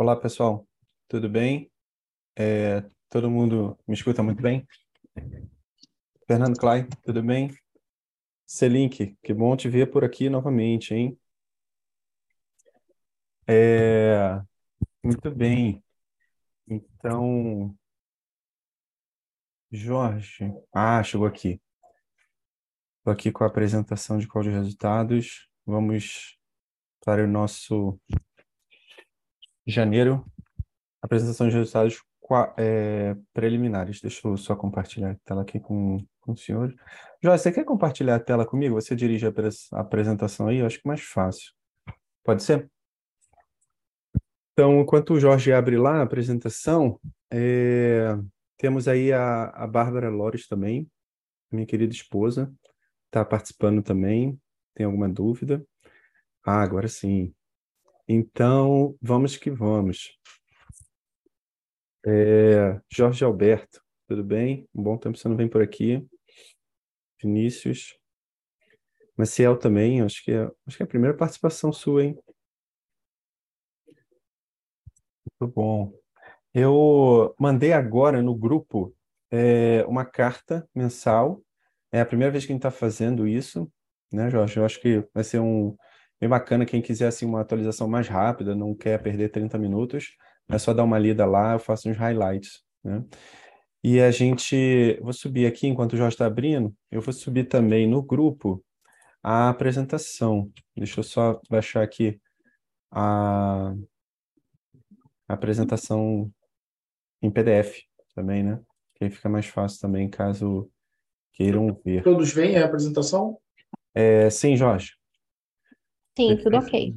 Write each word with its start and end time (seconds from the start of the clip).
Olá, 0.00 0.16
pessoal. 0.16 0.66
Tudo 1.08 1.28
bem? 1.28 1.70
É, 2.34 2.82
todo 3.10 3.30
mundo 3.30 3.78
me 3.86 3.94
escuta 3.94 4.22
muito 4.22 4.40
bem? 4.40 4.66
Fernando 6.26 6.58
Klein, 6.58 6.88
tudo 7.04 7.22
bem? 7.22 7.54
Selink, 8.46 9.14
que 9.22 9.34
bom 9.34 9.54
te 9.54 9.68
ver 9.68 9.90
por 9.90 10.02
aqui 10.02 10.30
novamente, 10.30 10.94
hein? 10.94 11.20
É, 13.46 14.40
muito 15.04 15.30
bem. 15.30 15.84
Então, 16.66 17.76
Jorge, 19.70 20.50
ah, 20.72 21.02
chegou 21.02 21.26
aqui. 21.26 21.60
Estou 23.00 23.12
aqui 23.12 23.30
com 23.30 23.44
a 23.44 23.48
apresentação 23.48 24.16
de 24.16 24.26
código 24.26 24.54
de 24.54 24.60
resultados. 24.60 25.46
Vamos 25.66 26.38
para 27.04 27.22
o 27.22 27.28
nosso 27.28 28.00
janeiro, 29.70 30.24
apresentação 31.02 31.48
de 31.48 31.56
resultados 31.56 32.02
é, 32.56 33.16
preliminares. 33.32 34.00
Deixa 34.00 34.26
eu 34.26 34.36
só 34.36 34.54
compartilhar 34.54 35.12
a 35.12 35.16
tela 35.24 35.42
aqui 35.42 35.58
com, 35.58 35.98
com 36.20 36.32
o 36.32 36.36
senhor. 36.36 36.74
Jorge, 37.22 37.42
você 37.42 37.52
quer 37.52 37.64
compartilhar 37.64 38.16
a 38.16 38.20
tela 38.20 38.46
comigo? 38.46 38.74
Você 38.74 38.94
dirige 38.94 39.26
a 39.26 39.80
apresentação 39.80 40.48
aí? 40.48 40.58
Eu 40.58 40.66
acho 40.66 40.80
que 40.80 40.86
mais 40.86 41.00
fácil. 41.00 41.52
Pode 42.24 42.42
ser? 42.42 42.70
Então, 44.52 44.80
enquanto 44.80 45.14
o 45.14 45.20
Jorge 45.20 45.52
abre 45.52 45.76
lá 45.76 45.98
a 45.98 46.02
apresentação, 46.02 47.00
é, 47.32 48.16
temos 48.58 48.86
aí 48.86 49.12
a, 49.12 49.44
a 49.44 49.66
Bárbara 49.66 50.10
Lores 50.10 50.46
também, 50.46 50.86
minha 51.50 51.66
querida 51.66 51.92
esposa, 51.92 52.52
está 53.06 53.24
participando 53.24 53.82
também. 53.82 54.38
Tem 54.74 54.86
alguma 54.86 55.08
dúvida? 55.08 55.64
Ah, 56.44 56.62
agora 56.62 56.88
sim. 56.88 57.34
Então, 58.12 58.98
vamos 59.00 59.36
que 59.36 59.52
vamos. 59.52 60.18
É, 62.04 62.80
Jorge 62.90 63.24
Alberto, 63.24 63.80
tudo 64.08 64.24
bem? 64.24 64.68
Um 64.74 64.82
bom 64.82 64.98
tempo 64.98 65.16
você 65.16 65.28
não 65.28 65.36
vem 65.36 65.48
por 65.48 65.62
aqui. 65.62 66.04
Vinícius. 67.22 67.96
Maciel 69.16 69.56
também, 69.56 70.02
acho 70.02 70.24
que 70.24 70.32
é, 70.32 70.50
acho 70.66 70.76
que 70.76 70.82
é 70.82 70.86
a 70.86 70.88
primeira 70.88 71.16
participação 71.16 71.72
sua, 71.72 72.02
hein? 72.02 72.18
Muito 75.40 75.54
bom. 75.54 75.92
Eu 76.52 77.32
mandei 77.38 77.72
agora 77.72 78.20
no 78.20 78.34
grupo 78.34 78.92
é, 79.30 79.84
uma 79.86 80.04
carta 80.04 80.68
mensal. 80.74 81.40
É 81.92 82.00
a 82.00 82.06
primeira 82.06 82.32
vez 82.32 82.44
que 82.44 82.50
a 82.50 82.54
gente 82.54 82.66
está 82.66 82.72
fazendo 82.72 83.28
isso, 83.28 83.70
né, 84.12 84.28
Jorge? 84.28 84.56
Eu 84.56 84.64
acho 84.64 84.80
que 84.80 85.08
vai 85.14 85.22
ser 85.22 85.38
um 85.38 85.76
bem 86.20 86.28
bacana. 86.28 86.66
Quem 86.66 86.82
quiser 86.82 87.06
assim, 87.06 87.24
uma 87.24 87.40
atualização 87.40 87.88
mais 87.88 88.06
rápida, 88.08 88.54
não 88.54 88.74
quer 88.74 89.02
perder 89.02 89.30
30 89.30 89.58
minutos, 89.58 90.16
é 90.48 90.58
só 90.58 90.74
dar 90.74 90.84
uma 90.84 90.98
lida 90.98 91.24
lá, 91.24 91.54
eu 91.54 91.58
faço 91.58 91.88
uns 91.88 91.96
highlights. 91.96 92.62
Né? 92.84 93.04
E 93.82 94.00
a 94.00 94.10
gente, 94.10 94.98
vou 95.00 95.12
subir 95.12 95.46
aqui 95.46 95.66
enquanto 95.66 95.94
o 95.94 95.96
Jorge 95.96 96.14
está 96.14 96.26
abrindo, 96.26 96.74
eu 96.90 97.00
vou 97.00 97.12
subir 97.12 97.44
também 97.44 97.88
no 97.88 98.02
grupo 98.02 98.62
a 99.22 99.48
apresentação. 99.48 100.50
Deixa 100.76 101.00
eu 101.00 101.04
só 101.04 101.40
baixar 101.48 101.82
aqui 101.82 102.20
a, 102.90 103.74
a 105.28 105.34
apresentação 105.34 106.30
em 107.22 107.30
PDF 107.30 107.84
também, 108.14 108.42
né? 108.42 108.60
Que 108.94 109.04
aí 109.04 109.10
fica 109.10 109.28
mais 109.28 109.46
fácil 109.46 109.80
também, 109.80 110.08
caso 110.10 110.70
queiram 111.32 111.78
ver. 111.84 112.02
Todos 112.02 112.32
veem 112.32 112.58
a 112.58 112.66
apresentação? 112.66 113.38
É, 113.94 114.28
sim, 114.28 114.56
Jorge. 114.56 114.99
Sim, 116.20 116.36
tudo 116.36 116.58
ok. 116.58 116.94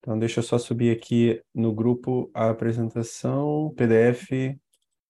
Então, 0.00 0.18
deixa 0.18 0.40
eu 0.40 0.42
só 0.42 0.58
subir 0.58 0.90
aqui 0.90 1.40
no 1.54 1.72
grupo 1.72 2.28
a 2.34 2.50
apresentação, 2.50 3.72
PDF, 3.76 4.58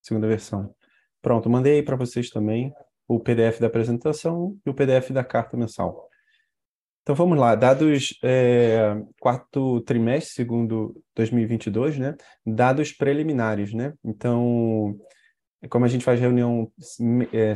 segunda 0.03 0.29
versão. 0.29 0.75
Pronto, 1.23 1.49
mandei 1.49 1.83
para 1.83 1.97
vocês 1.97 2.29
também 2.29 2.73
o 3.07 3.19
PDF 3.19 3.59
da 3.59 3.67
apresentação 3.69 4.59
e 4.67 4.71
o 4.71 4.75
PDF 4.75 5.13
da 5.13 5.25
carta 5.25 5.57
mensal. 5.57 6.09
Então 7.03 7.17
vamos 7.17 7.39
lá, 7.39 7.55
dados 7.55 8.19
é, 8.23 8.95
quarto 9.19 9.81
trimestre, 9.81 10.35
segundo 10.35 11.03
2022, 11.17 11.99
né? 11.99 12.15
Dados 12.45 12.93
preliminares, 12.93 13.73
né? 13.73 13.95
Então, 14.05 14.95
como 15.71 15.87
a 15.87 15.89
gente 15.89 16.05
faz 16.05 16.21
reunião 16.21 16.71
é, 17.33 17.55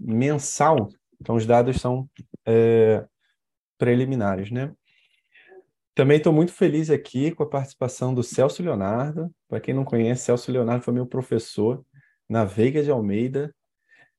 mensal, 0.00 0.88
então 1.20 1.34
os 1.34 1.44
dados 1.44 1.76
são 1.82 2.08
é, 2.46 3.04
preliminares, 3.76 4.50
né? 4.50 4.72
Também 5.94 6.16
estou 6.16 6.32
muito 6.32 6.52
feliz 6.52 6.90
aqui 6.90 7.30
com 7.30 7.44
a 7.44 7.48
participação 7.48 8.12
do 8.12 8.22
Celso 8.22 8.62
Leonardo. 8.62 9.32
Para 9.48 9.60
quem 9.60 9.72
não 9.72 9.84
conhece, 9.84 10.24
Celso 10.24 10.50
Leonardo 10.50 10.84
foi 10.84 10.92
meu 10.92 11.06
professor 11.06 11.84
na 12.28 12.44
Veiga 12.44 12.82
de 12.82 12.90
Almeida. 12.90 13.54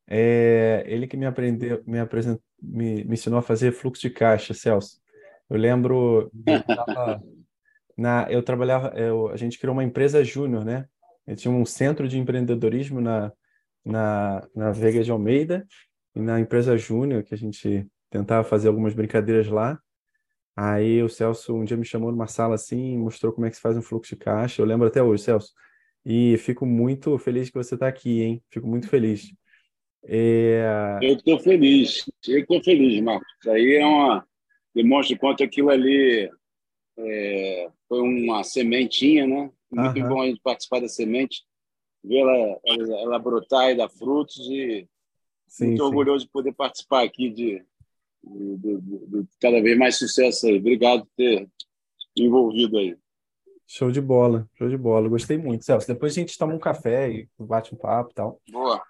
É 0.07 0.83
ele 0.87 1.07
que 1.07 1.17
me 1.17 1.25
aprendeu, 1.25 1.83
me, 1.85 1.99
apresent, 1.99 2.39
me, 2.61 3.03
me 3.03 3.13
ensinou 3.15 3.39
a 3.39 3.41
fazer 3.41 3.73
fluxo 3.73 4.01
de 4.01 4.09
caixa, 4.09 4.53
Celso. 4.53 5.01
Eu 5.49 5.57
lembro, 5.57 6.31
eu, 6.45 6.63
na, 7.97 8.27
eu 8.29 8.41
trabalhava, 8.41 8.93
eu, 8.97 9.27
a 9.29 9.35
gente 9.35 9.59
criou 9.59 9.73
uma 9.73 9.83
empresa 9.83 10.23
júnior, 10.23 10.63
né? 10.63 10.85
Eu 11.27 11.35
tinha 11.35 11.53
um 11.53 11.65
centro 11.65 12.07
de 12.07 12.17
empreendedorismo 12.17 13.01
na, 13.01 13.33
na, 13.83 14.47
na 14.55 14.71
Veiga 14.71 15.03
de 15.03 15.11
Almeida 15.11 15.67
e 16.15 16.21
na 16.21 16.39
empresa 16.39 16.77
júnior, 16.77 17.23
que 17.23 17.33
a 17.33 17.37
gente 17.37 17.85
tentava 18.09 18.47
fazer 18.47 18.67
algumas 18.67 18.93
brincadeiras 18.93 19.47
lá. 19.47 19.79
Aí 20.55 21.03
o 21.03 21.09
Celso 21.09 21.53
um 21.53 21.65
dia 21.65 21.75
me 21.75 21.83
chamou 21.83 22.11
numa 22.11 22.27
sala 22.27 22.55
assim, 22.55 22.97
mostrou 22.97 23.33
como 23.33 23.45
é 23.45 23.49
que 23.49 23.57
se 23.57 23.61
faz 23.61 23.75
um 23.75 23.81
fluxo 23.81 24.15
de 24.15 24.21
caixa. 24.21 24.61
Eu 24.61 24.65
lembro 24.65 24.87
até 24.87 25.03
hoje, 25.03 25.23
Celso. 25.23 25.53
E 26.05 26.37
fico 26.37 26.65
muito 26.65 27.17
feliz 27.17 27.49
que 27.49 27.57
você 27.57 27.73
está 27.73 27.87
aqui, 27.87 28.21
hein? 28.21 28.43
Fico 28.49 28.67
muito 28.67 28.87
feliz. 28.87 29.33
É... 30.05 30.99
Eu 31.01 31.15
estou 31.15 31.39
feliz, 31.39 32.05
eu 32.27 32.39
estou 32.39 32.63
feliz, 32.63 33.01
Marcos. 33.01 33.27
Isso 33.39 33.51
aí 33.51 33.75
é 33.75 33.85
uma. 33.85 34.25
demonstra 34.73 35.17
quanto 35.17 35.43
aquilo 35.43 35.71
ali 35.71 36.29
é... 36.97 37.69
foi 37.89 38.01
uma 38.01 38.43
sementinha, 38.43 39.25
né? 39.25 39.51
Muito 39.71 39.99
bom 40.07 40.21
a 40.21 40.27
gente 40.27 40.39
participar 40.41 40.79
da 40.79 40.87
semente, 40.87 41.43
ver 42.03 42.19
ela, 42.19 42.59
ela, 42.65 43.01
ela 43.01 43.19
brotar 43.19 43.71
e 43.71 43.75
dar 43.75 43.89
frutos. 43.89 44.37
E 44.37 44.87
sim, 45.47 45.67
muito 45.67 45.79
sim. 45.79 45.85
orgulhoso 45.85 46.25
de 46.25 46.31
poder 46.31 46.53
participar 46.53 47.03
aqui 47.03 47.29
de, 47.29 47.61
de, 48.25 48.57
de, 48.57 48.77
de, 48.79 49.27
cada 49.39 49.61
vez 49.61 49.77
mais 49.77 49.97
sucesso 49.97 50.47
aí. 50.47 50.57
Obrigado 50.57 51.05
por 51.05 51.11
ter 51.15 51.47
envolvido 52.15 52.77
aí. 52.77 52.97
Show 53.67 53.91
de 53.91 54.01
bola, 54.01 54.47
show 54.57 54.69
de 54.69 54.77
bola. 54.77 55.09
Gostei 55.09 55.37
muito, 55.37 55.65
Celso. 55.65 55.87
Depois 55.87 56.13
a 56.13 56.15
gente 56.15 56.37
toma 56.37 56.53
um 56.53 56.59
café 56.59 57.09
e 57.09 57.27
bate 57.39 57.73
um 57.73 57.77
papo 57.77 58.11
e 58.11 58.13
tal. 58.13 58.41
Boa. 58.51 58.81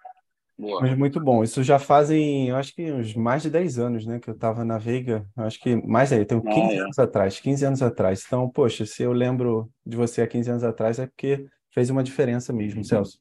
Boa. 0.57 0.81
Mas 0.81 0.97
muito 0.97 1.19
bom. 1.19 1.43
Isso 1.43 1.61
já 1.63 1.77
fazem, 1.77 2.49
eu 2.49 2.55
acho 2.55 2.73
que 2.73 2.91
uns 2.91 3.13
mais 3.13 3.43
de 3.43 3.49
10 3.49 3.77
anos, 3.77 4.05
né, 4.05 4.19
que 4.19 4.29
eu 4.29 4.33
estava 4.33 4.63
na 4.63 4.77
Veiga. 4.77 5.25
Acho 5.35 5.59
que 5.59 5.75
mais 5.75 6.13
aí, 6.13 6.25
tenho 6.25 6.41
15 6.41 6.59
ah, 6.59 6.73
é. 6.73 6.77
anos 6.79 6.99
atrás, 6.99 7.39
15 7.39 7.65
anos 7.65 7.81
atrás. 7.81 8.23
Então, 8.25 8.49
poxa, 8.49 8.85
se 8.85 9.03
eu 9.03 9.11
lembro 9.11 9.69
de 9.85 9.97
você 9.97 10.21
há 10.21 10.27
15 10.27 10.49
anos 10.51 10.63
atrás, 10.63 10.97
é 10.97 11.07
porque 11.07 11.45
fez 11.71 11.89
uma 11.89 12.03
diferença 12.03 12.53
mesmo, 12.53 12.83
Celso. 12.85 13.19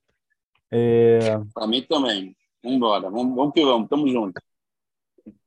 É... 0.71 1.41
Para 1.53 1.67
mim 1.67 1.83
também. 1.89 2.37
Vamos 2.63 2.77
embora, 2.77 3.11
vamos, 3.11 3.35
vamos 3.35 3.53
que 3.53 3.65
vamos, 3.65 3.89
tamo 3.89 4.09
junto. 4.09 4.41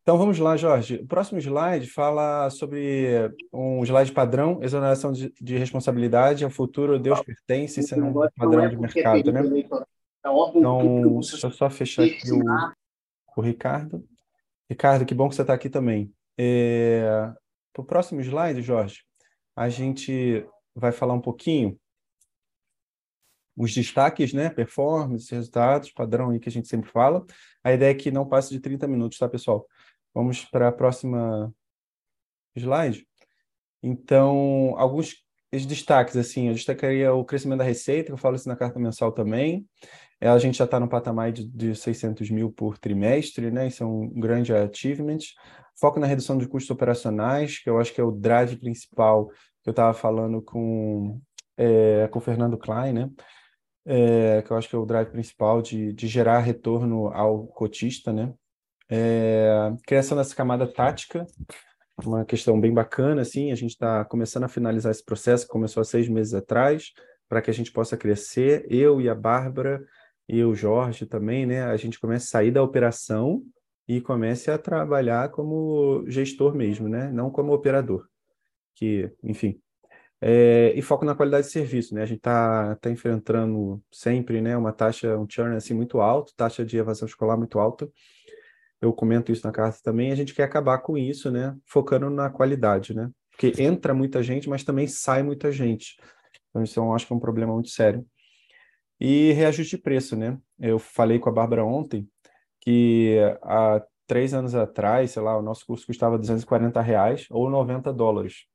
Então 0.08 0.18
vamos 0.18 0.40
lá, 0.40 0.56
Jorge. 0.56 1.02
O 1.04 1.06
próximo 1.06 1.38
slide 1.38 1.86
fala 1.86 2.50
sobre 2.50 3.30
um 3.52 3.84
slide 3.84 4.14
padrão, 4.14 4.64
exoneração 4.64 5.12
de, 5.12 5.34
de 5.34 5.58
responsabilidade, 5.58 6.46
ao 6.46 6.50
futuro 6.50 6.98
Deus 6.98 7.22
pertence, 7.22 7.82
isso 7.82 7.94
é 7.94 8.02
um 8.02 8.14
padrão 8.34 8.70
de 8.70 8.78
mercado, 8.78 9.34
né? 9.34 9.42
Então, 10.56 11.20
deixa 11.20 11.48
eu 11.48 11.52
só 11.52 11.70
fechar 11.70 12.06
aqui 12.06 12.32
o, 12.32 12.42
o 13.36 13.42
Ricardo. 13.42 14.02
Ricardo, 14.70 15.06
que 15.06 15.14
bom 15.14 15.28
que 15.28 15.36
você 15.36 15.42
está 15.42 15.54
aqui 15.54 15.70
também. 15.70 16.10
É, 16.38 17.30
Para 17.74 17.82
o 17.82 17.86
próximo 17.86 18.22
slide, 18.22 18.62
Jorge, 18.62 19.02
a 19.58 19.68
gente 19.68 20.48
vai 20.74 20.94
falar 20.94 21.16
um 21.16 21.22
pouquinho 21.22 21.78
os 23.58 23.74
destaques, 23.74 24.32
né? 24.32 24.50
Performance, 24.50 25.34
resultados, 25.36 25.92
padrão 25.92 26.30
aí 26.30 26.40
que 26.40 26.48
a 26.48 26.52
gente 26.52 26.70
sempre 26.70 26.90
fala. 26.90 27.26
A 27.62 27.74
ideia 27.74 27.92
é 27.92 27.96
que 27.96 28.10
não 28.10 28.26
passe 28.26 28.52
de 28.52 28.62
30 28.62 28.88
minutos, 28.88 29.18
tá, 29.18 29.28
pessoal? 29.28 29.68
Vamos 30.18 30.44
para 30.44 30.70
a 30.70 30.72
próxima 30.72 31.54
slide. 32.56 33.06
Então, 33.84 34.74
alguns 34.76 35.24
destaques, 35.52 36.18
assim, 36.18 36.48
eu 36.48 36.56
destacaria 36.56 37.14
o 37.14 37.24
crescimento 37.24 37.60
da 37.60 37.64
receita, 37.64 38.08
que 38.08 38.14
eu 38.14 38.18
falo 38.18 38.36
isso 38.36 38.50
na 38.50 38.56
carta 38.56 38.80
mensal 38.80 39.12
também. 39.12 39.70
É, 40.20 40.28
a 40.28 40.40
gente 40.40 40.58
já 40.58 40.66
está 40.66 40.80
no 40.80 40.90
patamar 40.90 41.32
de, 41.32 41.46
de 41.48 41.76
600 41.76 42.32
mil 42.32 42.52
por 42.52 42.80
trimestre, 42.80 43.52
né? 43.52 43.68
Isso 43.68 43.84
é 43.84 43.86
um 43.86 44.10
grande 44.10 44.52
achievement. 44.52 45.20
Foco 45.80 46.00
na 46.00 46.08
redução 46.08 46.36
de 46.36 46.48
custos 46.48 46.72
operacionais, 46.72 47.60
que 47.60 47.70
eu 47.70 47.80
acho 47.80 47.94
que 47.94 48.02
é 48.02 48.04
o 48.04 48.10
drive 48.10 48.58
principal 48.58 49.28
que 49.62 49.70
eu 49.70 49.72
estava 49.72 49.94
falando 49.94 50.42
com, 50.42 51.22
é, 51.56 52.08
com 52.08 52.18
o 52.18 52.24
Fernando 52.24 52.58
Klein, 52.58 52.92
né? 52.92 53.12
É, 53.86 54.42
que 54.42 54.50
eu 54.50 54.58
acho 54.58 54.68
que 54.68 54.76
é 54.76 54.80
o 54.80 54.86
drive 54.86 55.12
principal 55.12 55.62
de, 55.62 55.94
de 55.94 56.08
gerar 56.08 56.40
retorno 56.40 57.10
ao 57.10 57.46
cotista, 57.46 58.12
né? 58.12 58.34
É, 58.90 59.74
criação 59.86 60.18
dessa 60.18 60.36
camada 60.36 60.66
tática, 60.66 61.26
uma 62.06 62.24
questão 62.24 62.60
bem 62.60 62.74
bacana, 62.74 63.22
assim, 63.22 63.52
a 63.52 63.56
gente 63.56 63.72
está 63.72 64.06
começando 64.06 64.44
a 64.44 64.50
finalizar 64.50 64.92
esse 64.92 65.04
processo, 65.04 65.48
começou 65.48 65.82
há 65.82 65.84
seis 65.84 66.08
meses 66.08 66.34
atrás, 66.34 66.92
para 67.28 67.42
que 67.42 67.50
a 67.50 67.54
gente 67.54 67.72
possa 67.72 67.98
crescer, 67.98 68.66
eu 68.70 69.02
e 69.02 69.10
a 69.10 69.16
Bárbara 69.16 69.84
e 70.28 70.44
o 70.44 70.54
Jorge 70.54 71.06
também, 71.06 71.46
né? 71.46 71.64
A 71.64 71.78
gente 71.78 72.00
comece 72.00 72.28
a 72.28 72.30
sair 72.30 72.52
da 72.52 72.64
operação 72.64 73.44
e 73.88 74.02
comece 74.02 74.52
a 74.52 74.58
trabalhar 74.58 75.30
como 75.30 76.04
gestor 76.08 76.54
mesmo, 76.56 76.88
né? 76.88 77.10
Não 77.12 77.32
como 77.32 77.54
operador. 77.54 78.08
Que, 78.76 79.12
enfim. 79.24 79.60
É, 80.20 80.74
e 80.76 80.82
foco 80.82 81.06
na 81.06 81.16
qualidade 81.16 81.48
de 81.48 81.54
serviço, 81.54 81.94
né? 81.94 82.04
A 82.04 82.06
gente 82.06 82.18
está 82.18 82.76
tá 82.78 82.90
enfrentando 82.90 83.82
sempre, 83.92 84.42
né, 84.42 84.58
uma 84.58 84.74
taxa, 84.74 85.18
um 85.18 85.28
churn 85.30 85.56
assim 85.56 85.74
muito 85.74 86.00
alto, 86.02 86.34
taxa 86.36 86.66
de 86.66 86.78
evasão 86.78 87.08
escolar 87.08 87.38
muito 87.38 87.60
alta. 87.60 87.90
Eu 88.82 88.94
comento 88.94 89.32
isso 89.32 89.46
na 89.46 89.52
carta 89.52 89.80
também. 89.84 90.12
A 90.12 90.16
gente 90.16 90.34
quer 90.34 90.44
acabar 90.44 90.80
com 90.80 90.98
isso, 90.98 91.32
né? 91.32 91.56
Focando 91.66 92.10
na 92.10 92.30
qualidade, 92.30 92.96
né? 92.96 93.10
Porque 93.32 93.54
entra 93.62 93.94
muita 93.94 94.22
gente, 94.22 94.50
mas 94.50 94.64
também 94.64 94.88
sai 94.88 95.24
muita 95.24 95.52
gente. 95.52 95.98
Então 96.50 96.64
isso 96.64 96.80
eu 96.80 96.94
acho 96.94 97.06
que 97.06 97.14
é 97.14 97.16
um 97.16 97.20
problema 97.20 97.54
muito 97.54 97.70
sério. 97.70 98.06
E 99.00 99.32
reajuste 99.34 99.78
de 99.78 99.82
preço, 99.82 100.16
né? 100.16 100.38
Eu 100.60 100.80
falei 100.80 101.20
com 101.20 101.30
a 101.30 101.32
Bárbara 101.32 101.64
ontem 101.64 102.08
que 102.62 103.18
há 103.44 103.84
três 104.08 104.34
anos 104.34 104.56
atrás, 104.56 105.12
sei 105.12 105.22
lá, 105.22 105.38
o 105.38 105.42
nosso 105.42 105.66
curso 105.66 105.86
custava 105.86 106.18
240 106.18 106.82
reais 106.82 107.28
ou 107.30 107.50
90 107.50 107.94
dólares. 107.94 108.46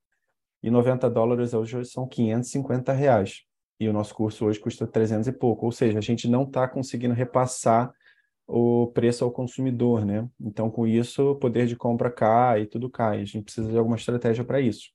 E 0.63 0.71
90 0.71 1.09
dólares 1.11 1.55
hoje 1.55 1.85
são 1.85 2.07
550 2.09 2.93
reais. 2.93 3.43
E 3.79 3.89
o 3.89 3.93
nosso 3.93 4.15
curso 4.15 4.47
hoje 4.47 4.61
custa 4.61 4.87
300 4.87 5.29
e 5.29 5.33
pouco. 5.33 5.67
Ou 5.67 5.73
seja, 5.73 5.99
a 5.99 6.03
gente 6.03 6.29
não 6.29 6.45
está 6.45 6.69
conseguindo 6.69 7.15
repassar 7.15 7.93
o 8.47 8.89
preço 8.89 9.25
ao 9.25 9.31
consumidor, 9.31 10.05
né? 10.05 10.29
Então, 10.41 10.71
com 10.71 10.87
isso, 10.87 11.31
o 11.31 11.37
poder 11.37 11.67
de 11.67 11.77
compra 11.77 12.11
cai 12.11 12.63
e 12.63 12.67
tudo 12.67 12.91
cai. 12.91 13.21
A 13.21 13.25
gente 13.25 13.45
precisa 13.45 13.71
de 13.71 13.79
alguma 13.79 13.97
estratégia 13.97 14.45
para 14.45 14.61
isso. 14.61 14.91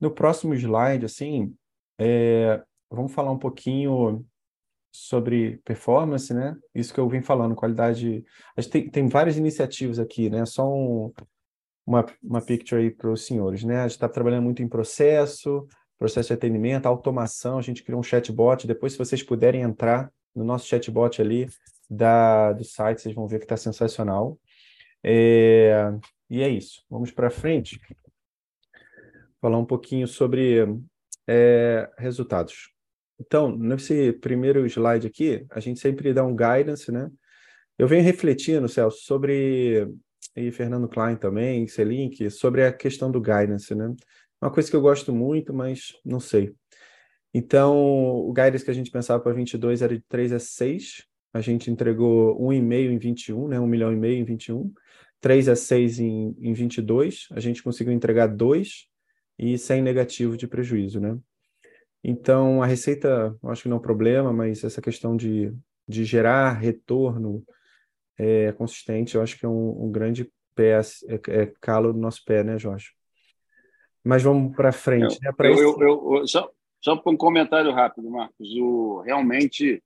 No 0.00 0.10
próximo 0.10 0.54
slide, 0.54 1.04
assim, 1.04 1.54
é, 1.98 2.62
vamos 2.90 3.12
falar 3.12 3.32
um 3.32 3.38
pouquinho 3.38 4.24
sobre 4.92 5.60
performance, 5.64 6.32
né? 6.32 6.56
Isso 6.74 6.92
que 6.92 7.00
eu 7.00 7.08
vim 7.08 7.22
falando, 7.22 7.54
qualidade. 7.54 8.24
A 8.56 8.60
gente 8.60 8.70
tem, 8.70 8.90
tem 8.90 9.08
várias 9.08 9.36
iniciativas 9.36 9.98
aqui, 9.98 10.30
né? 10.30 10.44
Só 10.46 10.66
um, 10.66 11.12
uma, 11.86 12.04
uma 12.22 12.40
picture 12.40 12.80
aí 12.80 12.90
para 12.90 13.10
os 13.10 13.26
senhores, 13.26 13.62
né? 13.62 13.80
A 13.80 13.82
gente 13.82 13.92
está 13.92 14.08
trabalhando 14.08 14.44
muito 14.44 14.62
em 14.62 14.68
processo, 14.68 15.66
processo 15.98 16.28
de 16.28 16.34
atendimento, 16.34 16.86
automação. 16.86 17.58
A 17.58 17.62
gente 17.62 17.82
criou 17.82 18.00
um 18.00 18.02
chatbot. 18.02 18.66
Depois, 18.66 18.92
se 18.92 18.98
vocês 18.98 19.22
puderem 19.22 19.62
entrar 19.62 20.10
no 20.34 20.44
nosso 20.44 20.66
chatbot 20.66 21.20
ali 21.20 21.48
da, 21.88 22.52
do 22.52 22.64
site, 22.64 23.02
vocês 23.02 23.14
vão 23.14 23.28
ver 23.28 23.38
que 23.38 23.44
está 23.44 23.56
sensacional. 23.56 24.38
É, 25.02 25.92
e 26.28 26.42
é 26.42 26.48
isso. 26.48 26.84
Vamos 26.90 27.10
para 27.10 27.30
frente. 27.30 27.80
Falar 29.40 29.58
um 29.58 29.66
pouquinho 29.66 30.06
sobre 30.06 30.66
é, 31.26 31.88
resultados. 31.98 32.70
Então, 33.18 33.56
nesse 33.56 34.12
primeiro 34.12 34.66
slide 34.66 35.06
aqui, 35.06 35.46
a 35.50 35.60
gente 35.60 35.80
sempre 35.80 36.12
dá 36.12 36.24
um 36.24 36.36
guidance, 36.36 36.90
né? 36.92 37.10
Eu 37.78 37.86
venho 37.86 38.04
refletindo, 38.04 38.68
Celso, 38.68 39.02
sobre, 39.04 39.88
e 40.34 40.50
Fernando 40.50 40.88
Klein 40.88 41.16
também, 41.16 41.66
link 41.78 42.30
sobre 42.30 42.64
a 42.64 42.72
questão 42.72 43.10
do 43.10 43.20
guidance, 43.20 43.74
né? 43.74 43.94
Uma 44.40 44.50
coisa 44.50 44.68
que 44.70 44.76
eu 44.76 44.80
gosto 44.80 45.14
muito, 45.14 45.52
mas 45.54 45.92
não 46.04 46.20
sei. 46.20 46.54
Então, 47.32 47.76
o 47.76 48.32
guidance 48.32 48.64
que 48.64 48.70
a 48.70 48.74
gente 48.74 48.90
pensava 48.90 49.22
para 49.22 49.32
22 49.32 49.82
era 49.82 49.94
de 49.94 50.02
3 50.08 50.32
a 50.32 50.38
6, 50.38 51.04
a 51.36 51.40
gente 51.40 51.70
entregou 51.70 52.38
1,5 52.40 52.90
em 52.90 52.98
21, 52.98 53.48
né? 53.48 53.60
1 53.60 53.66
milhão 53.66 53.92
e 53.92 53.96
meio 53.96 54.18
em 54.18 54.24
21, 54.24 54.72
3 55.20 55.48
a 55.48 55.56
6 55.56 56.00
em, 56.00 56.36
em 56.40 56.52
22, 56.52 57.28
a 57.32 57.40
gente 57.40 57.62
conseguiu 57.62 57.92
entregar 57.92 58.26
2 58.26 58.88
e 59.38 59.58
sem 59.58 59.82
negativo 59.82 60.36
de 60.36 60.46
prejuízo, 60.46 61.00
né? 61.00 61.18
Então, 62.02 62.62
a 62.62 62.66
receita, 62.66 63.36
eu 63.42 63.50
acho 63.50 63.62
que 63.62 63.68
não 63.68 63.76
é 63.76 63.80
um 63.80 63.82
problema, 63.82 64.32
mas 64.32 64.62
essa 64.62 64.80
questão 64.80 65.16
de, 65.16 65.52
de 65.88 66.04
gerar 66.04 66.52
retorno 66.52 67.44
é, 68.16 68.52
consistente, 68.52 69.16
eu 69.16 69.22
acho 69.22 69.38
que 69.38 69.44
é 69.44 69.48
um, 69.48 69.86
um 69.86 69.90
grande 69.90 70.30
pé, 70.54 70.80
é, 71.08 71.20
é 71.42 71.52
calo 71.60 71.92
do 71.92 71.98
nosso 71.98 72.24
pé, 72.24 72.44
né, 72.44 72.58
Jorge? 72.58 72.92
Mas 74.04 74.22
vamos 74.22 74.54
para 74.54 74.70
frente. 74.70 75.18
Eu, 75.22 75.32
né? 75.32 75.50
eu, 75.50 75.80
eu, 75.80 76.16
eu, 76.18 76.26
só 76.28 76.48
só 76.86 76.94
para 76.94 77.12
um 77.12 77.16
comentário 77.16 77.72
rápido, 77.72 78.08
Marcos. 78.08 78.48
O, 78.60 79.00
realmente, 79.00 79.82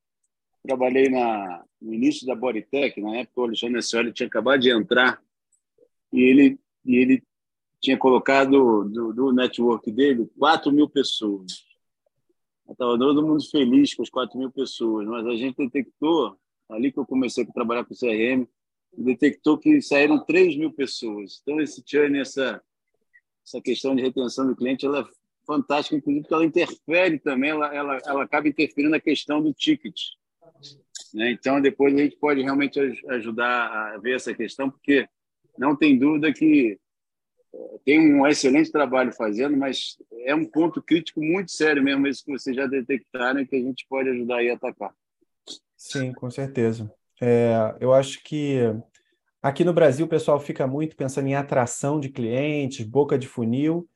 trabalhei 0.62 1.09
na, 1.09 1.65
no 1.81 1.95
início 1.95 2.27
da 2.27 2.35
Bodytech, 2.35 3.01
na 3.01 3.17
época 3.17 3.41
o 3.41 3.45
Alexandre 3.45 3.77
Nescioli 3.77 4.12
tinha 4.12 4.27
acabado 4.27 4.61
de 4.61 4.71
entrar 4.71 5.23
e 6.12 6.21
ele, 6.21 6.59
e 6.85 6.97
ele 6.97 7.23
tinha 7.81 7.97
colocado 7.97 8.85
do, 8.85 9.12
do 9.12 9.33
network 9.33 9.91
dele 9.91 10.31
4 10.39 10.71
mil 10.71 10.89
pessoas. 10.89 11.65
Estava 12.69 12.97
todo 12.99 13.27
mundo 13.27 13.43
feliz 13.51 13.95
com 13.95 14.03
as 14.03 14.11
4 14.11 14.39
mil 14.39 14.51
pessoas, 14.51 15.07
mas 15.09 15.27
a 15.27 15.35
gente 15.35 15.57
detectou, 15.57 16.37
ali 16.69 16.93
que 16.93 16.99
eu 16.99 17.06
comecei 17.06 17.43
a 17.43 17.53
trabalhar 17.53 17.85
com 17.85 17.95
o 17.95 17.97
CRM, 17.97 18.47
detectou 18.97 19.59
que 19.59 19.81
saíram 19.81 20.25
3 20.25 20.56
mil 20.56 20.73
pessoas. 20.73 21.41
Então, 21.43 21.61
esse 21.61 21.83
churn, 21.85 22.19
essa, 22.19 22.63
essa 23.45 23.61
questão 23.61 23.95
de 23.95 24.03
retenção 24.03 24.47
do 24.47 24.55
cliente, 24.55 24.87
ela 24.87 25.01
é 25.01 25.05
fantástica, 25.45 25.97
inclusive 25.97 26.23
porque 26.23 26.35
ela 26.35 26.45
interfere 26.45 27.19
também, 27.19 27.51
ela, 27.51 27.75
ela, 27.75 27.99
ela 28.06 28.23
acaba 28.23 28.49
interferindo 28.49 28.91
na 28.91 29.01
questão 29.01 29.43
do 29.43 29.53
ticket. 29.53 30.01
Né? 31.15 31.31
Então, 31.31 31.61
depois 31.61 31.95
a 31.95 31.99
gente 31.99 32.17
pode 32.17 32.43
realmente 32.43 32.79
ajudar 33.09 33.95
a 33.95 33.99
ver 33.99 34.17
essa 34.17 34.35
questão, 34.35 34.71
porque 34.71 35.09
não 35.59 35.77
tem 35.77 35.99
dúvida 35.99 36.33
que 36.33 36.79
tem 37.85 37.99
um 38.15 38.27
excelente 38.27 38.71
trabalho 38.71 39.12
fazendo, 39.12 39.57
mas 39.57 39.97
é 40.25 40.35
um 40.35 40.45
ponto 40.45 40.83
crítico 40.83 41.21
muito 41.21 41.51
sério 41.51 41.83
mesmo, 41.83 42.07
isso 42.07 42.25
que 42.25 42.33
vocês 42.33 42.55
já 42.55 42.67
detectaram 42.67 43.41
e 43.41 43.47
que 43.47 43.57
a 43.57 43.61
gente 43.61 43.87
pode 43.89 44.09
ajudar 44.09 44.37
aí 44.37 44.51
a 44.51 44.55
atacar. 44.55 44.95
Sim, 45.77 46.12
com 46.12 46.31
certeza. 46.31 46.93
É, 47.21 47.75
eu 47.81 47.93
acho 47.93 48.23
que 48.23 48.61
aqui 49.43 49.65
no 49.65 49.73
Brasil 49.73 50.06
o 50.06 50.09
pessoal 50.09 50.39
fica 50.39 50.67
muito 50.67 50.97
pensando 50.97 51.27
em 51.27 51.35
atração 51.35 51.99
de 51.99 52.09
clientes, 52.09 52.87
boca 52.87 53.19
de 53.19 53.27
funil, 53.27 53.89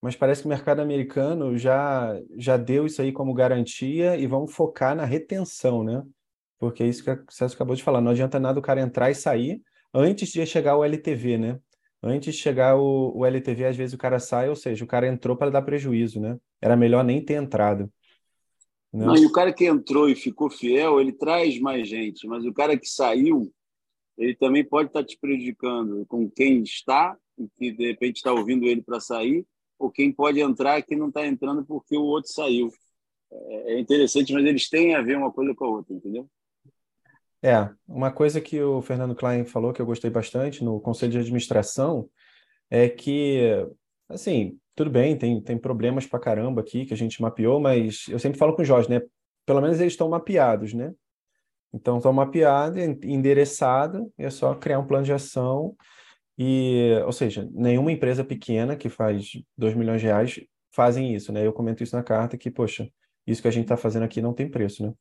mas 0.00 0.16
parece 0.16 0.42
que 0.42 0.46
o 0.46 0.50
mercado 0.50 0.80
americano 0.80 1.58
já, 1.58 2.18
já 2.36 2.56
deu 2.56 2.86
isso 2.86 3.02
aí 3.02 3.12
como 3.12 3.34
garantia 3.34 4.16
e 4.16 4.26
vamos 4.26 4.54
focar 4.54 4.94
na 4.94 5.04
retenção, 5.04 5.82
né? 5.82 6.02
Porque 6.60 6.82
é 6.82 6.86
isso 6.86 7.02
que 7.02 7.10
o 7.10 7.24
César 7.30 7.54
acabou 7.54 7.74
de 7.74 7.82
falar, 7.82 8.02
não 8.02 8.10
adianta 8.10 8.38
nada 8.38 8.58
o 8.60 8.62
cara 8.62 8.82
entrar 8.82 9.10
e 9.10 9.14
sair 9.14 9.62
antes 9.94 10.28
de 10.28 10.44
chegar 10.44 10.76
o 10.76 10.84
LTV, 10.84 11.38
né? 11.38 11.58
Antes 12.02 12.34
de 12.34 12.40
chegar 12.40 12.76
o, 12.76 13.16
o 13.16 13.26
LTV, 13.26 13.64
às 13.64 13.76
vezes 13.76 13.94
o 13.94 13.98
cara 13.98 14.18
sai, 14.18 14.48
ou 14.50 14.54
seja, 14.54 14.84
o 14.84 14.86
cara 14.86 15.08
entrou 15.08 15.36
para 15.36 15.50
dar 15.50 15.62
prejuízo, 15.62 16.20
né? 16.20 16.38
Era 16.60 16.76
melhor 16.76 17.02
nem 17.02 17.24
ter 17.24 17.34
entrado. 17.34 17.90
Né? 18.92 19.06
Não, 19.06 19.16
e 19.16 19.24
o 19.24 19.32
cara 19.32 19.52
que 19.52 19.64
entrou 19.64 20.08
e 20.08 20.14
ficou 20.14 20.50
fiel, 20.50 21.00
ele 21.00 21.12
traz 21.12 21.58
mais 21.58 21.88
gente, 21.88 22.26
mas 22.26 22.44
o 22.44 22.52
cara 22.52 22.78
que 22.78 22.86
saiu, 22.86 23.50
ele 24.18 24.34
também 24.34 24.62
pode 24.62 24.90
estar 24.90 25.00
tá 25.00 25.06
te 25.06 25.18
prejudicando 25.18 26.04
com 26.06 26.30
quem 26.30 26.62
está, 26.62 27.16
e 27.38 27.48
que 27.56 27.72
de 27.72 27.86
repente 27.86 28.16
está 28.16 28.32
ouvindo 28.32 28.66
ele 28.66 28.82
para 28.82 29.00
sair, 29.00 29.46
ou 29.78 29.90
quem 29.90 30.12
pode 30.12 30.40
entrar 30.40 30.82
que 30.82 30.94
não 30.94 31.08
está 31.08 31.26
entrando 31.26 31.64
porque 31.64 31.96
o 31.96 32.02
outro 32.02 32.30
saiu. 32.30 32.70
É, 33.32 33.74
é 33.74 33.80
interessante, 33.80 34.32
mas 34.34 34.44
eles 34.44 34.68
têm 34.68 34.94
a 34.94 35.00
ver 35.00 35.16
uma 35.16 35.32
coisa 35.32 35.54
com 35.54 35.64
a 35.64 35.68
outra, 35.68 35.94
entendeu? 35.94 36.28
É, 37.42 37.70
uma 37.88 38.12
coisa 38.12 38.40
que 38.40 38.60
o 38.60 38.82
Fernando 38.82 39.14
Klein 39.14 39.44
falou 39.46 39.72
que 39.72 39.80
eu 39.80 39.86
gostei 39.86 40.10
bastante 40.10 40.62
no 40.62 40.80
conselho 40.80 41.12
de 41.12 41.18
administração 41.18 42.08
é 42.68 42.88
que, 42.88 43.66
assim, 44.08 44.58
tudo 44.74 44.90
bem, 44.90 45.16
tem, 45.16 45.40
tem 45.40 45.58
problemas 45.58 46.06
pra 46.06 46.20
caramba 46.20 46.60
aqui 46.60 46.84
que 46.84 46.94
a 46.94 46.96
gente 46.96 47.20
mapeou, 47.22 47.58
mas 47.58 48.06
eu 48.08 48.18
sempre 48.18 48.38
falo 48.38 48.54
com 48.54 48.62
o 48.62 48.64
Jorge, 48.64 48.90
né? 48.90 49.00
Pelo 49.46 49.60
menos 49.60 49.80
eles 49.80 49.94
estão 49.94 50.08
mapeados, 50.08 50.74
né? 50.74 50.92
Então, 51.72 51.96
estão 51.96 52.12
mapeados, 52.12 52.78
endereçados, 53.04 54.02
é 54.18 54.28
só 54.28 54.54
criar 54.54 54.78
um 54.78 54.86
plano 54.86 55.04
de 55.04 55.12
ação 55.12 55.74
e, 56.36 56.92
ou 57.04 57.12
seja, 57.12 57.48
nenhuma 57.52 57.92
empresa 57.92 58.24
pequena 58.24 58.76
que 58.76 58.88
faz 58.88 59.30
2 59.56 59.74
milhões 59.74 60.00
de 60.00 60.06
reais 60.06 60.40
fazem 60.72 61.14
isso, 61.14 61.32
né? 61.32 61.46
Eu 61.46 61.52
comento 61.52 61.82
isso 61.82 61.96
na 61.96 62.02
carta 62.02 62.36
que, 62.36 62.50
poxa, 62.50 62.88
isso 63.26 63.42
que 63.42 63.48
a 63.48 63.50
gente 63.50 63.64
está 63.64 63.76
fazendo 63.76 64.04
aqui 64.04 64.20
não 64.20 64.34
tem 64.34 64.50
preço, 64.50 64.82
né? 64.82 64.92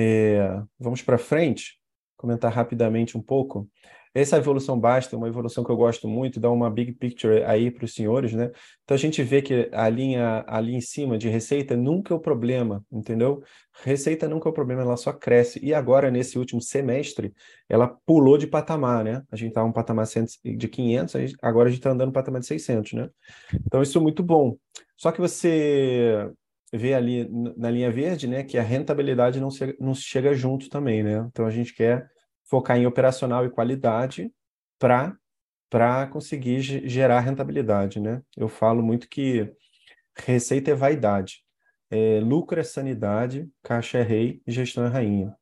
É, 0.00 0.62
vamos 0.78 1.02
para 1.02 1.18
frente, 1.18 1.72
comentar 2.16 2.52
rapidamente 2.52 3.18
um 3.18 3.20
pouco. 3.20 3.68
Essa 4.14 4.36
evolução 4.36 4.78
basta, 4.78 5.16
uma 5.16 5.26
evolução 5.26 5.64
que 5.64 5.72
eu 5.72 5.76
gosto 5.76 6.06
muito, 6.06 6.38
dá 6.38 6.48
uma 6.48 6.70
big 6.70 6.92
picture 6.92 7.42
aí 7.42 7.68
para 7.68 7.84
os 7.84 7.94
senhores, 7.94 8.32
né? 8.32 8.52
Então 8.84 8.94
a 8.94 8.98
gente 8.98 9.20
vê 9.24 9.42
que 9.42 9.68
a 9.72 9.88
linha 9.88 10.44
ali 10.46 10.76
em 10.76 10.80
cima 10.80 11.18
de 11.18 11.28
receita 11.28 11.76
nunca 11.76 12.14
é 12.14 12.16
o 12.16 12.20
problema, 12.20 12.84
entendeu? 12.92 13.42
Receita 13.82 14.28
nunca 14.28 14.48
é 14.48 14.50
o 14.50 14.54
problema, 14.54 14.82
ela 14.82 14.96
só 14.96 15.12
cresce. 15.12 15.58
E 15.64 15.74
agora, 15.74 16.12
nesse 16.12 16.38
último 16.38 16.62
semestre, 16.62 17.34
ela 17.68 17.88
pulou 18.06 18.38
de 18.38 18.46
patamar, 18.46 19.02
né? 19.02 19.24
A 19.32 19.36
gente 19.36 19.48
estava 19.48 19.66
tá 19.66 19.70
um 19.70 19.72
patamar 19.72 20.06
de 20.44 20.68
500, 20.68 21.34
agora 21.42 21.68
a 21.68 21.70
gente 21.70 21.80
está 21.80 21.90
andando 21.90 22.08
no 22.08 22.12
patamar 22.12 22.40
de 22.40 22.46
600, 22.46 22.92
né? 22.92 23.10
Então 23.66 23.82
isso 23.82 23.98
é 23.98 24.00
muito 24.00 24.22
bom. 24.22 24.56
Só 24.96 25.10
que 25.10 25.20
você 25.20 26.30
vê 26.72 26.94
ali 26.94 27.28
na 27.56 27.70
linha 27.70 27.90
verde, 27.90 28.26
né, 28.26 28.42
que 28.44 28.58
a 28.58 28.62
rentabilidade 28.62 29.40
não, 29.40 29.50
se, 29.50 29.76
não 29.80 29.94
chega 29.94 30.34
junto 30.34 30.68
também, 30.68 31.02
né? 31.02 31.26
Então 31.30 31.46
a 31.46 31.50
gente 31.50 31.74
quer 31.74 32.08
focar 32.44 32.76
em 32.78 32.86
operacional 32.86 33.44
e 33.44 33.50
qualidade 33.50 34.30
para 34.78 35.16
para 35.70 36.06
conseguir 36.06 36.62
gerar 36.62 37.20
rentabilidade, 37.20 38.00
né? 38.00 38.22
Eu 38.36 38.48
falo 38.48 38.82
muito 38.82 39.06
que 39.08 39.52
receita 40.16 40.70
é 40.70 40.74
vaidade. 40.74 41.42
é, 41.90 42.20
lucro 42.20 42.60
é 42.60 42.62
sanidade, 42.62 43.48
caixa 43.62 43.98
é 43.98 44.02
rei 44.02 44.42
gestão 44.46 44.86
é 44.86 44.88
rainha. 44.88 45.34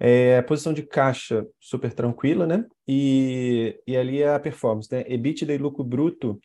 É, 0.00 0.40
posição 0.42 0.72
de 0.72 0.82
caixa 0.84 1.46
super 1.60 1.92
tranquila, 1.92 2.46
né? 2.46 2.64
E, 2.86 3.78
e 3.86 3.96
ali 3.96 4.22
é 4.22 4.34
a 4.34 4.38
performance, 4.38 4.88
né? 4.92 5.04
EBITDA 5.08 5.54
e 5.54 5.58
lucro 5.58 5.84
bruto 5.84 6.40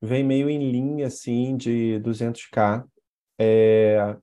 vem 0.00 0.24
meio 0.24 0.48
em 0.48 0.70
linha, 0.70 1.06
assim, 1.08 1.56
de 1.56 2.00
200k 2.00 2.84
é, 3.38 4.16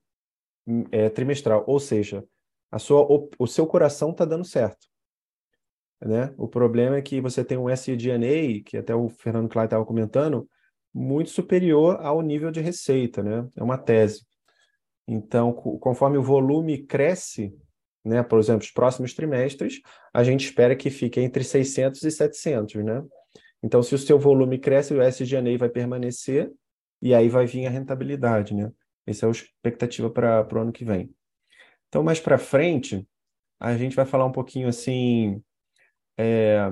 é, 0.90 1.08
trimestral. 1.10 1.64
Ou 1.66 1.80
seja, 1.80 2.24
a 2.70 2.78
sua, 2.78 3.00
o, 3.02 3.28
o 3.38 3.46
seu 3.46 3.66
coração 3.66 4.10
está 4.10 4.24
dando 4.24 4.44
certo. 4.44 4.86
Né? 6.00 6.32
O 6.38 6.48
problema 6.48 6.96
é 6.96 7.02
que 7.02 7.20
você 7.20 7.44
tem 7.44 7.58
um 7.58 7.68
SG&A, 7.68 8.62
que 8.64 8.76
até 8.78 8.94
o 8.94 9.08
Fernando 9.08 9.48
Klein 9.48 9.64
estava 9.64 9.84
comentando, 9.84 10.48
muito 10.92 11.30
superior 11.30 11.98
ao 12.00 12.20
nível 12.22 12.50
de 12.50 12.60
receita, 12.60 13.22
né? 13.22 13.46
É 13.54 13.62
uma 13.62 13.78
tese. 13.78 14.26
Então, 15.06 15.52
conforme 15.52 16.18
o 16.18 16.22
volume 16.22 16.84
cresce, 16.84 17.54
né, 18.04 18.22
por 18.22 18.38
exemplo, 18.38 18.62
os 18.62 18.70
próximos 18.70 19.14
trimestres, 19.14 19.80
a 20.12 20.24
gente 20.24 20.44
espera 20.44 20.74
que 20.74 20.90
fique 20.90 21.20
entre 21.20 21.44
600 21.44 22.02
e 22.02 22.10
700, 22.10 22.74
né? 22.76 23.04
Então, 23.62 23.82
se 23.82 23.94
o 23.94 23.98
seu 23.98 24.18
volume 24.18 24.58
cresce, 24.58 24.94
o 24.94 25.02
SG&A 25.02 25.58
vai 25.58 25.68
permanecer 25.68 26.50
e 27.02 27.14
aí 27.14 27.28
vai 27.28 27.46
vir 27.46 27.66
a 27.66 27.70
rentabilidade, 27.70 28.54
né? 28.54 28.72
Essa 29.10 29.26
é 29.26 29.28
a 29.28 29.32
expectativa 29.32 30.10
para 30.10 30.46
o 30.52 30.58
ano 30.58 30.72
que 30.72 30.84
vem. 30.84 31.14
Então, 31.88 32.02
mais 32.02 32.20
para 32.20 32.38
frente, 32.38 33.06
a 33.58 33.76
gente 33.76 33.96
vai 33.96 34.06
falar 34.06 34.26
um 34.26 34.32
pouquinho 34.32 34.68
assim, 34.68 35.42
é, 36.16 36.68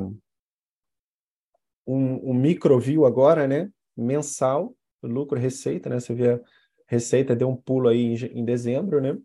um, 1.87 2.31
um 2.31 2.35
micro 2.35 2.79
view 2.79 3.05
agora, 3.05 3.47
né? 3.47 3.71
Mensal, 3.97 4.75
lucro 5.03 5.39
receita, 5.39 5.89
né? 5.89 5.99
Você 6.01 6.15
vê 6.15 6.33
a 6.33 6.41
receita 6.87 7.37
deu 7.37 7.49
um 7.49 7.57
pulo 7.57 7.89
aí 7.89 8.01
em, 8.01 8.15
em 8.41 8.45
dezembro, 8.45 9.01
né? 9.01 9.17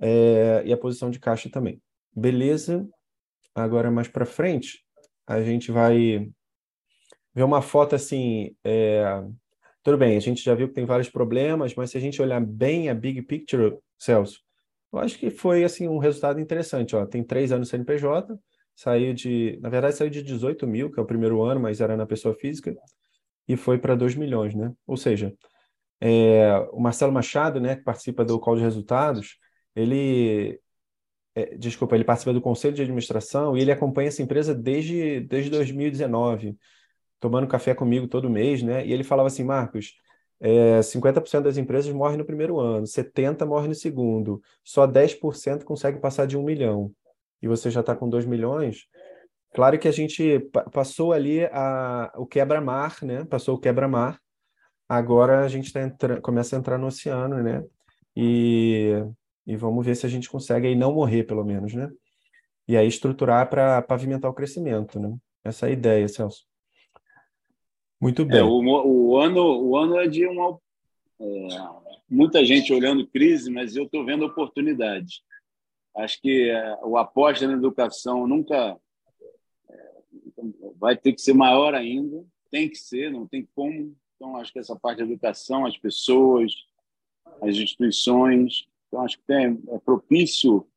é, 0.00 0.62
e 0.66 0.72
a 0.72 0.76
posição 0.76 1.10
de 1.10 1.18
caixa 1.18 1.48
também. 1.50 1.80
Beleza? 2.14 2.86
Agora, 3.54 3.90
mais 3.90 4.08
para 4.08 4.26
frente, 4.26 4.84
a 5.26 5.40
gente 5.42 5.70
vai 5.70 6.30
ver 7.34 7.42
uma 7.42 7.62
foto 7.62 7.94
assim. 7.94 8.54
É... 8.64 9.04
Tudo 9.84 9.98
bem, 9.98 10.16
a 10.16 10.20
gente 10.20 10.42
já 10.42 10.54
viu 10.54 10.66
que 10.66 10.74
tem 10.74 10.86
vários 10.86 11.10
problemas, 11.10 11.74
mas 11.74 11.90
se 11.90 11.98
a 11.98 12.00
gente 12.00 12.20
olhar 12.22 12.40
bem 12.40 12.88
a 12.88 12.94
big 12.94 13.20
picture, 13.20 13.76
Celso, 13.98 14.40
eu 14.90 14.98
acho 14.98 15.18
que 15.18 15.28
foi 15.28 15.62
assim 15.62 15.86
um 15.86 15.98
resultado 15.98 16.40
interessante. 16.40 16.96
Ó. 16.96 17.04
Tem 17.04 17.22
três 17.22 17.52
anos 17.52 17.68
CNPJ, 17.68 18.34
saiu 18.74 19.12
de, 19.12 19.58
na 19.60 19.68
verdade, 19.68 19.94
saiu 19.94 20.08
de 20.08 20.22
18 20.22 20.66
mil, 20.66 20.90
que 20.90 20.98
é 20.98 21.02
o 21.02 21.06
primeiro 21.06 21.42
ano, 21.42 21.60
mas 21.60 21.82
era 21.82 21.98
na 21.98 22.06
pessoa 22.06 22.34
física, 22.34 22.74
e 23.46 23.58
foi 23.58 23.76
para 23.78 23.94
2 23.94 24.14
milhões, 24.14 24.54
né? 24.54 24.72
Ou 24.86 24.96
seja, 24.96 25.34
é, 26.00 26.56
o 26.72 26.80
Marcelo 26.80 27.12
Machado, 27.12 27.60
né, 27.60 27.76
que 27.76 27.82
participa 27.82 28.24
do 28.24 28.40
call 28.40 28.56
de 28.56 28.62
resultados, 28.62 29.38
ele, 29.76 30.58
é, 31.34 31.56
desculpa, 31.58 31.94
ele 31.94 32.04
participa 32.04 32.32
do 32.32 32.40
conselho 32.40 32.74
de 32.74 32.82
administração 32.82 33.56
e 33.56 33.60
ele 33.60 33.72
acompanha 33.72 34.08
essa 34.08 34.22
empresa 34.22 34.54
desde, 34.54 35.20
desde 35.20 35.50
2019, 35.50 36.56
tomando 37.20 37.46
café 37.46 37.74
comigo 37.74 38.08
todo 38.08 38.30
mês, 38.30 38.62
né? 38.62 38.86
E 38.86 38.92
ele 38.92 39.04
falava 39.04 39.28
assim, 39.28 39.44
Marcos, 39.44 39.94
é, 40.40 40.80
50% 40.80 41.42
das 41.42 41.56
empresas 41.56 41.92
morrem 41.92 42.18
no 42.18 42.24
primeiro 42.24 42.60
ano, 42.60 42.86
70% 42.86 43.46
morrem 43.46 43.68
no 43.68 43.74
segundo, 43.74 44.42
só 44.62 44.86
10% 44.86 45.64
consegue 45.64 46.00
passar 46.00 46.26
de 46.26 46.36
um 46.36 46.42
milhão. 46.42 46.92
E 47.40 47.48
você 47.48 47.70
já 47.70 47.80
está 47.80 47.94
com 47.94 48.08
2 48.08 48.24
milhões. 48.26 48.86
Claro 49.54 49.78
que 49.78 49.88
a 49.88 49.92
gente 49.92 50.40
passou 50.72 51.12
ali 51.12 51.44
a, 51.46 52.12
o 52.16 52.26
quebra-mar, 52.26 52.98
né? 53.02 53.24
Passou 53.24 53.54
o 53.56 53.60
quebra-mar. 53.60 54.20
Agora 54.88 55.40
a 55.44 55.48
gente 55.48 55.72
tá 55.72 55.80
começa 56.20 56.56
a 56.56 56.58
entrar 56.58 56.78
no 56.78 56.86
oceano, 56.88 57.42
né? 57.42 57.62
E 58.16 58.92
e 59.46 59.56
vamos 59.56 59.84
ver 59.84 59.94
se 59.94 60.06
a 60.06 60.08
gente 60.08 60.30
consegue 60.30 60.66
aí 60.66 60.74
não 60.74 60.94
morrer, 60.94 61.24
pelo 61.24 61.44
menos, 61.44 61.74
né? 61.74 61.90
E 62.66 62.76
aí 62.76 62.86
estruturar 62.88 63.48
para 63.50 63.82
pavimentar 63.82 64.30
o 64.30 64.34
crescimento, 64.34 64.98
né? 64.98 65.14
Essa 65.42 65.66
é 65.66 65.70
a 65.70 65.72
ideia, 65.72 66.08
Celso. 66.08 66.46
Muito 68.04 68.20
é, 68.20 68.24
bem. 68.26 68.38
É, 68.38 68.44
o, 68.44 68.58
o, 68.60 69.16
ano, 69.16 69.62
o 69.62 69.76
ano 69.78 69.98
é 69.98 70.06
de 70.06 70.26
uma. 70.26 70.60
É, 71.18 71.48
muita 72.06 72.44
gente 72.44 72.70
olhando 72.70 73.06
crise, 73.06 73.50
mas 73.50 73.74
eu 73.74 73.84
estou 73.84 74.04
vendo 74.04 74.26
oportunidade. 74.26 75.22
Acho 75.96 76.20
que 76.20 76.50
é, 76.50 76.78
o 76.82 76.98
aposta 76.98 77.46
na 77.46 77.54
educação 77.54 78.26
nunca 78.26 78.78
é, 79.70 79.90
vai 80.76 80.94
ter 80.98 81.14
que 81.14 81.22
ser 81.22 81.32
maior 81.32 81.74
ainda, 81.74 82.22
tem 82.50 82.68
que 82.68 82.76
ser, 82.76 83.10
não 83.10 83.26
tem 83.26 83.48
como. 83.54 83.96
Então, 84.16 84.36
acho 84.36 84.52
que 84.52 84.58
essa 84.58 84.76
parte 84.76 84.98
da 84.98 85.04
educação, 85.04 85.64
as 85.64 85.78
pessoas, 85.78 86.52
as 87.40 87.56
instituições, 87.56 88.66
então, 88.86 89.00
acho 89.02 89.16
que 89.16 89.24
tem, 89.26 89.58
é 89.68 89.78
propício, 89.78 90.68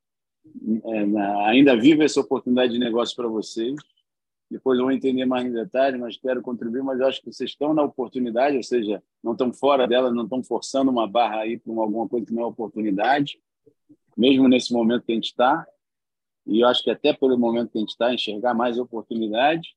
é, 0.85 1.49
ainda 1.49 1.75
vive 1.75 2.05
essa 2.05 2.21
oportunidade 2.21 2.71
de 2.71 2.79
negócio 2.79 3.13
para 3.17 3.27
vocês. 3.27 3.75
Depois 4.49 4.79
vou 4.79 4.91
entender 4.91 5.25
mais 5.25 5.45
em 5.45 5.51
detalhe, 5.51 5.97
mas 5.97 6.17
quero 6.17 6.41
contribuir. 6.41 6.81
Mas 6.81 7.01
acho 7.01 7.21
que 7.21 7.31
vocês 7.31 7.49
estão 7.49 7.73
na 7.73 7.83
oportunidade, 7.83 8.55
ou 8.55 8.63
seja, 8.63 9.03
não 9.23 9.33
estão 9.33 9.51
fora 9.51 9.87
dela, 9.87 10.11
não 10.11 10.23
estão 10.23 10.41
forçando 10.43 10.89
uma 10.89 11.07
barra 11.07 11.41
aí 11.41 11.59
para 11.59 11.73
alguma 11.73 12.07
coisa 12.07 12.25
que 12.25 12.33
não 12.33 12.43
é 12.43 12.45
oportunidade, 12.45 13.39
mesmo 14.15 14.47
nesse 14.47 14.71
momento 14.71 15.03
que 15.03 15.11
a 15.11 15.15
gente 15.15 15.25
está. 15.25 15.67
E 16.45 16.61
eu 16.61 16.67
acho 16.67 16.81
que 16.81 16.89
até 16.89 17.11
pelo 17.11 17.37
momento 17.37 17.71
que 17.71 17.77
a 17.77 17.81
gente 17.81 17.89
está, 17.89 18.13
enxergar 18.13 18.53
mais 18.53 18.79
oportunidade. 18.79 19.75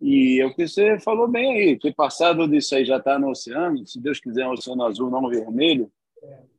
E 0.00 0.38
é 0.38 0.44
o 0.44 0.54
que 0.54 0.68
você 0.68 0.98
falou 1.00 1.26
bem 1.26 1.52
aí, 1.54 1.78
ter 1.78 1.94
passado 1.94 2.46
disso 2.46 2.74
aí 2.74 2.84
já 2.84 2.98
está 2.98 3.18
no 3.18 3.30
oceano, 3.30 3.86
se 3.86 3.98
Deus 3.98 4.20
quiser, 4.20 4.46
um 4.46 4.50
oceano 4.50 4.84
azul, 4.84 5.08
não 5.08 5.26
vermelho, 5.30 5.90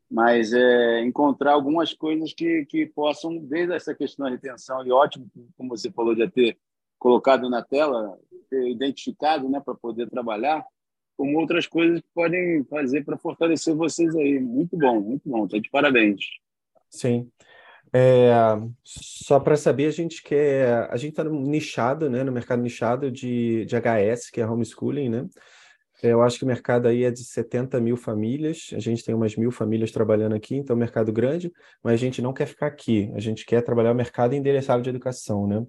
mas 0.10 0.52
é, 0.52 1.04
encontrar 1.04 1.54
algumas 1.54 1.94
coisas 1.94 2.34
que, 2.34 2.66
que 2.66 2.88
possam, 2.88 3.38
desde 3.38 3.74
essa 3.76 3.94
questão 3.94 4.26
da 4.26 4.32
retenção, 4.32 4.84
e 4.86 4.92
ótimo, 4.92 5.30
como 5.56 5.70
você 5.70 5.92
falou, 5.92 6.16
de 6.16 6.28
ter 6.30 6.58
colocado 7.06 7.48
na 7.52 7.62
tela, 7.62 8.18
identificado 8.52 9.48
né, 9.48 9.62
para 9.64 9.76
poder 9.76 10.10
trabalhar, 10.10 10.66
como 11.16 11.40
outras 11.40 11.68
coisas 11.68 12.02
que 12.02 12.08
podem 12.16 12.64
fazer 12.64 13.06
para 13.06 13.16
fortalecer 13.16 13.76
vocês 13.76 14.16
aí. 14.16 14.40
Muito 14.40 14.76
bom, 14.76 15.00
muito 15.00 15.30
bom, 15.30 15.46
está 15.46 15.60
de 15.60 15.70
parabéns. 15.70 16.26
Sim. 16.90 17.30
É, 17.94 18.34
só 18.84 19.40
para 19.40 19.56
saber, 19.56 19.86
a 19.86 19.92
gente 19.92 20.24
quer. 20.24 20.90
A 20.92 20.98
gente 20.98 21.12
está 21.12 21.24
nichado, 21.24 22.10
né, 22.10 22.24
no 22.24 22.32
mercado 22.32 22.64
nichado 22.64 23.12
de, 23.12 23.66
de 23.66 23.76
HS, 23.76 24.32
que 24.32 24.42
é 24.42 24.48
homeschooling, 24.48 25.08
né? 25.08 25.30
Eu 26.02 26.24
acho 26.24 26.40
que 26.40 26.44
o 26.44 26.48
mercado 26.48 26.88
aí 26.88 27.04
é 27.04 27.12
de 27.12 27.24
70 27.24 27.80
mil 27.80 27.96
famílias, 27.96 28.72
a 28.74 28.80
gente 28.80 29.04
tem 29.04 29.14
umas 29.14 29.36
mil 29.36 29.52
famílias 29.52 29.92
trabalhando 29.92 30.36
aqui, 30.36 30.56
então 30.56 30.76
é 30.76 30.80
mercado 30.80 31.14
grande, 31.14 31.52
mas 31.84 31.94
a 31.94 31.98
gente 31.98 32.22
não 32.22 32.34
quer 32.34 32.48
ficar 32.48 32.68
aqui, 32.68 33.12
a 33.16 33.20
gente 33.20 33.46
quer 33.46 33.62
trabalhar 33.62 33.92
o 33.92 33.96
mercado 33.96 34.34
endereçado 34.34 34.82
de 34.82 34.90
educação, 34.90 35.48
né? 35.48 35.66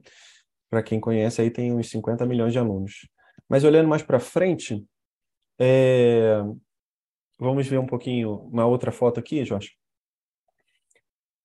Para 0.69 0.83
quem 0.83 1.01
conhece, 1.01 1.41
aí 1.41 1.51
tem 1.51 1.73
uns 1.73 1.89
50 1.91 2.27
milhões 2.27 2.53
de 2.53 2.59
alunos. 2.59 3.09
Mas 3.49 3.65
olhando 3.65 3.89
mais 3.89 4.03
para 4.03 4.19
frente, 4.19 4.85
é... 5.59 6.43
vamos 7.39 7.67
ver 7.67 7.79
um 7.79 7.87
pouquinho 7.87 8.35
uma 8.35 8.67
outra 8.67 8.91
foto 8.91 9.21
aqui, 9.21 9.45
Jorge. 9.45 9.73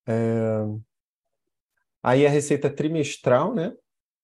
É... 0.08 0.66
Aí 2.04 2.26
a 2.26 2.30
receita 2.30 2.70
trimestral, 2.70 3.54
né? 3.54 3.74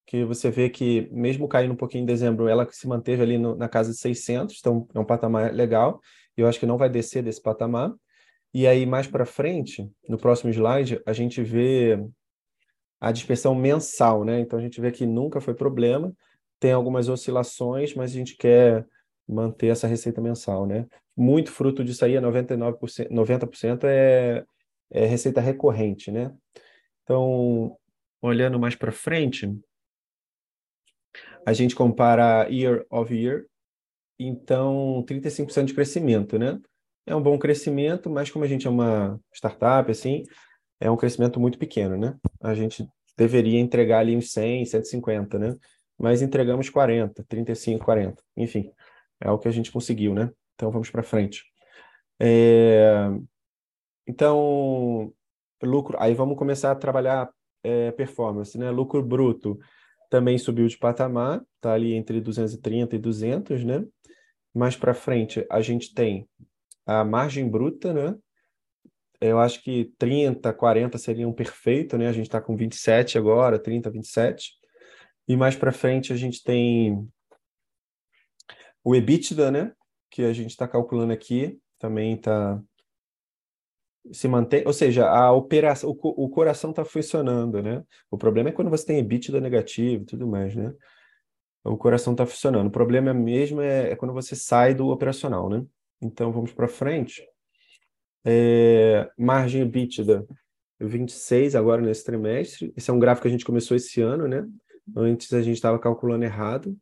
que 0.07 0.23
você 0.23 0.49
vê 0.49 0.69
que, 0.69 1.09
mesmo 1.11 1.49
caindo 1.49 1.73
um 1.73 1.75
pouquinho 1.75 2.03
em 2.03 2.05
dezembro, 2.05 2.47
ela 2.47 2.65
se 2.71 2.87
manteve 2.87 3.21
ali 3.21 3.37
no, 3.37 3.55
na 3.55 3.67
casa 3.67 3.91
de 3.91 3.97
600, 3.97 4.57
então 4.57 4.87
é 4.95 4.99
um 4.99 5.05
patamar 5.05 5.53
legal, 5.53 5.99
e 6.37 6.41
eu 6.41 6.47
acho 6.47 6.57
que 6.57 6.65
não 6.65 6.77
vai 6.77 6.89
descer 6.89 7.21
desse 7.21 7.41
patamar. 7.41 7.93
E 8.53 8.65
aí, 8.65 8.85
mais 8.85 9.05
para 9.05 9.25
frente, 9.25 9.85
no 10.07 10.17
próximo 10.17 10.49
slide, 10.49 11.01
a 11.05 11.11
gente 11.11 11.43
vê 11.43 11.99
a 12.99 13.11
dispersão 13.11 13.53
mensal, 13.55 14.23
né? 14.23 14.39
Então, 14.39 14.57
a 14.57 14.61
gente 14.61 14.81
vê 14.81 14.91
que 14.91 15.05
nunca 15.05 15.39
foi 15.39 15.53
problema, 15.53 16.13
tem 16.59 16.71
algumas 16.71 17.09
oscilações, 17.09 17.93
mas 17.93 18.11
a 18.11 18.13
gente 18.13 18.35
quer 18.35 18.85
manter 19.27 19.67
essa 19.67 19.87
receita 19.87 20.21
mensal, 20.21 20.65
né? 20.65 20.87
Muito 21.15 21.51
fruto 21.51 21.83
disso 21.83 22.05
aí, 22.05 22.15
é 22.15 22.21
99%, 22.21 23.09
90% 23.09 23.83
é, 23.85 24.45
é 24.91 25.05
receita 25.05 25.41
recorrente, 25.41 26.11
né? 26.11 26.33
Então, 27.03 27.77
olhando 28.21 28.59
mais 28.59 28.75
para 28.75 28.91
frente, 28.91 29.57
a 31.45 31.53
gente 31.53 31.75
compara 31.75 32.47
year 32.49 32.85
of 32.89 33.13
year, 33.13 33.45
então 34.19 35.03
35% 35.07 35.65
de 35.65 35.73
crescimento, 35.73 36.37
né? 36.37 36.59
É 37.05 37.15
um 37.15 37.21
bom 37.21 37.37
crescimento, 37.39 38.09
mas 38.09 38.29
como 38.29 38.43
a 38.43 38.47
gente 38.47 38.67
é 38.67 38.69
uma 38.69 39.19
startup, 39.33 39.89
assim, 39.89 40.23
é 40.79 40.91
um 40.91 40.97
crescimento 40.97 41.39
muito 41.39 41.57
pequeno, 41.57 41.97
né? 41.97 42.17
A 42.41 42.53
gente 42.53 42.87
deveria 43.17 43.59
entregar 43.59 43.99
ali 43.99 44.15
uns 44.15 44.31
100, 44.31 44.65
150, 44.65 45.39
né? 45.39 45.55
Mas 45.97 46.21
entregamos 46.21 46.69
40, 46.69 47.23
35, 47.23 47.83
40, 47.83 48.21
enfim, 48.35 48.71
é 49.19 49.31
o 49.31 49.39
que 49.39 49.47
a 49.47 49.51
gente 49.51 49.71
conseguiu, 49.71 50.13
né? 50.13 50.31
Então 50.55 50.71
vamos 50.71 50.89
para 50.89 51.03
frente. 51.03 51.43
É... 52.19 53.09
Então, 54.07 55.11
lucro, 55.61 55.97
aí 55.99 56.13
vamos 56.13 56.37
começar 56.37 56.71
a 56.71 56.75
trabalhar 56.75 57.29
é, 57.63 57.91
performance, 57.91 58.57
né? 58.57 58.69
Lucro 58.69 59.03
bruto 59.03 59.59
também 60.09 60.37
subiu 60.37 60.67
de 60.67 60.77
patamar, 60.77 61.41
está 61.55 61.73
ali 61.73 61.93
entre 61.93 62.21
230 62.21 62.95
e 62.95 62.99
200, 62.99 63.63
né? 63.63 63.85
Mais 64.53 64.75
para 64.75 64.93
frente, 64.93 65.45
a 65.49 65.61
gente 65.61 65.93
tem 65.93 66.27
a 66.85 67.03
margem 67.03 67.49
bruta, 67.49 67.93
né? 67.93 68.15
Eu 69.19 69.39
acho 69.39 69.63
que 69.63 69.93
30, 69.97 70.53
40 70.53 70.97
seriam 70.97 71.33
perfeito, 71.33 71.97
né? 71.97 72.07
A 72.07 72.11
gente 72.11 72.27
está 72.27 72.39
com 72.41 72.55
27 72.55 73.17
agora, 73.17 73.59
30, 73.59 73.89
27. 73.89 74.53
E 75.27 75.35
mais 75.35 75.55
para 75.55 75.71
frente 75.71 76.13
a 76.13 76.15
gente 76.15 76.43
tem 76.43 77.07
o 78.83 78.95
EBITDA, 78.95 79.51
né? 79.51 79.73
Que 80.09 80.23
a 80.23 80.33
gente 80.33 80.51
está 80.51 80.67
calculando 80.67 81.13
aqui, 81.13 81.59
também 81.79 82.13
está 82.15 82.61
se 84.11 84.27
mantém, 84.27 84.63
ou 84.65 84.73
seja, 84.73 85.09
a 85.09 85.31
operação, 85.31 85.89
o, 85.89 86.25
o 86.25 86.29
coração 86.29 86.69
está 86.69 86.85
funcionando, 86.85 87.61
né? 87.61 87.83
O 88.09 88.17
problema 88.17 88.49
é 88.49 88.51
quando 88.51 88.69
você 88.69 88.85
tem 88.85 88.99
EBITDA 88.99 89.41
negativo 89.41 90.03
e 90.03 90.05
tudo 90.05 90.27
mais, 90.27 90.55
né? 90.55 90.73
O 91.63 91.77
coração 91.77 92.13
está 92.13 92.25
funcionando. 92.25 92.67
O 92.67 92.71
problema 92.71 93.13
mesmo 93.13 93.61
é, 93.61 93.91
é, 93.91 93.95
quando 93.95 94.13
você 94.13 94.35
sai 94.35 94.73
do 94.73 94.87
operacional, 94.87 95.49
né? 95.49 95.65
Então 96.01 96.31
vamos 96.31 96.53
para 96.53 96.67
frente. 96.67 97.27
É, 98.29 99.09
margem 99.17 99.61
EBITDA 99.61 100.27
26 100.79 101.55
agora 101.55 101.81
nesse 101.81 102.03
trimestre. 102.03 102.73
Esse 102.75 102.89
é 102.89 102.93
um 102.93 102.99
gráfico 102.99 103.23
que 103.23 103.29
a 103.29 103.31
gente 103.31 103.45
começou 103.45 103.77
esse 103.77 104.01
ano, 104.01 104.27
né? 104.27 104.45
Antes 104.95 105.33
a 105.33 105.41
gente 105.41 105.55
estava 105.55 105.79
calculando 105.79 106.25
errado. 106.25 106.77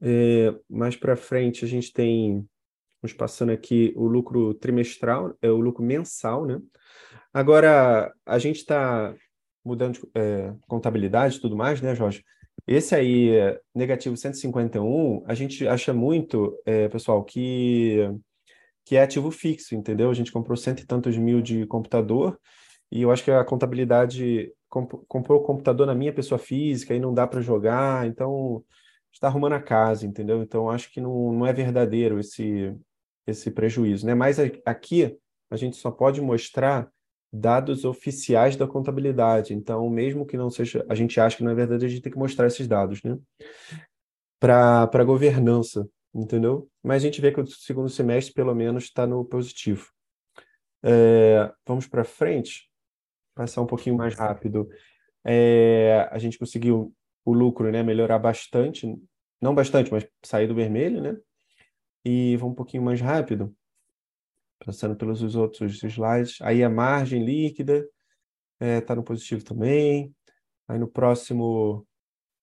É, 0.00 0.54
mais 0.68 0.96
para 0.96 1.16
frente 1.16 1.64
a 1.64 1.68
gente 1.68 1.92
tem 1.92 2.48
Vamos 3.02 3.16
passando 3.16 3.50
aqui 3.50 3.94
o 3.96 4.06
lucro 4.06 4.52
trimestral, 4.52 5.34
é 5.40 5.50
o 5.50 5.58
lucro 5.58 5.82
mensal, 5.82 6.44
né? 6.44 6.60
Agora, 7.32 8.12
a 8.26 8.38
gente 8.38 8.56
está 8.56 9.14
mudando 9.64 9.94
de 9.94 10.00
é, 10.14 10.52
contabilidade 10.68 11.38
e 11.38 11.40
tudo 11.40 11.56
mais, 11.56 11.80
né, 11.80 11.94
Jorge? 11.94 12.22
Esse 12.66 12.94
aí, 12.94 13.30
negativo 13.74 14.18
151, 14.18 15.24
a 15.26 15.32
gente 15.32 15.66
acha 15.66 15.94
muito, 15.94 16.60
é, 16.66 16.88
pessoal, 16.90 17.24
que, 17.24 18.06
que 18.84 18.96
é 18.96 19.02
ativo 19.02 19.30
fixo, 19.30 19.74
entendeu? 19.74 20.10
A 20.10 20.14
gente 20.14 20.32
comprou 20.32 20.56
cento 20.56 20.80
e 20.80 20.86
tantos 20.86 21.16
mil 21.16 21.40
de 21.40 21.66
computador 21.66 22.38
e 22.90 23.02
eu 23.02 23.10
acho 23.10 23.22
que 23.24 23.30
a 23.30 23.44
contabilidade 23.44 24.52
comp 24.68 24.92
comprou 25.08 25.40
o 25.40 25.44
computador 25.44 25.86
na 25.86 25.94
minha 25.94 26.12
pessoa 26.12 26.38
física 26.38 26.94
e 26.94 27.00
não 27.00 27.14
dá 27.14 27.26
para 27.26 27.40
jogar, 27.40 28.06
então 28.06 28.64
está 29.12 29.28
arrumando 29.28 29.54
a 29.54 29.62
casa, 29.62 30.06
entendeu? 30.06 30.42
Então 30.42 30.70
acho 30.70 30.92
que 30.92 31.00
não, 31.00 31.32
não 31.32 31.46
é 31.46 31.52
verdadeiro 31.52 32.18
esse 32.18 32.74
esse 33.26 33.50
prejuízo, 33.50 34.06
né? 34.06 34.14
Mas 34.14 34.38
aqui 34.64 35.16
a 35.50 35.56
gente 35.56 35.76
só 35.76 35.90
pode 35.90 36.20
mostrar 36.20 36.90
dados 37.32 37.84
oficiais 37.84 38.56
da 38.56 38.66
contabilidade. 38.66 39.54
Então, 39.54 39.88
mesmo 39.88 40.26
que 40.26 40.36
não 40.36 40.50
seja, 40.50 40.84
a 40.88 40.94
gente 40.94 41.20
acha 41.20 41.36
que 41.36 41.44
não 41.44 41.52
é 41.52 41.54
verdade, 41.54 41.86
a 41.86 41.88
gente 41.88 42.02
tem 42.02 42.12
que 42.12 42.18
mostrar 42.18 42.46
esses 42.46 42.66
dados, 42.66 43.02
né? 43.02 43.16
Para 44.40 44.88
a 44.92 45.04
governança, 45.04 45.88
entendeu? 46.14 46.70
Mas 46.82 47.02
a 47.02 47.06
gente 47.06 47.20
vê 47.20 47.32
que 47.32 47.40
o 47.40 47.46
segundo 47.46 47.88
semestre, 47.88 48.34
pelo 48.34 48.54
menos, 48.54 48.84
está 48.84 49.06
no 49.06 49.24
positivo. 49.24 49.88
É, 50.82 51.52
vamos 51.66 51.86
para 51.86 52.04
frente, 52.04 52.70
passar 53.34 53.62
um 53.62 53.66
pouquinho 53.66 53.96
mais 53.96 54.14
rápido. 54.14 54.68
É, 55.24 56.08
a 56.10 56.18
gente 56.18 56.38
conseguiu 56.38 56.94
o 57.24 57.32
lucro, 57.32 57.70
né, 57.70 57.82
melhorar 57.82 58.18
bastante, 58.18 58.86
não 59.40 59.54
bastante, 59.54 59.92
mas 59.92 60.06
sair 60.24 60.46
do 60.46 60.54
vermelho, 60.54 61.00
né? 61.00 61.16
e 62.04 62.36
vou 62.36 62.50
um 62.50 62.54
pouquinho 62.54 62.82
mais 62.82 63.00
rápido, 63.00 63.54
passando 64.64 64.96
pelos 64.96 65.34
outros 65.34 65.82
slides. 65.82 66.40
Aí 66.40 66.62
a 66.62 66.70
margem 66.70 67.24
líquida 67.24 67.78
está 68.60 68.66
é, 68.66 68.80
tá 68.80 68.94
no 68.94 69.02
positivo 69.02 69.44
também. 69.44 70.14
Aí 70.68 70.78
no 70.78 70.88
próximo 70.88 71.86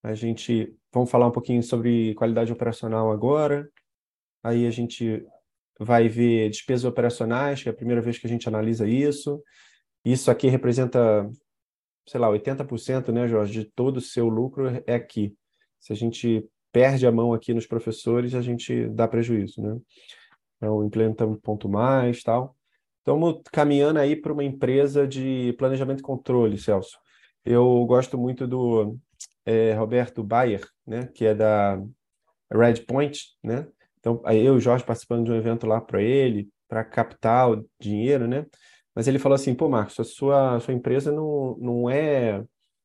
a 0.04 0.14
gente 0.14 0.76
vamos 0.92 1.12
falar 1.12 1.28
um 1.28 1.32
pouquinho 1.32 1.62
sobre 1.62 2.14
qualidade 2.16 2.52
operacional 2.52 3.12
agora. 3.12 3.70
Aí 4.44 4.66
a 4.66 4.72
gente 4.72 5.26
vai 5.80 6.08
ver 6.08 6.50
despesas 6.50 6.86
operacionais, 6.86 7.62
que 7.62 7.70
é 7.70 7.72
a 7.72 7.76
primeira 7.76 8.02
vez 8.02 8.18
que 8.18 8.26
a 8.26 8.30
gente 8.30 8.48
analisa 8.48 8.88
isso. 8.88 9.42
Isso 10.04 10.32
aqui 10.32 10.48
representa, 10.48 11.30
sei 12.08 12.20
lá, 12.20 12.30
80%, 12.30 13.12
né, 13.12 13.28
Jorge, 13.28 13.54
de 13.54 13.66
todo 13.66 13.98
o 13.98 14.02
seu 14.02 14.28
lucro 14.28 14.68
é 14.86 14.96
aqui. 14.96 15.36
Se 15.80 15.94
a 15.94 15.96
gente 15.96 16.48
perde 16.72 17.06
a 17.06 17.12
mão 17.12 17.34
aqui 17.34 17.54
nos 17.54 17.68
professores, 17.68 18.34
a 18.34 18.42
gente 18.42 18.88
dá 18.90 19.08
prejuízo, 19.08 19.62
né? 19.62 19.80
Então, 20.58 20.84
implementamos 20.84 21.40
ponto 21.42 21.70
mais, 21.70 22.24
tal. 22.24 22.56
Estamos 23.00 23.42
caminhando 23.52 24.00
aí 24.00 24.16
para 24.16 24.34
uma 24.34 24.44
empresa 24.44 25.08
de 25.08 25.54
planejamento 25.58 26.00
e 26.00 26.04
controle, 26.04 26.58
Celso. 26.58 26.98
Eu 27.46 27.86
gosto 27.86 28.18
muito 28.18 28.48
do 28.48 28.98
é, 29.48 29.74
Roberto 29.74 30.22
Bayer, 30.22 30.68
né, 30.86 31.08
que 31.08 31.26
é 31.26 31.34
da 31.34 31.82
Red 32.52 32.82
Point, 32.86 33.22
né? 33.42 33.66
Então, 33.98 34.22
aí 34.26 34.46
eu 34.46 34.56
e 34.56 34.58
o 34.58 34.60
Jorge 34.60 34.84
participando 34.84 35.24
de 35.24 35.32
um 35.32 35.36
evento 35.36 35.66
lá 35.66 35.80
para 35.80 36.02
ele, 36.02 36.50
para 36.68 36.84
captar 36.84 37.50
o 37.52 37.66
dinheiro, 37.80 38.28
né? 38.28 38.46
Mas 38.94 39.08
ele 39.08 39.18
falou 39.18 39.36
assim, 39.36 39.56
pô, 39.56 39.70
Marcos, 39.70 39.98
a 40.00 40.04
sua, 40.04 40.56
a 40.56 40.60
sua 40.60 40.74
empresa 40.74 41.14
não, 41.14 41.58
não 41.60 41.90
é 41.90 42.44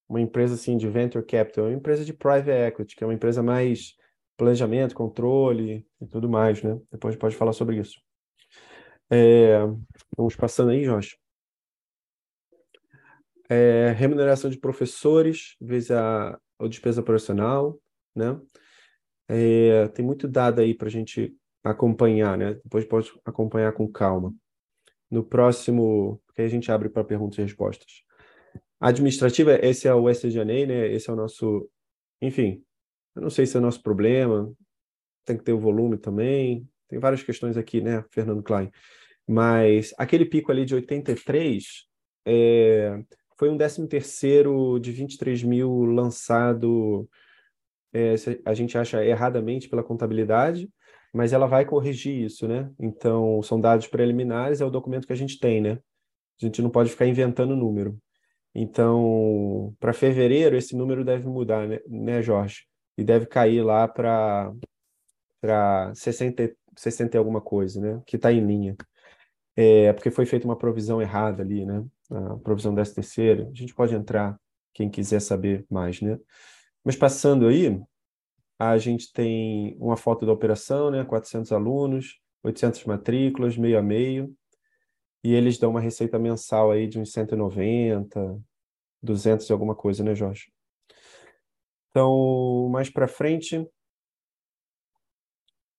uma 0.09 0.21
empresa 0.21 0.55
assim 0.55 0.77
de 0.77 0.89
venture 0.89 1.25
capital, 1.25 1.65
é 1.65 1.69
uma 1.71 1.77
empresa 1.77 2.05
de 2.05 2.13
private 2.13 2.51
equity, 2.51 2.95
que 2.95 3.03
é 3.03 3.07
uma 3.07 3.15
empresa 3.15 3.43
mais 3.43 3.97
planejamento, 4.37 4.95
controle 4.95 5.85
e 6.01 6.07
tudo 6.07 6.29
mais, 6.29 6.63
né? 6.63 6.79
Depois 6.93 7.17
pode 7.17 7.35
falar 7.35 7.53
sobre 7.53 7.77
isso. 7.77 8.01
É, 9.11 9.59
vamos 10.17 10.37
passando 10.37 10.71
aí, 10.71 10.85
Jorge. 10.85 11.17
É, 13.49 13.93
remuneração 13.97 14.49
de 14.49 14.59
professores, 14.59 15.57
vezes 15.61 15.91
a, 15.91 16.39
a 16.65 16.69
despesa 16.69 17.03
profissional, 17.03 17.79
né? 18.15 18.41
É, 19.29 19.89
tem 19.89 20.05
muito 20.05 20.29
dado 20.29 20.61
aí 20.61 20.75
para 20.75 20.89
a 20.89 20.91
gente 20.91 21.35
acompanhar, 21.65 22.37
né? 22.37 22.55
Depois 22.55 22.85
pode 22.85 23.13
acompanhar 23.25 23.73
com 23.73 23.91
calma. 23.91 24.35
No 25.11 25.25
próximo, 25.25 26.21
que 26.35 26.43
a 26.43 26.49
gente 26.49 26.71
abre 26.73 26.89
para 26.89 27.05
perguntas 27.05 27.39
e 27.39 27.43
respostas 27.43 28.03
administrativa, 28.83 29.65
esse 29.65 29.87
é 29.87 29.95
o 29.95 30.11
SDNA, 30.11 30.67
né? 30.67 30.93
Esse 30.93 31.09
é 31.09 31.13
o 31.13 31.17
nosso, 31.17 31.71
enfim, 32.21 32.65
eu 33.15 33.23
não 33.23 33.31
sei 33.31 33.47
se 33.47 33.57
é 33.57 33.61
o 33.61 33.63
nosso 33.63 33.81
problema, 33.81 34.53
tem 35.25 35.37
que 35.37 35.45
ter 35.45 35.53
o 35.53 35.59
volume 35.59 35.97
também, 35.97 36.69
tem 36.89 36.99
várias 36.99 37.23
questões 37.23 37.57
aqui, 37.57 37.81
né, 37.81 38.05
Fernando 38.11 38.43
Klein. 38.43 38.71
Mas 39.27 39.95
aquele 39.97 40.25
pico 40.25 40.51
ali 40.51 40.65
de 40.65 40.75
83 40.75 41.87
é, 42.27 43.01
foi 43.43 43.51
um 43.51 43.59
13 43.59 43.89
terceiro 43.89 44.79
de 44.79 44.93
23 44.93 45.43
mil 45.43 45.83
lançado, 45.83 47.11
é, 47.93 48.15
a 48.45 48.55
gente 48.55 48.79
acha 48.79 49.05
erradamente 49.05 49.69
pela 49.69 49.83
contabilidade, 49.83 50.71
mas 51.13 51.33
ela 51.33 51.49
vai 51.49 51.65
corrigir 51.65 52.25
isso, 52.25 52.47
né? 52.47 52.71
Então, 52.79 53.43
são 53.43 53.61
dados 53.61 53.89
preliminares, 53.89 54.61
é 54.61 54.65
o 54.65 54.71
documento 54.71 55.09
que 55.09 55.13
a 55.13 55.17
gente 55.17 55.41
tem, 55.41 55.61
né? 55.61 55.81
A 56.41 56.45
gente 56.45 56.63
não 56.63 56.71
pode 56.71 56.91
ficar 56.91 57.05
inventando 57.05 57.57
número. 57.57 57.99
Então, 58.55 59.75
para 59.81 59.93
fevereiro, 59.93 60.57
esse 60.57 60.77
número 60.77 61.05
deve 61.05 61.27
mudar, 61.27 61.67
né, 61.67 61.81
né 61.89 62.23
Jorge? 62.23 62.69
E 62.97 63.03
deve 63.03 63.27
cair 63.27 63.61
lá 63.61 63.89
para 63.89 64.53
60, 65.97 66.55
60 66.77 67.17
e 67.17 67.19
alguma 67.19 67.41
coisa, 67.41 67.81
né? 67.81 68.01
Que 68.07 68.15
está 68.15 68.33
em 68.33 68.47
linha. 68.47 68.77
É, 69.57 69.93
porque 69.95 70.13
foi 70.13 70.27
feita 70.27 70.47
uma 70.47 70.57
provisão 70.57 71.03
errada 71.03 71.43
ali, 71.43 71.67
né? 71.67 71.85
A 72.15 72.37
provisão 72.39 72.75
dessa 72.75 72.95
terceira. 72.95 73.49
A 73.49 73.55
gente 73.55 73.75
pode 73.75 73.95
entrar, 73.95 74.39
quem 74.75 74.91
quiser 74.91 75.21
saber 75.21 75.65
mais, 75.71 76.01
né? 76.01 76.19
Mas 76.85 76.97
passando 76.97 77.47
aí, 77.47 77.81
a 78.59 78.77
gente 78.79 79.13
tem 79.13 79.77
uma 79.79 79.97
foto 79.97 80.27
da 80.27 80.33
operação, 80.33 80.91
né? 80.91 81.05
400 81.05 81.53
alunos, 81.53 82.21
800 82.43 82.85
matrículas, 82.85 83.57
meio 83.57 83.79
a 83.79 83.83
meio 83.83 84.35
e 85.25 85.33
eles 85.35 85.59
dão 85.59 85.71
uma 85.71 85.81
receita 85.81 86.19
mensal 86.19 86.71
aí 86.71 86.87
de 86.87 86.99
uns 86.99 87.13
190, 87.13 88.41
200 89.03 89.49
e 89.49 89.53
alguma 89.53 89.75
coisa, 89.75 90.03
né, 90.03 90.15
Jorge? 90.15 90.53
Então, 91.91 92.69
mais 92.71 92.91
para 92.91 93.07
frente, 93.07 93.65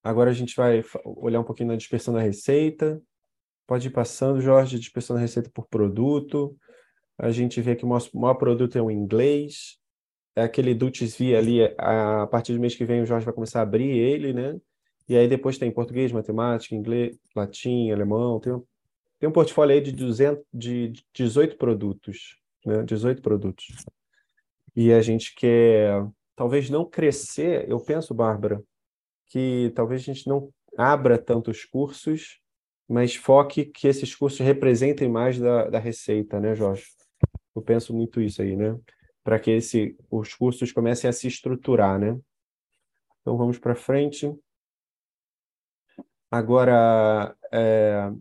agora 0.02 0.30
a 0.30 0.34
gente 0.34 0.56
vai 0.56 0.84
olhar 1.04 1.42
um 1.42 1.44
pouquinho 1.44 1.70
na 1.70 1.76
dispersão 1.76 2.14
da 2.14 2.22
receita. 2.22 3.02
Pode 3.66 3.88
ir 3.88 3.92
passando, 3.92 4.42
Jorge, 4.42 4.80
dispersão 4.80 5.16
da 5.16 5.22
receita 5.22 5.50
por 5.54 5.68
produto. 5.68 6.56
A 7.18 7.32
gente 7.32 7.62
vê 7.62 7.76
que 7.76 7.86
o 7.86 7.88
nosso 7.88 8.18
maior 8.18 8.36
produto 8.36 8.78
é 8.78 8.82
o 8.82 8.92
inglês. 8.92 9.78
É 10.36 10.44
aquele 10.44 10.74
Dutch 10.74 11.02
V 11.02 11.36
ali, 11.36 11.64
a 11.78 12.28
partir 12.28 12.54
do 12.54 12.60
mês 12.60 12.76
que 12.76 12.86
vem 12.86 13.02
o 13.02 13.06
Jorge 13.06 13.26
vai 13.26 13.34
começar 13.34 13.60
a 13.60 13.64
abrir 13.64 13.90
ele, 13.98 14.34
né? 14.34 14.60
E 15.08 15.16
aí 15.16 15.28
depois 15.28 15.58
tem 15.58 15.72
português, 15.72 16.12
matemática, 16.12 16.76
inglês, 16.76 17.18
latim, 17.36 17.92
alemão, 17.92 18.40
tem 18.40 18.54
tem 19.24 19.30
um 19.30 19.32
portfólio 19.32 19.74
aí 19.74 19.80
de, 19.80 19.94
200, 19.94 20.44
de 20.54 20.92
18 21.14 21.56
produtos, 21.56 22.38
né? 22.66 22.84
18 22.84 23.22
produtos. 23.22 23.68
E 24.76 24.92
a 24.92 25.02
gente 25.02 25.34
quer, 25.34 26.06
talvez 26.36 26.70
não 26.70 26.84
crescer, 26.84 27.66
eu 27.70 27.80
penso, 27.80 28.14
Bárbara, 28.14 28.62
que 29.28 29.72
talvez 29.76 30.02
a 30.02 30.04
gente 30.04 30.28
não 30.28 30.50
abra 30.78 31.18
tantos 31.18 31.64
cursos, 31.64 32.42
mas 32.88 33.16
foque 33.16 33.66
que 33.66 33.88
esses 33.88 34.16
cursos 34.16 34.40
representem 34.40 35.10
mais 35.10 35.40
da, 35.40 35.70
da 35.70 35.80
receita, 35.80 36.40
né, 36.40 36.56
Jorge? 36.56 36.86
Eu 37.56 37.62
penso 37.62 37.94
muito 37.94 38.22
isso 38.22 38.42
aí, 38.42 38.56
né? 38.56 38.78
Para 39.24 39.40
que 39.40 39.52
esse, 39.52 39.96
os 40.10 40.34
cursos 40.34 40.72
comecem 40.72 41.10
a 41.10 41.14
se 41.14 41.28
estruturar, 41.28 42.00
né? 42.00 42.20
Então 43.22 43.38
vamos 43.38 43.58
para 43.58 43.76
frente. 43.76 44.34
Agora, 46.30 47.36
é, 47.52 48.12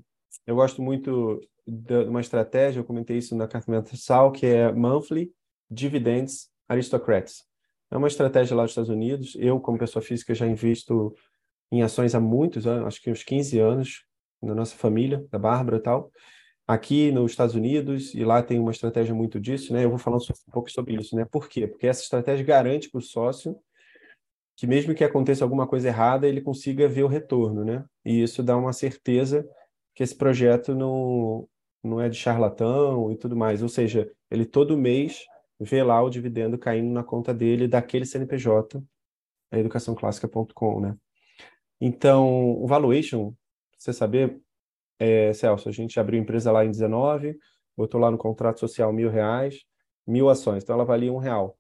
eu 0.46 0.54
gosto 0.54 0.82
muito 0.82 1.40
de 1.66 2.04
uma 2.04 2.20
estratégia, 2.20 2.80
eu 2.80 2.84
comentei 2.84 3.16
isso 3.16 3.34
na 3.34 3.48
carta 3.48 3.70
mensal, 3.70 4.30
que 4.30 4.46
é 4.46 4.70
Monthly 4.70 5.32
Dividends 5.70 6.50
Aristocrats. 6.68 7.44
É 7.90 7.96
uma 7.96 8.08
estratégia 8.08 8.56
lá 8.56 8.62
dos 8.62 8.72
Estados 8.72 8.90
Unidos. 8.90 9.36
Eu, 9.38 9.60
como 9.60 9.78
pessoa 9.78 10.02
física, 10.02 10.34
já 10.34 10.46
invisto 10.46 11.14
em 11.70 11.82
ações 11.82 12.14
há 12.14 12.20
muitos 12.20 12.66
anos, 12.66 12.86
acho 12.86 13.02
que 13.02 13.10
uns 13.10 13.22
15 13.22 13.58
anos, 13.58 14.04
na 14.42 14.54
nossa 14.54 14.76
família, 14.76 15.24
da 15.30 15.38
Bárbara 15.38 15.76
e 15.76 15.80
tal. 15.80 16.10
Aqui 16.66 17.10
nos 17.12 17.32
Estados 17.32 17.54
Unidos, 17.54 18.14
e 18.14 18.24
lá 18.24 18.42
tem 18.42 18.58
uma 18.58 18.70
estratégia 18.70 19.14
muito 19.14 19.40
disso, 19.40 19.72
né? 19.72 19.84
Eu 19.84 19.90
vou 19.90 19.98
falar 19.98 20.16
um 20.16 20.52
pouco 20.52 20.70
sobre 20.70 20.94
isso, 20.94 21.14
né? 21.16 21.24
Por 21.24 21.48
quê? 21.48 21.66
Porque 21.66 21.86
essa 21.86 22.02
estratégia 22.02 22.44
garante 22.44 22.90
para 22.90 22.98
o 22.98 23.02
sócio 23.02 23.56
que 24.56 24.66
mesmo 24.66 24.94
que 24.94 25.02
aconteça 25.02 25.44
alguma 25.44 25.66
coisa 25.66 25.88
errada, 25.88 26.28
ele 26.28 26.40
consiga 26.40 26.88
ver 26.88 27.02
o 27.02 27.08
retorno, 27.08 27.64
né? 27.64 27.84
E 28.04 28.22
isso 28.22 28.42
dá 28.42 28.56
uma 28.56 28.72
certeza 28.72 29.44
que 29.94 30.02
esse 30.02 30.14
projeto 30.14 30.74
não, 30.74 31.48
não 31.82 32.00
é 32.00 32.08
de 32.08 32.16
charlatão 32.16 33.10
e 33.10 33.16
tudo 33.16 33.36
mais. 33.36 33.62
Ou 33.62 33.68
seja, 33.68 34.10
ele 34.30 34.44
todo 34.44 34.78
mês 34.78 35.24
vê 35.60 35.82
lá 35.82 36.00
o 36.02 36.10
dividendo 36.10 36.58
caindo 36.58 36.92
na 36.92 37.02
conta 37.02 37.32
dele 37.34 37.66
daquele 37.66 38.04
CNPJ, 38.06 38.82
a 39.50 39.58
educaçãoclássica.com, 39.58 40.80
né? 40.80 40.96
Então, 41.80 42.52
o 42.62 42.66
valuation, 42.66 43.34
você 43.82 43.92
saber, 43.92 44.40
é, 44.98 45.32
Celso, 45.32 45.68
a 45.68 45.72
gente 45.72 45.98
abriu 45.98 46.20
empresa 46.20 46.52
lá 46.52 46.64
em 46.64 46.70
19, 46.70 47.38
botou 47.76 48.00
lá 48.00 48.10
no 48.10 48.18
contrato 48.18 48.60
social 48.60 48.92
mil 48.92 49.10
reais, 49.10 49.64
mil 50.06 50.28
ações, 50.28 50.62
então 50.62 50.74
ela 50.74 50.84
valia 50.84 51.12
um 51.12 51.18
real. 51.18 51.58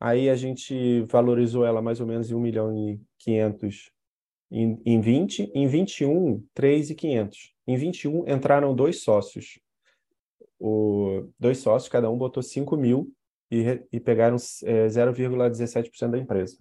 Aí 0.00 0.30
a 0.30 0.36
gente 0.36 1.02
valorizou 1.02 1.64
ela 1.64 1.82
mais 1.82 2.00
ou 2.00 2.06
menos 2.06 2.30
em 2.30 2.34
1 2.34 2.40
milhão 2.40 2.72
e 2.76 3.00
500 3.18 3.90
em, 4.50 4.80
em 4.84 5.00
20, 5.00 5.50
em 5.54 5.66
21, 5.66 6.44
3,500. 6.54 7.52
Em 7.66 7.76
21 7.76 8.28
entraram 8.28 8.74
dois 8.74 9.02
sócios. 9.02 9.58
O, 10.58 11.28
dois 11.38 11.58
sócios, 11.58 11.88
cada 11.88 12.10
um 12.10 12.16
botou 12.16 12.42
5 12.42 12.76
mil 12.76 13.12
e, 13.50 13.82
e 13.92 14.00
pegaram 14.00 14.36
é, 14.64 14.86
0,17% 14.86 16.10
da 16.10 16.18
empresa. 16.18 16.56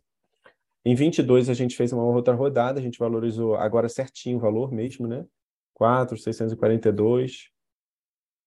Em 0.88 0.96
22 0.96 1.50
a 1.50 1.54
gente 1.54 1.76
fez 1.76 1.92
uma 1.92 2.06
outra 2.06 2.34
rodada, 2.34 2.80
a 2.80 2.82
gente 2.82 2.98
valorizou 2.98 3.56
agora 3.56 3.90
certinho 3.90 4.38
o 4.38 4.40
valor 4.40 4.72
mesmo, 4.72 5.06
né? 5.06 5.26
4,642. 5.74 7.50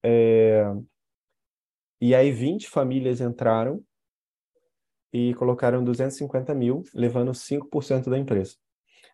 É... 0.03 0.63
E 2.01 2.15
aí 2.15 2.31
20 2.31 2.67
famílias 2.67 3.21
entraram 3.21 3.83
e 5.13 5.35
colocaram 5.35 5.83
250 5.83 6.55
mil, 6.55 6.83
levando 6.95 7.31
5% 7.31 8.09
da 8.09 8.17
empresa. 8.17 8.55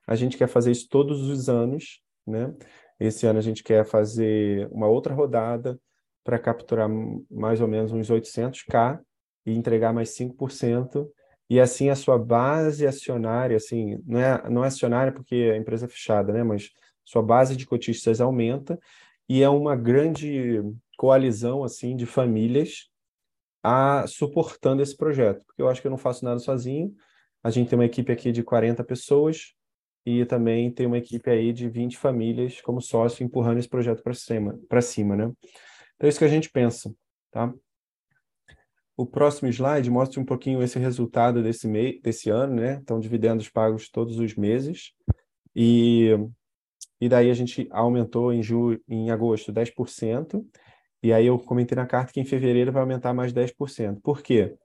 A 0.08 0.16
gente 0.16 0.38
quer 0.38 0.48
fazer 0.48 0.72
isso 0.72 0.88
todos 0.88 1.20
os 1.28 1.50
anos, 1.50 2.02
né? 2.26 2.56
Esse 2.98 3.28
ano 3.28 3.40
a 3.40 3.42
gente 3.42 3.62
quer 3.62 3.86
fazer 3.86 4.70
uma 4.72 4.88
outra 4.88 5.14
rodada 5.14 5.78
para 6.24 6.40
capturar 6.40 6.88
mais 7.30 7.60
ou 7.60 7.68
menos 7.68 7.92
uns 7.92 8.10
800k 8.10 9.02
e 9.46 9.52
entregar 9.52 9.92
mais 9.92 10.16
5%. 10.16 11.12
E 11.50 11.60
assim 11.60 11.90
a 11.90 11.96
sua 11.96 12.18
base 12.18 12.86
acionária, 12.86 13.56
assim, 13.56 14.02
não 14.06 14.20
é, 14.20 14.50
não 14.50 14.64
é 14.64 14.68
acionária 14.68 15.14
porque 15.14 15.52
a 15.54 15.58
empresa 15.58 15.86
é 15.86 15.90
fechada, 15.90 16.34
né? 16.34 16.44
Mas 16.44 16.72
sua 17.06 17.22
base 17.22 17.56
de 17.56 17.66
cotistas 17.66 18.20
aumenta 18.20 18.78
e 19.30 19.42
é 19.42 19.50
uma 19.50 19.76
grande 19.76 20.62
coalizão 20.98 21.64
assim 21.64 21.96
de 21.96 22.06
famílias 22.06 22.90
a 23.64 24.06
suportando 24.08 24.82
esse 24.82 24.96
projeto, 24.96 25.44
porque 25.46 25.62
eu 25.62 25.70
acho 25.70 25.82
que 25.82 25.88
eu 25.88 25.92
não 25.92 25.98
faço 25.98 26.24
nada 26.26 26.40
sozinho. 26.40 26.94
A 27.44 27.50
gente 27.50 27.70
tem 27.70 27.78
uma 27.78 27.86
equipe 27.86 28.12
aqui 28.12 28.32
de 28.32 28.44
40 28.44 28.84
pessoas 28.84 29.54
e 30.06 30.26
também 30.26 30.72
tem 30.72 30.86
uma 30.86 30.98
equipe 30.98 31.30
aí 31.30 31.52
de 31.52 31.70
20 31.70 31.98
famílias 31.98 32.62
como 32.62 32.82
sócio 32.82 33.24
empurrando 33.24 33.58
esse 33.60 33.70
projeto 33.70 34.02
para 34.02 34.14
cima, 34.14 34.60
para 34.70 34.82
cima, 34.82 35.16
né? 35.16 35.32
Então 35.96 36.08
é 36.08 36.10
isso 36.10 36.20
que 36.20 36.26
a 36.26 36.30
gente 36.30 36.50
pensa, 36.50 36.94
tá? 37.32 37.54
O 38.98 39.06
próximo 39.06 39.48
slide 39.50 39.90
mostra 39.90 40.20
um 40.20 40.26
pouquinho 40.26 40.62
esse 40.62 40.78
resultado 40.80 41.42
desse 41.44 41.68
mês, 41.68 42.02
desse 42.02 42.30
ano, 42.30 42.56
né? 42.56 42.80
Então 42.82 43.00
dividendos 43.00 43.48
pagos 43.48 43.90
todos 43.90 44.20
os 44.20 44.36
meses. 44.36 44.92
E 45.56 46.10
e 47.00 47.08
daí 47.08 47.30
a 47.30 47.34
gente 47.34 47.68
aumentou 47.72 48.34
em 48.34 48.42
julho, 48.42 48.82
em 48.88 49.12
agosto 49.12 49.54
10%, 49.54 50.44
e 51.04 51.14
aí 51.14 51.28
eu 51.28 51.38
comentei 51.38 51.76
na 51.76 51.86
carta 51.86 52.12
que 52.12 52.20
em 52.20 52.26
fevereiro 52.26 52.72
vai 52.72 52.82
aumentar 52.82 53.14
mais 53.14 53.32
10%. 53.32 54.02
Por 54.02 54.22
quê? 54.22 54.58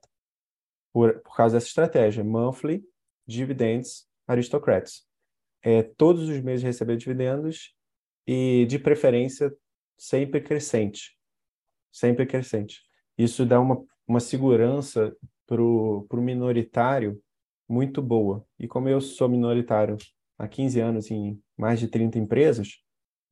Por, 0.91 1.19
por 1.21 1.35
causa 1.35 1.55
dessa 1.55 1.67
estratégia, 1.67 2.23
monthly 2.23 2.83
dividends 3.25 4.07
aristocrats. 4.27 5.05
É, 5.61 5.83
todos 5.83 6.27
os 6.27 6.41
meses 6.41 6.63
receber 6.63 6.97
dividendos 6.97 7.75
e, 8.27 8.65
de 8.65 8.79
preferência, 8.79 9.55
sempre 9.97 10.41
crescente. 10.41 11.17
Sempre 11.91 12.25
crescente. 12.25 12.81
Isso 13.17 13.45
dá 13.45 13.59
uma, 13.59 13.85
uma 14.07 14.19
segurança 14.19 15.15
para 15.45 15.61
o 15.61 16.07
minoritário 16.13 17.21
muito 17.67 18.01
boa. 18.01 18.45
E 18.59 18.67
como 18.67 18.89
eu 18.89 19.01
sou 19.01 19.29
minoritário 19.29 19.97
há 20.37 20.47
15 20.47 20.79
anos 20.79 21.11
em 21.11 21.41
mais 21.57 21.79
de 21.79 21.87
30 21.87 22.19
empresas, 22.19 22.79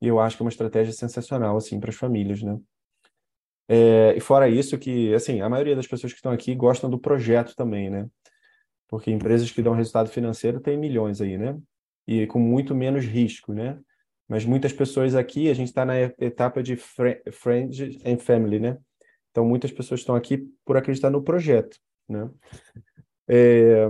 eu 0.01 0.19
acho 0.19 0.36
que 0.36 0.43
é 0.43 0.45
uma 0.45 0.49
estratégia 0.49 0.93
sensacional 0.93 1.57
assim 1.57 1.79
para 1.79 1.89
as 1.89 1.95
famílias, 1.95 2.41
né? 2.41 2.60
É, 3.67 4.13
e 4.17 4.19
fora 4.19 4.49
isso 4.49 4.77
que, 4.77 5.13
assim, 5.13 5.39
a 5.39 5.47
maioria 5.47 5.75
das 5.75 5.88
pessoas 5.88 6.12
que 6.12 6.17
estão 6.17 6.31
aqui 6.31 6.53
gostam 6.53 6.89
do 6.89 6.99
projeto 6.99 7.55
também, 7.55 7.89
né? 7.89 8.10
Porque 8.88 9.12
empresas 9.12 9.49
que 9.49 9.62
dão 9.62 9.73
resultado 9.73 10.10
financeiro 10.10 10.60
têm 10.60 10.77
milhões 10.77 11.21
aí, 11.21 11.38
né? 11.38 11.57
E 12.05 12.27
com 12.27 12.39
muito 12.39 12.75
menos 12.75 13.05
risco, 13.05 13.53
né? 13.53 13.79
Mas 14.27 14.43
muitas 14.43 14.73
pessoas 14.73 15.15
aqui, 15.15 15.49
a 15.49 15.53
gente 15.53 15.67
está 15.67 15.86
na 15.86 15.97
etapa 16.01 16.62
de 16.62 16.75
friends 16.75 17.99
and 18.05 18.17
family, 18.17 18.60
né? 18.60 18.77
Então, 19.31 19.45
muitas 19.45 19.71
pessoas 19.71 20.01
estão 20.01 20.15
aqui 20.15 20.37
por 20.65 20.77
acreditar 20.77 21.09
no 21.09 21.23
projeto, 21.23 21.77
né? 22.07 22.29
É... 23.27 23.87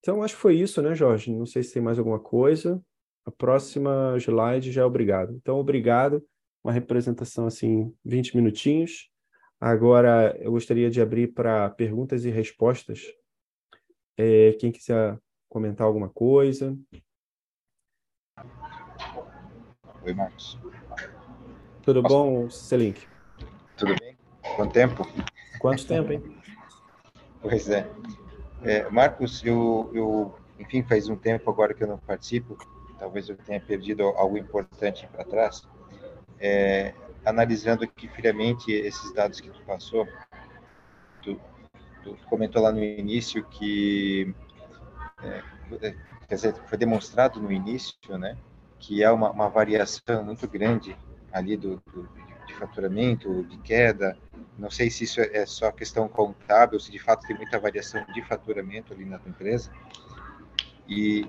Então, 0.00 0.22
acho 0.22 0.34
que 0.34 0.40
foi 0.40 0.56
isso, 0.56 0.82
né, 0.82 0.94
Jorge? 0.94 1.30
Não 1.30 1.46
sei 1.46 1.62
se 1.62 1.74
tem 1.74 1.82
mais 1.82 1.98
alguma 1.98 2.18
coisa. 2.18 2.82
A 3.24 3.30
próxima 3.30 4.16
slide 4.18 4.72
já 4.72 4.82
é 4.82 4.84
obrigado. 4.84 5.34
Então, 5.36 5.58
obrigado 5.58 6.24
uma 6.64 6.72
representação 6.72 7.46
assim, 7.46 7.94
20 8.04 8.36
minutinhos. 8.36 9.10
Agora 9.60 10.36
eu 10.40 10.52
gostaria 10.52 10.90
de 10.90 11.00
abrir 11.00 11.28
para 11.28 11.70
perguntas 11.70 12.24
e 12.24 12.30
respostas. 12.30 13.02
É, 14.16 14.52
quem 14.54 14.72
quiser 14.72 15.18
comentar 15.48 15.86
alguma 15.86 16.08
coisa. 16.08 16.76
Oi, 20.04 20.14
Marcos. 20.14 20.58
Tudo 21.82 22.02
Posso... 22.02 22.14
bom, 22.14 22.50
Celink? 22.50 23.06
Tudo 23.76 23.94
bem? 23.98 24.11
Quanto 24.56 24.72
tempo? 24.72 25.08
Quanto 25.58 25.86
tempo, 25.86 26.12
hein? 26.12 26.22
Pois 27.40 27.68
é. 27.68 27.88
é. 28.62 28.88
Marcos, 28.90 29.44
eu, 29.44 29.90
eu, 29.92 30.34
enfim, 30.58 30.82
faz 30.82 31.08
um 31.08 31.16
tempo 31.16 31.50
agora 31.50 31.74
que 31.74 31.82
eu 31.82 31.88
não 31.88 31.98
participo, 31.98 32.56
talvez 32.98 33.28
eu 33.28 33.36
tenha 33.36 33.60
perdido 33.60 34.04
algo 34.04 34.36
importante 34.38 35.08
para 35.08 35.24
trás, 35.24 35.66
é, 36.38 36.94
analisando 37.24 37.84
aqui 37.84 38.08
friamente 38.08 38.70
esses 38.72 39.12
dados 39.12 39.40
que 39.40 39.50
tu 39.50 39.60
passou, 39.62 40.06
tu, 41.22 41.40
tu 42.02 42.16
comentou 42.28 42.62
lá 42.62 42.72
no 42.72 42.82
início 42.82 43.44
que, 43.44 44.34
é, 45.22 45.94
quer 46.28 46.34
dizer, 46.34 46.54
foi 46.66 46.78
demonstrado 46.78 47.40
no 47.40 47.50
início, 47.50 48.18
né, 48.18 48.36
que 48.78 49.02
há 49.04 49.12
uma, 49.12 49.30
uma 49.30 49.48
variação 49.48 50.24
muito 50.24 50.46
grande 50.48 50.96
ali 51.32 51.56
do, 51.56 51.82
do, 51.92 52.08
de 52.52 52.58
faturamento, 52.58 53.44
de 53.44 53.58
queda. 53.58 54.16
Não 54.58 54.70
sei 54.70 54.90
se 54.90 55.04
isso 55.04 55.20
é 55.20 55.46
só 55.46 55.72
questão 55.72 56.06
contábil, 56.08 56.78
se 56.78 56.90
de 56.90 56.98
fato 56.98 57.26
tem 57.26 57.36
muita 57.36 57.58
variação 57.58 58.04
de 58.12 58.22
faturamento 58.22 58.92
ali 58.92 59.04
na 59.04 59.18
tua 59.18 59.30
empresa. 59.30 59.70
E 60.88 61.26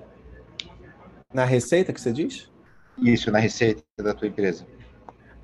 na 1.33 1.45
receita 1.45 1.93
que 1.93 2.01
você 2.01 2.12
diz? 2.12 2.51
Isso, 2.97 3.31
na 3.31 3.39
receita 3.39 3.83
da 3.97 4.13
tua 4.13 4.27
empresa. 4.27 4.67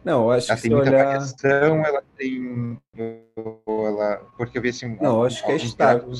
Não, 0.03 0.29
acho 0.29 0.51
ela 0.51 0.55
que 0.55 0.61
tem 0.61 0.71
se 0.71 0.75
muita 0.75 0.91
olhar... 0.91 1.05
variação, 1.05 1.85
ela 1.85 2.03
tem. 2.17 2.79
Ela, 2.95 4.17
porque 4.37 4.57
eu 4.57 4.61
vi 4.61 4.69
assim. 4.69 4.97
Não, 5.01 5.23
acho 5.23 5.43
que 5.43 5.51
é 5.51 5.55
estável. 5.55 6.07
né, 6.09 6.15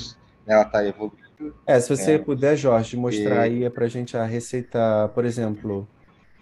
ela 0.48 0.64
está 0.64 0.86
evoluindo. 0.86 1.56
É, 1.66 1.80
se 1.80 1.96
você 1.96 2.14
é, 2.14 2.18
puder, 2.18 2.58
Jorge, 2.58 2.98
mostrar 2.98 3.48
e... 3.48 3.64
aí 3.64 3.70
para 3.70 3.86
a 3.86 3.88
gente 3.88 4.18
a 4.18 4.26
receita, 4.26 5.10
por 5.14 5.24
exemplo, 5.24 5.88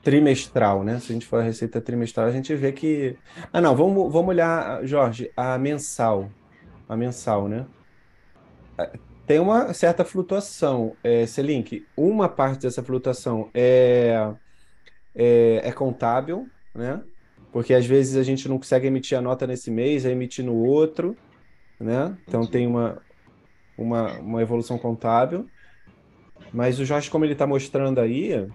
trimestral, 0.08 0.86
né? 0.86 1.02
Se 1.02 1.12
a 1.12 1.14
gente 1.14 1.28
for 1.28 1.42
a 1.42 1.44
receita 1.44 1.82
trimestral, 1.82 2.28
a 2.28 2.32
gente 2.32 2.56
vê 2.56 2.72
que. 2.72 3.18
Ah, 3.52 3.60
não, 3.60 3.76
vamos, 3.76 4.10
vamos 4.10 4.30
olhar, 4.30 4.82
Jorge, 4.86 5.30
a 5.36 5.58
mensal. 5.58 6.30
A 6.88 6.96
mensal, 6.96 7.50
né? 7.50 7.66
É, 8.78 8.90
tem 9.26 9.38
uma 9.38 9.74
certa 9.74 10.06
flutuação, 10.06 10.96
é, 11.04 11.26
Selink. 11.26 11.86
Uma 11.98 12.30
parte 12.30 12.62
dessa 12.62 12.82
flutuação 12.82 13.50
é, 13.54 14.32
é, 15.14 15.60
é 15.62 15.72
contábil, 15.74 16.48
né? 16.74 17.04
porque 17.52 17.74
às 17.74 17.86
vezes 17.86 18.16
a 18.16 18.24
gente 18.24 18.48
não 18.48 18.58
consegue 18.58 18.88
emitir 18.88 19.18
a 19.18 19.22
nota 19.22 19.46
nesse 19.46 19.70
mês, 19.70 20.06
é 20.06 20.12
emitir 20.12 20.46
no 20.46 20.56
outro, 20.56 21.18
né? 21.78 22.18
Então 22.26 22.46
tem 22.46 22.66
uma, 22.66 23.02
uma, 23.78 24.14
uma 24.20 24.42
evolução 24.42 24.78
contábil. 24.78 25.50
Mas 26.54 26.80
o 26.80 26.86
Jorge, 26.86 27.10
como 27.10 27.26
ele 27.26 27.34
está 27.34 27.46
mostrando 27.46 28.00
aí, 28.00 28.48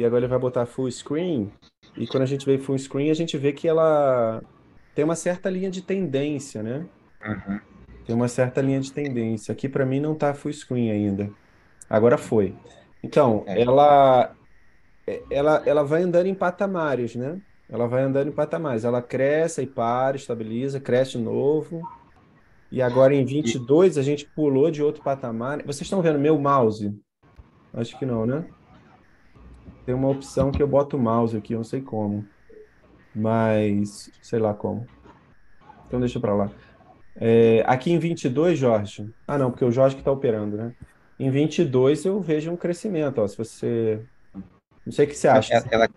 e 0.00 0.04
agora 0.04 0.22
ele 0.22 0.28
vai 0.30 0.38
botar 0.38 0.66
full 0.66 0.90
screen, 0.90 1.50
e 1.96 2.06
quando 2.06 2.22
a 2.22 2.26
gente 2.26 2.44
vê 2.46 2.58
full 2.58 2.78
screen, 2.78 3.10
a 3.10 3.14
gente 3.14 3.36
vê 3.38 3.52
que 3.52 3.66
ela 3.68 4.42
tem 4.94 5.04
uma 5.04 5.16
certa 5.16 5.50
linha 5.50 5.70
de 5.70 5.82
tendência, 5.82 6.62
né? 6.62 6.86
Uhum. 7.24 7.60
Tem 8.04 8.14
uma 8.14 8.28
certa 8.28 8.60
linha 8.60 8.80
de 8.80 8.92
tendência. 8.92 9.52
Aqui 9.52 9.68
para 9.68 9.84
mim 9.86 10.00
não 10.00 10.14
tá 10.14 10.32
full 10.34 10.52
screen 10.52 10.90
ainda. 10.90 11.30
Agora 11.88 12.16
foi. 12.16 12.54
Então, 13.02 13.44
É. 13.46 13.60
ela, 13.62 14.34
ela, 15.30 15.62
ela 15.66 15.82
vai 15.84 16.02
andando 16.02 16.26
em 16.26 16.34
patamares, 16.34 17.14
né? 17.16 17.40
Ela 17.68 17.86
vai 17.88 18.02
andando 18.02 18.28
em 18.28 18.32
patamares. 18.32 18.84
Ela 18.84 19.02
cresce 19.02 19.62
e 19.62 19.66
para, 19.66 20.16
estabiliza, 20.16 20.80
cresce 20.80 21.12
de 21.12 21.18
novo. 21.18 21.82
E 22.70 22.80
agora 22.82 23.14
em 23.14 23.24
22 23.24 23.98
a 23.98 24.02
gente 24.02 24.24
pulou 24.34 24.70
de 24.70 24.82
outro 24.82 25.02
patamar. 25.02 25.58
Vocês 25.62 25.82
estão 25.82 26.02
vendo 26.02 26.18
meu 26.18 26.38
mouse? 26.38 26.94
Acho 27.72 27.98
que 27.98 28.06
não, 28.06 28.24
né? 28.26 28.44
Tem 29.86 29.94
uma 29.94 30.08
opção 30.08 30.50
que 30.50 30.60
eu 30.60 30.66
boto 30.66 30.96
o 30.96 31.00
mouse 31.00 31.36
aqui, 31.36 31.52
eu 31.52 31.58
não 31.58 31.64
sei 31.64 31.80
como. 31.80 32.26
Mas 33.14 34.10
sei 34.20 34.40
lá 34.40 34.52
como. 34.52 34.84
Então 35.86 36.00
deixa 36.00 36.18
pra 36.18 36.34
lá. 36.34 36.50
É, 37.14 37.64
aqui 37.66 37.92
em 37.92 37.98
22, 37.98 38.58
Jorge. 38.58 39.08
Ah, 39.26 39.38
não, 39.38 39.50
porque 39.50 39.64
o 39.64 39.70
Jorge 39.70 39.94
que 39.94 40.00
está 40.00 40.10
operando, 40.10 40.56
né? 40.56 40.74
Em 41.18 41.30
22 41.30 42.04
eu 42.04 42.20
vejo 42.20 42.50
um 42.50 42.56
crescimento, 42.56 43.22
ó. 43.22 43.28
Se 43.28 43.38
você. 43.38 44.02
Não 44.84 44.92
sei 44.92 45.06
o 45.06 45.08
que 45.08 45.14
você 45.14 45.28
acha. 45.28 45.54
Ela, 45.54 45.66
ela, 45.70 45.88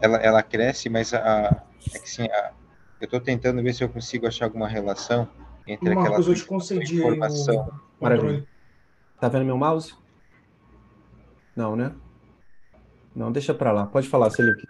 ela, 0.00 0.16
ela 0.18 0.42
cresce, 0.42 0.88
mas 0.88 1.12
a, 1.12 1.64
é 1.92 1.98
que 1.98 2.04
assim, 2.04 2.26
a, 2.26 2.52
eu 3.00 3.06
estou 3.06 3.20
tentando 3.20 3.60
ver 3.60 3.74
se 3.74 3.82
eu 3.82 3.88
consigo 3.88 4.26
achar 4.26 4.44
alguma 4.44 4.68
relação 4.68 5.28
entre 5.66 5.90
aquela 5.90 6.10
Marcos, 6.10 6.28
eu 6.28 6.34
te 6.34 6.44
concedi 6.44 7.00
o 7.02 7.08
informação. 7.08 7.70
Maravilha. 8.00 8.46
Tá 9.20 9.28
vendo 9.28 9.44
meu 9.44 9.58
mouse? 9.58 9.94
Não, 11.54 11.74
né? 11.74 11.92
Não, 13.18 13.32
deixa 13.32 13.52
pra 13.54 13.72
lá. 13.72 13.86
Pode 13.86 14.08
falar, 14.08 14.30
Felipe. 14.30 14.68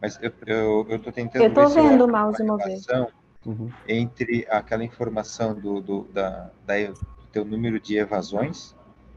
Mas 0.00 0.18
eu, 0.22 0.32
eu, 0.46 0.86
eu 0.88 0.98
tô 0.98 1.12
tentando 1.12 1.44
Eu 1.44 1.54
eu 1.54 1.70
vendo 1.70 2.04
acho 2.04 2.04
o 2.04 2.08
mouse 2.08 2.42
mover. 2.42 2.84
relação 2.84 3.12
Uhum. 3.46 3.72
entre 3.86 4.46
aquela 4.50 4.84
informação 4.84 5.58
do, 5.58 5.80
do, 5.80 6.04
da, 6.12 6.52
da, 6.66 6.74
do 6.92 7.26
teu 7.32 7.44
número 7.44 7.80
de 7.80 7.96
evasões 7.96 8.76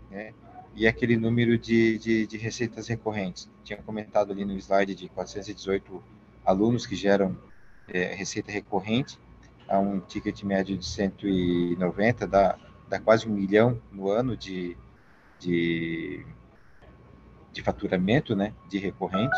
né, 0.10 0.34
e 0.74 0.88
aquele 0.88 1.18
número 1.18 1.58
de, 1.58 1.98
de, 2.00 2.28
de 2.28 2.38
receitas 2.38 2.88
recorrentes. 2.88 3.50
Tinha 3.64 3.82
comentado 3.82 4.32
ali 4.32 4.46
no 4.46 4.54
slide 4.58 4.96
de 4.96 5.10
418 5.10 6.04
alunos 6.46 6.86
que 6.88 6.96
geram 6.96 7.38
é, 7.88 8.14
receita 8.16 8.52
recorrente, 8.52 9.20
a 9.68 9.80
um 9.80 10.00
ticket 10.00 10.44
médio 10.44 10.78
de 10.78 10.86
190, 10.86 12.28
dá, 12.28 12.60
dá 12.88 13.00
quase 13.00 13.28
um 13.28 13.34
milhão 13.34 13.82
no 13.92 14.10
ano 14.10 14.38
de, 14.38 14.78
de, 15.40 16.26
de 17.54 17.62
faturamento 17.62 18.36
né, 18.36 18.54
de 18.68 18.78
recorrente. 18.78 19.38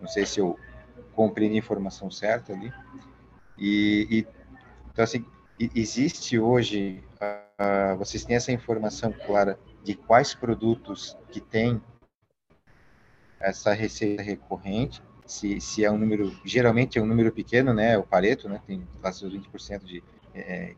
Não 0.00 0.08
sei 0.08 0.26
se 0.26 0.40
eu 0.40 0.58
compreendi 1.14 1.56
a 1.56 1.58
informação 1.58 2.10
certa 2.10 2.52
ali. 2.52 2.72
E, 3.58 4.06
e 4.10 4.26
então 4.92 5.04
assim, 5.04 5.24
existe 5.74 6.38
hoje, 6.38 7.04
ah, 7.58 7.94
vocês 7.98 8.24
têm 8.24 8.36
essa 8.36 8.50
informação 8.50 9.12
clara 9.12 9.58
de 9.84 9.94
quais 9.94 10.34
produtos 10.34 11.16
que 11.30 11.40
têm 11.40 11.80
essa 13.38 13.72
receita 13.72 14.22
recorrente, 14.22 15.02
se, 15.26 15.60
se 15.60 15.84
é 15.84 15.90
um 15.90 15.96
número, 15.96 16.36
geralmente 16.44 16.98
é 16.98 17.02
um 17.02 17.06
número 17.06 17.32
pequeno, 17.32 17.72
né, 17.72 17.96
o 17.96 18.02
Pareto, 18.02 18.48
né, 18.48 18.60
tem 18.66 18.86
seus 19.12 19.32
20% 19.32 19.84
de, 19.84 20.02
eh, 20.34 20.74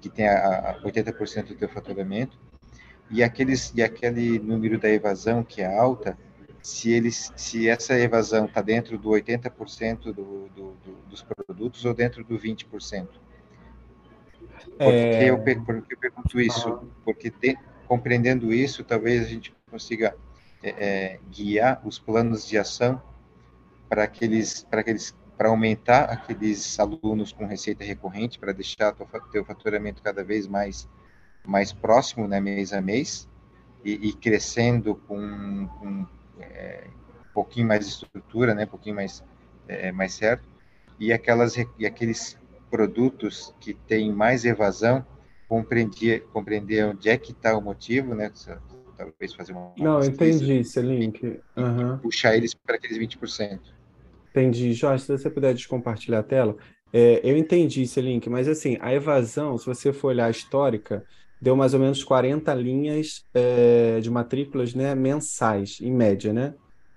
que 0.00 0.08
tem 0.10 0.28
a, 0.28 0.70
a 0.70 0.82
80% 0.82 1.48
do 1.48 1.54
teu 1.54 1.68
faturamento, 1.68 2.38
e 3.10 3.22
aqueles, 3.22 3.72
e 3.74 3.82
aquele 3.82 4.38
número 4.38 4.78
da 4.78 4.88
evasão 4.88 5.44
que 5.44 5.62
é 5.62 5.66
alta, 5.78 6.18
se 6.62 6.90
eles, 6.92 7.32
se 7.36 7.68
essa 7.68 7.98
evasão 7.98 8.46
está 8.46 8.62
dentro 8.62 8.98
do 8.98 9.10
80% 9.10 10.12
do, 10.12 10.48
do, 10.50 10.74
do, 10.76 10.92
dos 11.08 11.22
produtos 11.22 11.84
ou 11.84 11.94
dentro 11.94 12.24
do 12.24 12.38
20%. 12.38 13.20
Porque 14.82 15.22
É, 15.22 15.24
eu, 15.24 15.38
per- 15.42 15.62
por 15.64 15.82
que 15.86 15.94
eu 15.94 15.98
pergunto 15.98 16.40
isso? 16.40 16.78
Porque 17.04 17.30
te- 17.30 17.58
compreendendo 17.86 18.52
isso, 18.52 18.84
talvez 18.84 19.24
a 19.24 19.28
gente 19.28 19.54
consiga 19.70 20.16
é, 20.62 20.70
é, 21.14 21.20
guiar 21.30 21.80
os 21.86 21.98
planos 21.98 22.46
de 22.46 22.58
ação 22.58 23.00
para 23.88 24.04
aqueles, 24.04 24.64
para 24.64 24.80
aqueles, 24.80 25.14
para 25.38 25.48
aumentar 25.50 26.04
aqueles 26.04 26.78
alunos 26.80 27.32
com 27.32 27.46
receita 27.46 27.84
recorrente, 27.84 28.38
para 28.38 28.52
deixar 28.52 28.94
fa- 28.96 29.20
teu 29.32 29.44
faturamento 29.44 30.02
cada 30.02 30.24
vez 30.24 30.46
mais, 30.46 30.88
mais 31.46 31.72
próximo, 31.72 32.26
né, 32.26 32.40
mês 32.40 32.72
a 32.72 32.80
mês, 32.80 33.28
e, 33.84 34.08
e 34.08 34.12
crescendo 34.12 34.94
com, 34.94 35.68
com 35.78 36.06
é, 36.40 36.84
um 37.20 37.32
pouquinho 37.34 37.68
mais 37.68 37.86
de 37.86 37.92
estrutura, 37.92 38.54
né, 38.54 38.64
um 38.64 38.68
pouquinho 38.68 38.96
mais, 38.96 39.22
é, 39.68 39.92
mais 39.92 40.14
certo, 40.14 40.48
e 40.98 41.12
aquelas 41.12 41.56
e 41.56 41.86
aqueles 41.86 42.38
produtos 42.70 43.54
que 43.60 43.74
têm 43.74 44.12
mais 44.12 44.44
evasão, 44.44 45.04
compreender, 45.48 46.24
compreender 46.32 46.84
onde 46.84 47.08
é 47.08 47.16
que 47.16 47.32
está 47.32 47.56
o 47.56 47.60
motivo, 47.60 48.14
né? 48.14 48.30
Talvez 48.96 49.34
fazer 49.34 49.52
uma 49.52 49.72
não, 49.76 50.02
entendi, 50.02 50.64
Selink. 50.64 51.24
E 51.24 51.40
puxar 52.02 52.36
eles 52.36 52.54
para 52.54 52.76
aqueles 52.76 52.96
20%. 52.98 53.60
Entendi. 54.30 54.72
Jorge, 54.72 55.04
se 55.04 55.12
você 55.12 55.30
puder 55.30 55.54
descompartilhar 55.54 56.20
a 56.20 56.24
tela. 56.24 56.56
É, 56.92 57.20
eu 57.24 57.36
entendi 57.36 57.82
esse 57.82 58.00
link, 58.00 58.28
mas 58.30 58.46
assim, 58.48 58.76
a 58.80 58.94
evasão, 58.94 59.58
se 59.58 59.66
você 59.66 59.92
for 59.92 60.08
olhar 60.08 60.26
a 60.26 60.30
histórica, 60.30 61.04
deu 61.44 61.54
mais 61.54 61.74
ou 61.74 61.80
menos 61.80 62.02
40 62.02 62.54
linhas 62.54 63.22
é, 63.34 64.00
de 64.00 64.10
matrículas, 64.10 64.74
né, 64.74 64.94
mensais, 64.94 65.78
em 65.82 65.92
média, 65.92 66.32
né? 66.32 66.54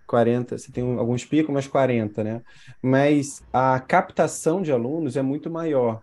40, 0.08 0.58
você 0.58 0.72
tem 0.72 0.98
alguns 0.98 1.26
picos, 1.26 1.54
mas 1.54 1.68
40, 1.68 2.24
né? 2.24 2.42
Mas 2.82 3.44
a 3.52 3.78
captação 3.78 4.62
de 4.62 4.72
alunos 4.72 5.18
é 5.18 5.22
muito 5.22 5.50
maior, 5.50 6.02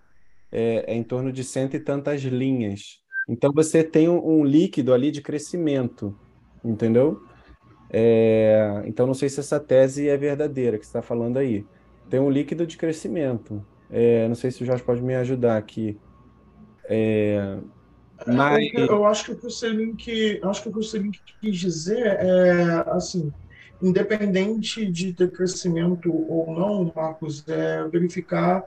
é, 0.53 0.85
é 0.87 0.95
em 0.95 1.03
torno 1.03 1.33
de 1.33 1.43
cento 1.43 1.75
e 1.75 1.81
tantas 1.81 2.21
linhas. 2.21 3.01
Então 3.27 3.51
você 3.51 3.83
tem 3.83 4.11
um, 4.11 4.41
um 4.41 4.45
líquido 4.45 4.93
ali 4.93 5.11
de 5.11 5.23
crescimento, 5.23 6.15
entendeu? 6.63 7.23
É, 7.91 8.83
então, 8.85 9.07
não 9.07 9.15
sei 9.15 9.31
se 9.31 9.41
essa 9.41 9.59
tese 9.59 10.07
é 10.07 10.17
verdadeira 10.19 10.77
que 10.77 10.85
você 10.85 10.91
está 10.91 11.01
falando 11.01 11.39
aí. 11.39 11.65
Tem 12.11 12.21
um 12.21 12.29
líquido 12.29 12.67
de 12.67 12.77
crescimento. 12.77 13.65
É, 13.91 14.29
não 14.29 14.35
sei 14.35 14.51
se 14.51 14.63
o 14.63 14.67
Jorge 14.67 14.83
pode 14.83 15.01
me 15.01 15.15
ajudar 15.15 15.57
aqui. 15.57 15.99
É, 18.27 18.33
mas, 18.33 18.73
Eu, 18.75 19.05
acho 19.07 19.25
que 19.25 19.33
o 19.33 19.37
que 19.37 19.47
o 19.47 19.51
Selink, 19.51 20.41
acho 20.43 20.63
que 20.63 20.69
o 20.69 20.73
que 20.73 20.79
o 20.79 20.83
Selink 20.83 21.19
quis 21.41 21.57
dizer 21.59 22.07
é 22.07 22.85
assim, 22.89 23.33
independente 23.83 24.87
de 24.91 25.13
ter 25.13 25.31
crescimento 25.31 26.13
ou 26.13 26.55
não, 26.55 26.93
Marcos, 26.95 27.45
é 27.49 27.87
verificar 27.89 28.65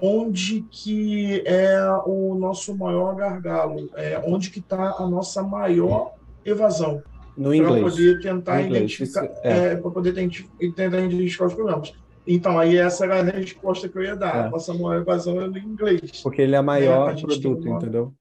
onde 0.00 0.64
que 0.70 1.42
é 1.44 1.80
o 2.06 2.34
nosso 2.34 2.76
maior 2.76 3.16
gargalo, 3.16 3.90
é 3.96 4.22
onde 4.24 4.50
que 4.50 4.60
está 4.60 4.94
a 4.98 5.06
nossa 5.06 5.42
maior 5.42 6.12
evasão, 6.44 7.02
no 7.36 7.48
para 7.48 7.56
inglês. 7.56 7.82
poder 7.82 8.20
tentar 8.20 8.62
identificar, 8.62 9.24
é. 9.42 9.72
é, 9.72 9.76
para 9.76 9.90
poder 9.90 10.12
tentar 10.12 11.00
identificar 11.00 11.46
os 11.46 11.54
problemas. 11.54 11.92
Então, 12.26 12.58
aí 12.58 12.76
essa 12.76 13.04
era 13.04 13.20
a 13.20 13.22
resposta 13.24 13.88
que 13.88 13.98
eu 13.98 14.02
ia 14.02 14.14
dar. 14.14 14.36
É. 14.36 14.40
A 14.46 14.50
nossa 14.50 14.72
maior 14.74 15.00
evasão 15.00 15.40
é 15.40 15.48
no 15.48 15.58
inglês. 15.58 16.20
Porque 16.22 16.42
ele 16.42 16.54
é 16.54 16.60
maior 16.60 17.08
a 17.08 17.14
gente 17.14 17.26
tem 17.26 17.40
produto, 17.40 17.68
entendeu? 17.68 18.12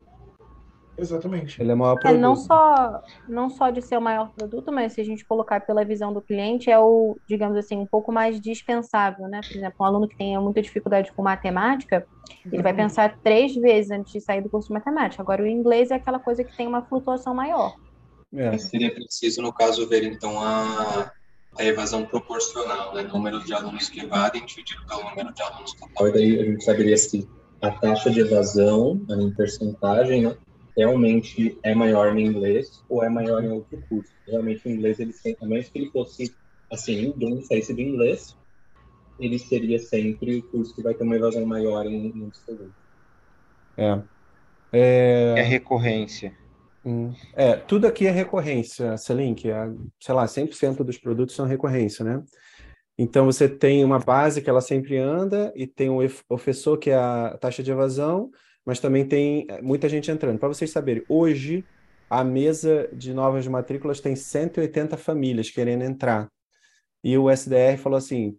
Exatamente. 0.99 1.61
Ele 1.61 1.71
é 1.71 1.75
maior 1.75 1.97
É, 2.03 2.13
não 2.13 2.33
produto. 2.33 2.47
só, 2.47 3.03
não 3.27 3.49
só 3.49 3.69
de 3.69 3.81
ser 3.81 3.97
o 3.97 4.01
maior 4.01 4.29
produto, 4.31 4.71
mas 4.71 4.93
se 4.93 5.01
a 5.01 5.03
gente 5.03 5.25
colocar 5.25 5.61
pela 5.61 5.83
visão 5.85 6.11
do 6.13 6.21
cliente, 6.21 6.69
é 6.69 6.77
o, 6.79 7.17
digamos 7.27 7.57
assim, 7.57 7.77
um 7.77 7.85
pouco 7.85 8.11
mais 8.11 8.39
dispensável, 8.39 9.27
né? 9.27 9.41
Por 9.47 9.55
exemplo, 9.55 9.75
um 9.79 9.83
aluno 9.85 10.07
que 10.07 10.17
tenha 10.17 10.39
muita 10.41 10.61
dificuldade 10.61 11.11
com 11.13 11.23
matemática, 11.23 12.05
ele 12.51 12.61
vai 12.61 12.73
pensar 12.73 13.17
três 13.23 13.55
vezes 13.55 13.91
antes 13.91 14.11
de 14.11 14.21
sair 14.21 14.41
do 14.41 14.49
curso 14.49 14.67
de 14.67 14.73
matemática. 14.73 15.21
Agora, 15.23 15.41
o 15.43 15.47
inglês 15.47 15.91
é 15.91 15.95
aquela 15.95 16.19
coisa 16.19 16.43
que 16.43 16.55
tem 16.55 16.67
uma 16.67 16.83
flutuação 16.83 17.33
maior. 17.33 17.75
É. 18.33 18.51
Mas 18.51 18.63
seria 18.63 18.93
preciso, 18.93 19.41
no 19.41 19.51
caso, 19.51 19.87
ver 19.87 20.03
então 20.03 20.39
a, 20.39 21.11
a 21.57 21.63
evasão 21.63 22.05
proporcional, 22.05 22.93
né? 22.93 23.03
Número 23.03 23.43
de 23.43 23.53
alunos 23.53 23.89
que 23.89 24.01
evadem 24.01 24.45
dividido 24.45 24.85
pelo 24.87 25.03
número 25.09 25.33
de 25.33 25.41
alunos 25.41 25.73
total. 25.73 26.07
E 26.09 26.11
daí 26.11 26.39
a 26.39 26.43
gente 26.45 26.63
saberia 26.63 26.97
se 26.97 27.27
a 27.61 27.71
taxa 27.71 28.09
de 28.09 28.21
evasão, 28.21 29.01
em 29.09 29.31
percentagem, 29.33 30.21
né, 30.27 30.35
realmente 30.75 31.57
é 31.63 31.73
maior 31.75 32.13
no 32.13 32.19
inglês 32.19 32.83
ou 32.89 33.03
é 33.03 33.09
maior 33.09 33.43
em 33.43 33.49
outro 33.49 33.81
curso. 33.89 34.11
Realmente 34.27 34.67
o 34.67 34.71
inglês, 34.71 34.99
ele 34.99 35.13
sempre, 35.13 35.45
a 35.45 35.47
menos 35.47 35.69
que 35.69 35.79
ele 35.79 35.91
fosse, 35.91 36.33
assim, 36.71 37.11
do 37.15 37.27
um 37.27 37.41
saísse 37.41 37.73
do 37.73 37.81
inglês, 37.81 38.37
ele 39.19 39.37
seria 39.37 39.79
sempre 39.79 40.37
o 40.37 40.43
curso 40.43 40.73
que 40.73 40.81
vai 40.81 40.93
ter 40.93 41.03
uma 41.03 41.15
evasão 41.15 41.45
maior 41.45 41.85
em, 41.85 42.07
em 42.07 42.25
absoluto. 42.25 42.73
É. 43.77 44.01
É, 44.71 45.35
É 45.37 45.41
recorrência. 45.41 46.33
hum. 46.85 47.13
É, 47.33 47.55
tudo 47.55 47.87
aqui 47.87 48.07
é 48.07 48.11
recorrência, 48.11 48.97
Selink. 48.97 49.49
É, 49.49 49.69
sei 49.99 50.15
lá, 50.15 50.25
100% 50.25 50.83
dos 50.83 50.97
produtos 50.97 51.35
são 51.35 51.45
recorrência, 51.45 52.05
né? 52.05 52.23
Então, 52.97 53.25
você 53.25 53.47
tem 53.47 53.83
uma 53.83 53.99
base 53.99 54.41
que 54.41 54.49
ela 54.49 54.59
sempre 54.59 54.97
anda 54.97 55.53
e 55.55 55.65
tem 55.65 55.89
o 55.89 55.99
ofensor, 56.29 56.77
que 56.77 56.89
é 56.89 56.95
a 56.95 57.37
taxa 57.39 57.63
de 57.63 57.71
evasão, 57.71 58.29
mas 58.65 58.79
também 58.79 59.05
tem 59.05 59.45
eh, 59.49 59.61
muita 59.61 59.89
gente 59.89 60.11
entrando. 60.11 60.39
Para 60.39 60.49
vocês 60.49 60.71
saberem, 60.71 61.03
hoje 61.07 61.65
a 62.09 62.23
mesa 62.23 62.89
de 62.93 63.13
novas 63.13 63.47
matrículas 63.47 63.99
tem 63.99 64.15
180 64.15 64.97
famílias 64.97 65.49
querendo 65.49 65.83
entrar. 65.83 66.27
E 67.03 67.17
o 67.17 67.29
SDR 67.29 67.77
falou 67.77 67.97
assim: 67.97 68.37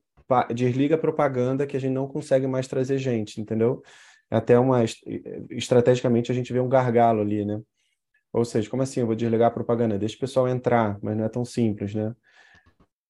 desliga 0.54 0.94
a 0.96 0.98
propaganda 0.98 1.66
que 1.66 1.76
a 1.76 1.80
gente 1.80 1.92
não 1.92 2.08
consegue 2.08 2.46
mais 2.46 2.66
trazer 2.66 2.98
gente, 2.98 3.40
entendeu? 3.40 3.82
Até 4.30 4.58
uma 4.58 4.84
estrategicamente 5.50 6.30
a 6.30 6.34
gente 6.34 6.52
vê 6.52 6.60
um 6.60 6.68
gargalo 6.68 7.20
ali, 7.20 7.44
né? 7.44 7.60
Ou 8.32 8.44
seja, 8.44 8.70
como 8.70 8.82
assim 8.82 9.00
eu 9.00 9.06
vou 9.06 9.16
desligar 9.16 9.48
a 9.48 9.54
propaganda? 9.54 9.98
Deixa 9.98 10.16
o 10.16 10.20
pessoal 10.20 10.48
entrar, 10.48 10.98
mas 11.02 11.16
não 11.16 11.24
é 11.24 11.28
tão 11.28 11.44
simples, 11.44 11.94
né? 11.94 12.14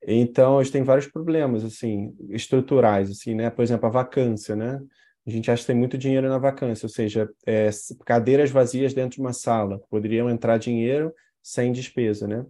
Então, 0.07 0.63
gente 0.63 0.73
tem 0.73 0.83
vários 0.83 1.07
problemas, 1.07 1.63
assim, 1.63 2.17
estruturais, 2.31 3.11
assim, 3.11 3.35
né? 3.35 3.51
Por 3.51 3.63
exemplo, 3.63 3.87
a 3.87 3.91
vacância, 3.91 4.57
né? 4.57 4.81
A 5.27 5.31
gente 5.31 5.51
acha 5.51 5.63
que 5.63 5.67
tem 5.67 5.77
muito 5.77 5.99
dinheiro 5.99 6.29
na 6.29 6.39
vacância, 6.39 6.87
ou 6.87 6.91
seja, 6.91 7.29
é, 7.47 7.69
cadeiras 8.05 8.51
vazias 8.51 8.95
dentro 8.95 9.17
de 9.17 9.21
uma 9.21 9.33
sala. 9.33 9.79
Poderiam 9.91 10.31
entrar 10.31 10.59
dinheiro 10.59 11.15
sem 11.43 11.73
despesa, 11.73 12.27
né? 12.27 12.45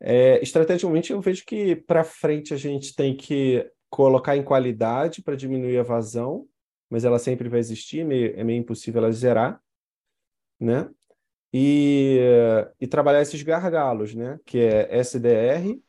É, 0.00 0.42
estrategicamente, 0.42 1.12
eu 1.12 1.20
vejo 1.20 1.44
que 1.44 1.76
para 1.76 2.04
frente 2.04 2.54
a 2.54 2.56
gente 2.56 2.94
tem 2.94 3.16
que 3.16 3.70
colocar 3.90 4.36
em 4.36 4.42
qualidade 4.42 5.22
para 5.22 5.36
diminuir 5.36 5.78
a 5.78 5.82
vazão, 5.82 6.46
mas 6.88 7.04
ela 7.04 7.18
sempre 7.18 7.48
vai 7.48 7.60
existir, 7.60 8.04
meio, 8.04 8.38
é 8.38 8.44
meio 8.44 8.58
impossível 8.58 9.02
ela 9.02 9.12
zerar, 9.12 9.60
né? 10.58 10.88
E, 11.52 12.20
e 12.80 12.86
trabalhar 12.86 13.22
esses 13.22 13.42
gargalos, 13.42 14.14
né? 14.14 14.38
Que 14.46 14.60
é 14.60 14.98
SDR, 14.98 15.80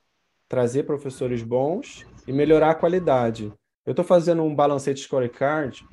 trazer 0.47 0.83
professores 0.83 1.43
bons 1.43 2.05
e 2.27 2.33
melhorar 2.33 2.71
a 2.71 2.75
qualidade. 2.75 3.53
Eu 3.85 3.91
estou 3.91 4.05
fazendo 4.05 4.43
um 4.43 4.53
balancete 4.53 5.01
scorecard 5.01 5.83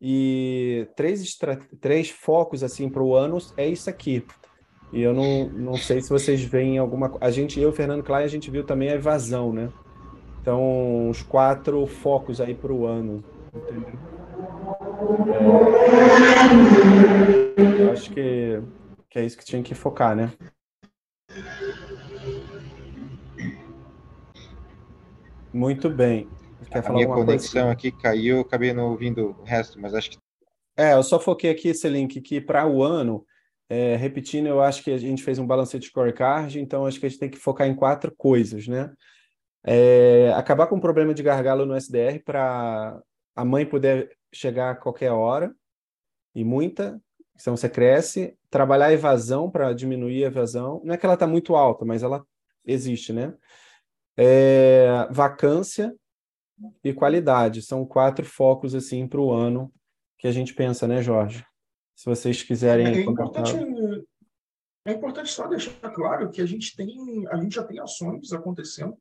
e 0.00 0.86
três, 0.94 1.36
três 1.80 2.10
focos 2.10 2.62
assim 2.62 2.88
para 2.88 3.02
o 3.02 3.14
ano 3.14 3.38
é 3.56 3.66
isso 3.66 3.88
aqui. 3.88 4.24
E 4.92 5.02
eu 5.02 5.12
não, 5.12 5.48
não 5.48 5.74
sei 5.74 6.00
se 6.00 6.08
vocês 6.08 6.42
veem 6.42 6.78
alguma 6.78 7.16
A 7.20 7.30
gente, 7.30 7.60
eu, 7.60 7.72
Fernando 7.72 8.02
Klein, 8.02 8.24
a 8.24 8.28
gente 8.28 8.50
viu 8.50 8.64
também 8.64 8.90
a 8.90 8.94
evasão, 8.94 9.52
né? 9.52 9.70
Então, 10.40 11.10
os 11.10 11.22
quatro 11.22 11.86
focos 11.86 12.40
aí 12.40 12.54
para 12.54 12.72
o 12.72 12.86
ano. 12.86 13.22
É, 17.56 17.82
eu 17.82 17.92
acho 17.92 18.10
que, 18.10 18.62
que 19.10 19.18
é 19.18 19.24
isso 19.24 19.36
que 19.36 19.44
tinha 19.44 19.62
que 19.62 19.74
focar, 19.74 20.16
né? 20.16 20.32
Muito 25.52 25.90
bem. 25.90 26.28
Quer 26.70 26.86
a 26.86 26.92
minha 26.92 27.06
conexão 27.06 27.62
coisa? 27.62 27.72
aqui 27.72 27.90
caiu, 27.90 28.36
eu 28.36 28.42
acabei 28.42 28.72
não 28.72 28.90
ouvindo 28.90 29.36
o 29.38 29.42
resto, 29.42 29.80
mas 29.80 29.94
acho 29.94 30.10
que. 30.10 30.18
É, 30.76 30.94
eu 30.94 31.02
só 31.02 31.18
foquei 31.18 31.50
aqui 31.50 31.68
esse 31.68 31.88
link 31.88 32.20
que 32.20 32.40
para 32.40 32.66
o 32.66 32.82
ano 32.82 33.24
é, 33.68 33.96
repetindo, 33.96 34.46
eu 34.46 34.60
acho 34.62 34.82
que 34.82 34.90
a 34.90 34.98
gente 34.98 35.22
fez 35.22 35.38
um 35.38 35.46
balancete 35.46 35.88
scorecard, 35.88 36.58
então 36.58 36.86
acho 36.86 36.98
que 36.98 37.06
a 37.06 37.08
gente 37.08 37.18
tem 37.18 37.28
que 37.28 37.38
focar 37.38 37.66
em 37.66 37.74
quatro 37.74 38.14
coisas, 38.16 38.66
né? 38.66 38.90
É, 39.64 40.32
acabar 40.34 40.66
com 40.66 40.76
o 40.76 40.80
problema 40.80 41.12
de 41.12 41.22
gargalo 41.22 41.66
no 41.66 41.76
SDR 41.76 42.22
para 42.24 42.98
a 43.36 43.44
mãe 43.44 43.66
poder 43.66 44.10
chegar 44.32 44.70
a 44.70 44.74
qualquer 44.74 45.10
hora, 45.10 45.54
e 46.34 46.44
muita, 46.44 47.00
então 47.34 47.56
você 47.56 47.68
cresce. 47.68 48.36
Trabalhar 48.50 48.86
a 48.86 48.92
evasão 48.92 49.50
para 49.50 49.72
diminuir 49.72 50.24
a 50.24 50.28
evasão. 50.28 50.80
Não 50.82 50.94
é 50.94 50.96
que 50.96 51.04
ela 51.04 51.14
está 51.14 51.26
muito 51.26 51.54
alta, 51.54 51.84
mas 51.84 52.02
ela 52.02 52.24
existe, 52.64 53.12
né? 53.12 53.34
É, 54.16 55.06
vacância 55.10 55.94
e 56.82 56.92
qualidade. 56.92 57.62
São 57.62 57.84
quatro 57.84 58.24
focos 58.24 58.74
assim 58.74 59.06
para 59.06 59.20
o 59.20 59.32
ano 59.32 59.72
que 60.18 60.26
a 60.26 60.32
gente 60.32 60.54
pensa, 60.54 60.86
né, 60.86 61.02
Jorge? 61.02 61.44
Se 61.94 62.06
vocês 62.06 62.42
quiserem. 62.42 62.86
É, 62.86 62.90
é 62.90 63.00
importante, 63.02 63.54
é 64.84 64.92
importante 64.92 65.30
só 65.30 65.46
deixar 65.46 65.72
claro 65.90 66.30
que 66.30 66.40
a 66.40 66.46
gente 66.46 66.74
tem, 66.76 67.26
a 67.28 67.36
gente 67.36 67.54
já 67.54 67.62
tem 67.62 67.78
ações 67.78 68.32
acontecendo, 68.32 68.96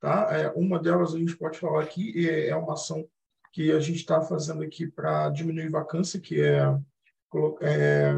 tá? 0.00 0.28
É, 0.30 0.50
uma 0.52 0.78
delas 0.78 1.14
a 1.14 1.18
gente 1.18 1.36
pode 1.36 1.58
falar 1.58 1.82
aqui 1.82 2.28
é, 2.28 2.48
é 2.48 2.56
uma 2.56 2.72
ação 2.72 3.06
que 3.52 3.72
a 3.72 3.80
gente 3.80 3.96
está 3.96 4.20
fazendo 4.20 4.62
aqui 4.62 4.86
para 4.86 5.30
diminuir 5.30 5.70
vacância, 5.70 6.20
que 6.20 6.40
é, 6.40 6.62
é 7.62 8.12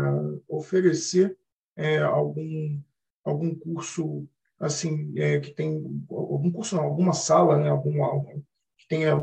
oferecer 0.48 1.36
é, 1.76 1.98
algum 1.98 2.80
algum 3.24 3.54
curso 3.54 4.26
assim 4.58 5.12
é, 5.16 5.38
que 5.38 5.50
tem 5.52 5.76
algum 6.10 6.50
curso 6.50 6.76
não, 6.76 6.84
alguma 6.84 7.12
sala 7.12 7.58
né 7.58 7.68
alguma 7.68 8.06
que 8.24 8.57
tenha 8.88 9.16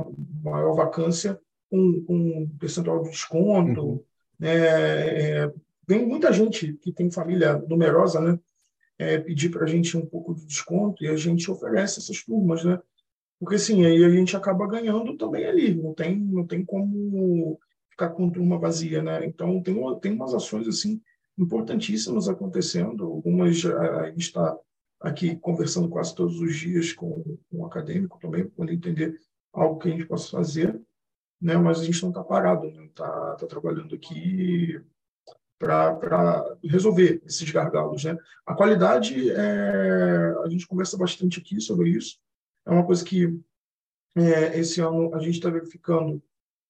maior 0.43 0.75
vacância 0.75 1.39
com, 1.69 2.03
com 2.05 2.15
um 2.15 2.49
percentual 2.57 3.03
de 3.03 3.09
desconto 3.09 3.83
uhum. 3.83 4.03
É, 4.41 5.43
é, 5.43 5.53
vem 5.87 6.05
muita 6.05 6.31
gente 6.33 6.73
que 6.73 6.91
tem 6.91 7.09
família 7.11 7.57
numerosa, 7.57 8.19
né? 8.19 8.39
É, 8.97 9.17
pedir 9.17 9.49
para 9.49 9.65
a 9.65 9.67
gente 9.67 9.97
um 9.97 10.05
pouco 10.05 10.33
de 10.33 10.45
desconto 10.45 11.03
e 11.03 11.07
a 11.07 11.15
gente 11.15 11.49
oferece 11.51 11.99
essas 11.99 12.23
turmas, 12.23 12.63
né? 12.63 12.79
Porque 13.39 13.55
assim, 13.55 13.85
aí 13.85 14.03
a 14.03 14.09
gente 14.09 14.35
acaba 14.35 14.67
ganhando 14.67 15.17
também 15.17 15.45
ali, 15.45 15.73
não 15.73 15.93
tem, 15.93 16.17
não 16.17 16.47
tem 16.47 16.63
como 16.63 17.59
ficar 17.89 18.09
com 18.09 18.29
turma 18.29 18.57
vazia, 18.57 19.01
né? 19.01 19.25
Então 19.25 19.61
tem, 19.61 19.75
tem 19.99 20.13
umas 20.13 20.33
ações 20.33 20.67
assim 20.67 21.01
importantíssimas 21.37 22.29
acontecendo, 22.29 23.03
algumas 23.03 23.65
a 23.65 24.09
gente 24.09 24.21
está 24.21 24.57
aqui 25.01 25.35
conversando 25.35 25.89
quase 25.89 26.15
todos 26.15 26.39
os 26.39 26.55
dias 26.55 26.93
com, 26.93 27.21
com 27.51 27.57
um 27.57 27.65
acadêmico 27.65 28.17
também, 28.21 28.43
para 28.43 28.51
poder 28.51 28.73
entender 28.73 29.19
algo 29.55 29.79
que 29.79 29.89
a 29.89 29.91
gente 29.91 30.05
possa 30.05 30.29
fazer 30.31 30.79
né? 31.41 31.55
mas 31.57 31.79
a 31.79 31.83
gente 31.83 32.01
não 32.01 32.09
está 32.09 32.23
parado, 32.23 32.67
está 32.67 32.81
né? 32.81 33.35
Tá, 33.37 33.47
trabalhando 33.47 33.93
aqui 33.93 34.81
para 35.59 36.57
resolver 36.63 37.21
esses 37.25 37.49
gargalos. 37.49 38.03
Né? 38.03 38.17
A 38.45 38.53
qualidade, 38.53 39.31
é, 39.31 40.35
a 40.43 40.49
gente 40.49 40.67
conversa 40.67 40.97
bastante 40.97 41.39
aqui 41.39 41.61
sobre 41.61 41.89
isso, 41.91 42.19
é 42.65 42.71
uma 42.71 42.85
coisa 42.85 43.03
que 43.05 43.39
é, 44.15 44.59
esse 44.59 44.81
ano 44.81 45.13
a 45.13 45.19
gente 45.19 45.35
está 45.35 45.49
verificando. 45.49 46.21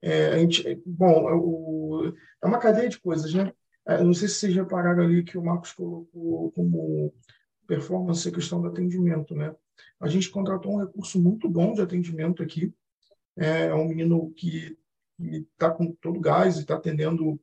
É, 0.01 0.33
a 0.33 0.37
gente, 0.39 0.81
bom, 0.85 1.29
é 1.29 1.33
o, 1.33 2.13
é 2.43 2.45
uma 2.45 2.59
cadeia 2.59 2.89
de 2.89 2.99
coisas, 2.99 3.33
né? 3.33 3.53
É, 3.87 4.03
não 4.03 4.13
sei 4.13 4.27
se 4.27 4.35
vocês 4.35 4.55
repararam 4.55 5.03
ali 5.03 5.23
que 5.23 5.37
o 5.37 5.43
Marcos 5.43 5.71
colocou 5.71 6.51
como 6.51 7.13
performance 7.67 8.27
a 8.27 8.31
questão 8.31 8.61
do 8.61 8.67
atendimento, 8.67 9.35
né? 9.35 9.55
A 9.99 10.07
gente 10.07 10.29
contratou 10.29 10.73
um 10.73 10.79
recurso 10.79 11.19
muito 11.21 11.49
bom 11.49 11.73
de 11.73 11.81
atendimento 11.81 12.43
aqui, 12.43 12.73
é 13.37 13.73
um 13.73 13.87
menino 13.87 14.31
que 14.31 14.77
está 15.19 15.69
com 15.69 15.91
todo 15.93 16.19
gás 16.19 16.57
e 16.57 16.61
está 16.61 16.75
atendendo 16.75 17.39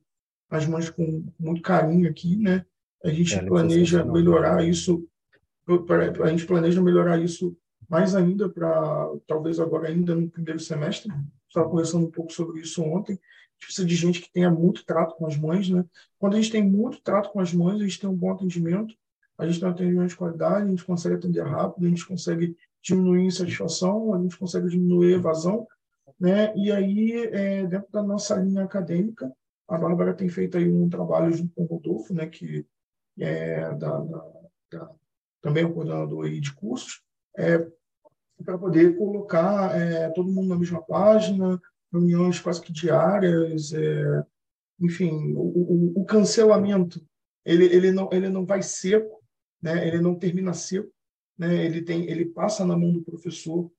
as 0.50 0.66
mães 0.66 0.90
com 0.90 1.24
muito 1.38 1.62
carinho 1.62 2.08
aqui, 2.08 2.36
né? 2.36 2.64
A 3.04 3.10
gente 3.10 3.34
é, 3.34 3.42
planeja 3.42 4.04
melhorar 4.04 4.64
isso, 4.66 5.06
a 5.66 6.28
gente 6.28 6.46
planeja 6.46 6.80
melhorar 6.80 7.20
isso 7.20 7.56
mais 7.88 8.14
ainda 8.14 8.48
para 8.48 9.10
talvez 9.26 9.58
agora 9.58 9.88
ainda 9.88 10.14
no 10.14 10.30
primeiro 10.30 10.60
semestre. 10.60 11.12
Estava 11.48 11.68
conversando 11.68 12.06
um 12.06 12.10
pouco 12.10 12.32
sobre 12.32 12.60
isso 12.60 12.82
ontem. 12.82 13.14
A 13.14 13.16
gente 13.16 13.66
precisa 13.66 13.86
de 13.86 13.94
gente 13.94 14.20
que 14.20 14.32
tenha 14.32 14.50
muito 14.50 14.84
trato 14.84 15.14
com 15.16 15.26
as 15.26 15.36
mães, 15.36 15.68
né? 15.68 15.84
Quando 16.18 16.34
a 16.34 16.40
gente 16.40 16.52
tem 16.52 16.62
muito 16.62 17.02
trato 17.02 17.30
com 17.30 17.40
as 17.40 17.52
mães, 17.52 17.80
a 17.80 17.84
gente 17.84 18.00
tem 18.00 18.08
um 18.08 18.16
bom 18.16 18.32
atendimento, 18.32 18.94
a 19.38 19.46
gente 19.46 19.60
tem 19.60 19.68
um 19.68 19.72
atendimento 19.72 20.08
de 20.10 20.16
qualidade, 20.16 20.66
a 20.66 20.70
gente 20.70 20.84
consegue 20.84 21.16
atender 21.16 21.42
rápido, 21.42 21.86
a 21.86 21.88
gente 21.88 22.06
consegue 22.06 22.56
diminuir 22.82 23.24
insatisfação, 23.24 24.14
a 24.14 24.20
gente 24.20 24.36
consegue 24.36 24.68
diminuir 24.68 25.14
evasão, 25.14 25.66
né? 26.18 26.52
E 26.56 26.70
aí, 26.70 27.12
é, 27.32 27.66
dentro 27.66 27.90
da 27.92 28.02
nossa 28.02 28.36
linha 28.36 28.64
acadêmica, 28.64 29.32
a 29.68 29.78
Bárbara 29.78 30.14
tem 30.14 30.28
feito 30.28 30.58
aí 30.58 30.70
um 30.70 30.88
trabalho 30.88 31.32
junto 31.32 31.54
com 31.54 31.62
o 31.62 31.66
Rodolfo, 31.66 32.12
né, 32.12 32.26
que 32.26 32.66
é 33.18 33.74
da, 33.74 34.00
da, 34.00 34.24
da 34.70 34.90
também 35.40 35.64
é 35.64 35.66
o 35.66 35.72
coordenador 35.72 36.24
aí 36.24 36.40
de 36.40 36.54
cursos, 36.54 37.02
é, 37.36 37.66
para 38.44 38.58
poder 38.58 38.96
colocar 38.96 39.76
é, 39.76 40.08
todo 40.10 40.30
mundo 40.30 40.48
na 40.48 40.58
mesma 40.58 40.80
página, 40.82 41.60
reuniões 41.92 42.38
quase 42.38 42.60
que 42.60 42.72
diárias, 42.72 43.72
é, 43.72 44.24
enfim, 44.80 45.32
o, 45.34 45.40
o, 45.40 46.02
o, 46.02 46.04
cancelamento 46.04 47.04
ele, 47.44 47.64
ele, 47.66 47.90
não, 47.92 48.08
ele 48.12 48.28
não 48.28 48.46
vai 48.46 48.62
seco, 48.62 49.21
né? 49.62 49.86
ele 49.86 50.00
não 50.00 50.14
termina 50.14 50.52
seco, 50.52 50.90
né? 51.38 51.64
ele, 51.64 51.82
tem, 51.82 52.10
ele 52.10 52.26
passa 52.26 52.64
na 52.64 52.76
mão 52.76 52.92
do 52.92 53.02
professor 53.02 53.70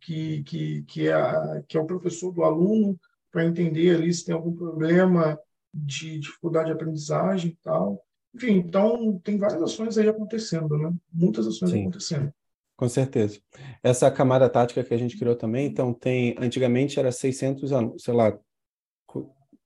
que, 0.00 0.42
que, 0.44 0.82
que, 0.82 1.08
é, 1.08 1.12
a, 1.12 1.62
que 1.66 1.76
é 1.76 1.80
o 1.80 1.86
professor 1.86 2.32
do 2.32 2.44
aluno, 2.44 2.98
para 3.30 3.46
entender 3.46 3.96
ali 3.96 4.12
se 4.12 4.26
tem 4.26 4.34
algum 4.34 4.54
problema 4.54 5.38
de 5.72 6.18
dificuldade 6.18 6.66
de 6.66 6.72
aprendizagem 6.72 7.50
e 7.52 7.56
tal. 7.62 8.04
Enfim, 8.34 8.52
então 8.58 9.18
tem 9.24 9.38
várias 9.38 9.62
ações 9.62 9.96
aí 9.96 10.08
acontecendo, 10.08 10.76
né? 10.76 10.92
Muitas 11.12 11.46
ações 11.46 11.70
Sim. 11.70 11.82
acontecendo. 11.82 12.32
Com 12.76 12.88
certeza. 12.88 13.40
Essa 13.82 14.10
camada 14.10 14.48
tática 14.48 14.82
que 14.82 14.92
a 14.92 14.98
gente 14.98 15.18
criou 15.18 15.36
também, 15.36 15.66
então 15.66 15.94
tem, 15.94 16.34
antigamente 16.38 16.98
era 16.98 17.12
600 17.12 17.72
anos, 17.72 18.02
sei 18.02 18.12
lá, 18.12 18.38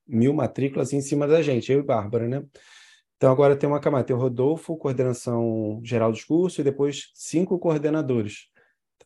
mil 0.07 0.33
matrículas 0.33 0.93
em 0.93 1.01
cima 1.01 1.27
da 1.27 1.43
gente, 1.43 1.72
eu 1.72 1.81
e 1.81 1.83
Bárbara, 1.83 2.29
né? 2.29 2.45
Então 3.17 3.33
agora 3.33 3.57
tem 3.57 3.69
uma 3.69 3.81
camada, 3.81 4.05
tem 4.05 4.14
o 4.14 4.19
Rodolfo, 4.19 4.77
coordenação 4.77 5.81
geral 5.83 6.11
dos 6.12 6.25
cursos, 6.25 6.59
e 6.59 6.62
depois 6.62 7.11
cinco 7.14 7.59
coordenadores. 7.59 8.49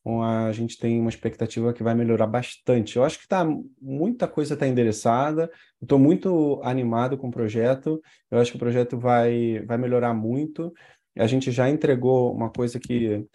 Então 0.00 0.22
a 0.22 0.50
gente 0.52 0.78
tem 0.78 0.98
uma 1.00 1.10
expectativa 1.10 1.72
que 1.72 1.82
vai 1.82 1.94
melhorar 1.94 2.26
bastante. 2.26 2.96
Eu 2.96 3.04
acho 3.04 3.20
que 3.20 3.28
tá, 3.28 3.46
muita 3.80 4.26
coisa 4.26 4.54
está 4.54 4.66
endereçada, 4.66 5.50
estou 5.80 5.98
muito 5.98 6.60
animado 6.64 7.16
com 7.18 7.28
o 7.28 7.30
projeto, 7.30 8.00
eu 8.30 8.38
acho 8.38 8.50
que 8.50 8.56
o 8.56 8.60
projeto 8.60 8.98
vai, 8.98 9.62
vai 9.66 9.76
melhorar 9.78 10.14
muito. 10.14 10.72
A 11.16 11.26
gente 11.26 11.50
já 11.52 11.68
entregou 11.68 12.34
uma 12.34 12.50
coisa 12.50 12.80
que 12.80 13.26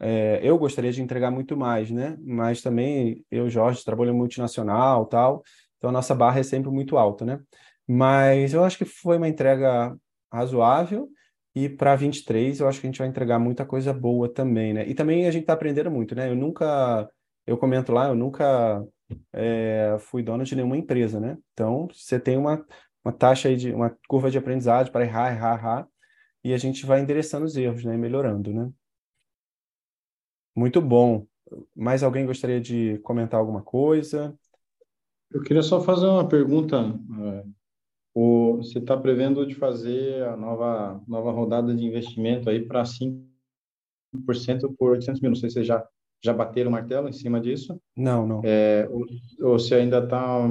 é, 0.00 0.40
eu 0.42 0.58
gostaria 0.58 0.92
de 0.92 1.02
entregar 1.02 1.30
muito 1.30 1.56
mais, 1.56 1.90
né? 1.90 2.16
Mas 2.22 2.62
também 2.62 3.24
eu, 3.30 3.48
Jorge, 3.48 3.84
trabalho 3.84 4.10
em 4.10 4.16
multinacional, 4.16 5.06
tal, 5.06 5.42
então 5.76 5.90
a 5.90 5.92
nossa 5.92 6.14
barra 6.14 6.40
é 6.40 6.42
sempre 6.42 6.70
muito 6.70 6.96
alta, 6.96 7.24
né? 7.24 7.40
Mas 7.86 8.54
eu 8.54 8.64
acho 8.64 8.78
que 8.78 8.84
foi 8.84 9.18
uma 9.18 9.28
entrega 9.28 9.94
razoável 10.34 11.08
e 11.54 11.68
para 11.68 11.94
23 11.94 12.60
eu 12.60 12.68
acho 12.68 12.80
que 12.80 12.86
a 12.86 12.90
gente 12.90 12.98
vai 12.98 13.08
entregar 13.08 13.38
muita 13.38 13.64
coisa 13.64 13.92
boa 13.92 14.28
também, 14.28 14.74
né? 14.74 14.88
E 14.88 14.94
também 14.94 15.26
a 15.26 15.30
gente 15.30 15.42
está 15.42 15.52
aprendendo 15.52 15.90
muito, 15.90 16.14
né? 16.14 16.28
Eu 16.28 16.34
nunca, 16.34 17.08
eu 17.46 17.56
comento 17.56 17.92
lá, 17.92 18.08
eu 18.08 18.14
nunca 18.14 18.84
é, 19.32 19.96
fui 20.00 20.22
dono 20.22 20.44
de 20.44 20.56
nenhuma 20.56 20.76
empresa, 20.76 21.20
né? 21.20 21.38
Então 21.52 21.88
você 21.92 22.18
tem 22.18 22.36
uma, 22.36 22.64
uma 23.04 23.12
taxa 23.12 23.48
aí 23.48 23.56
de 23.56 23.72
uma 23.72 23.96
curva 24.08 24.30
de 24.30 24.38
aprendizagem 24.38 24.92
para 24.92 25.04
errar, 25.04 25.32
errar, 25.32 25.58
errar, 25.58 25.88
e 26.42 26.52
a 26.52 26.58
gente 26.58 26.84
vai 26.84 27.00
endereçando 27.00 27.46
os 27.46 27.56
erros, 27.56 27.84
né? 27.84 27.94
E 27.94 27.98
melhorando, 27.98 28.52
né? 28.52 28.70
Muito 30.56 30.80
bom. 30.80 31.26
Mais 31.74 32.02
alguém 32.02 32.26
gostaria 32.26 32.60
de 32.60 32.98
comentar 32.98 33.38
alguma 33.38 33.62
coisa? 33.62 34.36
Eu 35.30 35.42
queria 35.42 35.62
só 35.62 35.80
fazer 35.80 36.06
uma 36.06 36.26
pergunta. 36.26 36.76
É, 36.76 37.44
o, 38.14 38.58
você 38.58 38.78
está 38.78 38.96
prevendo 38.96 39.44
de 39.44 39.54
fazer 39.54 40.22
a 40.24 40.36
nova, 40.36 41.02
nova 41.06 41.32
rodada 41.32 41.74
de 41.74 41.84
investimento 41.84 42.48
aí 42.48 42.64
para 42.64 42.84
5% 42.84 43.24
por 44.78 44.92
800 44.92 45.20
mil. 45.20 45.30
Não 45.32 45.36
sei 45.36 45.50
se 45.50 45.54
você 45.54 45.64
já, 45.64 45.84
já 46.22 46.32
bateram 46.32 46.70
o 46.70 46.72
martelo 46.72 47.08
em 47.08 47.12
cima 47.12 47.40
disso. 47.40 47.78
Não, 47.96 48.26
não. 48.26 48.40
É, 48.44 48.88
ou, 48.90 49.04
ou 49.50 49.58
se 49.58 49.74
ainda 49.74 49.98
está 49.98 50.46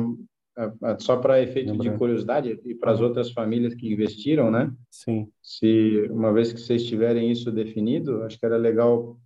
é, 0.57 0.65
é, 0.83 0.99
só 0.99 1.17
para 1.17 1.41
efeito 1.41 1.71
Lembrando. 1.71 1.93
de 1.93 1.97
curiosidade 1.97 2.59
e 2.65 2.75
para 2.75 2.91
as 2.91 2.99
outras 2.99 3.31
famílias 3.31 3.73
que 3.73 3.91
investiram, 3.91 4.51
né? 4.51 4.71
Sim. 4.89 5.29
Se 5.41 6.05
uma 6.11 6.33
vez 6.33 6.51
que 6.51 6.59
vocês 6.59 6.85
tiverem 6.85 7.31
isso 7.31 7.51
definido, 7.51 8.23
acho 8.23 8.37
que 8.37 8.45
era 8.45 8.57
legal 8.57 9.17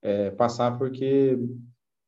é, 0.00 0.30
passar 0.30 0.78
porque 0.78 1.36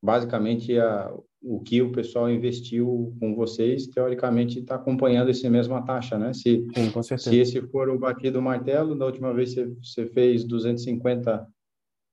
basicamente 0.03 0.78
a, 0.78 1.12
o 1.43 1.61
que 1.61 1.82
o 1.82 1.90
pessoal 1.90 2.30
investiu 2.30 3.14
com 3.18 3.34
vocês, 3.34 3.86
teoricamente, 3.88 4.61
está 4.61 4.76
acompanhando 4.76 5.30
essa 5.30 5.51
mesma 5.51 5.82
taxa, 5.82 6.18
né? 6.18 6.32
Se, 6.32 6.66
Sim, 6.74 6.90
com 6.90 7.03
certeza. 7.03 7.30
se 7.30 7.36
esse 7.38 7.61
for 7.68 7.88
o 7.88 7.99
batido 7.99 8.40
martelo, 8.40 8.95
da 8.95 9.07
última 9.07 9.34
vez 9.34 9.53
você, 9.53 9.66
você 9.82 10.07
fez 10.07 10.45
250 10.45 11.47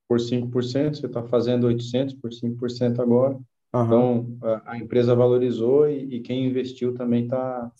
por 0.08 0.18
5%, 0.18 0.96
você 0.96 1.06
está 1.06 1.22
fazendo 1.22 1.68
800 1.68 2.14
por 2.14 2.30
5% 2.30 2.98
agora. 2.98 3.38
Uhum. 3.72 3.84
Então, 3.84 4.38
a, 4.42 4.72
a, 4.72 4.78
empresa 4.78 5.14
valorizou 5.14 5.88
e, 5.88 6.16
e 6.16 6.20
quem 6.20 6.46
investiu 6.46 6.92
também 6.92 7.24
está 7.24 7.70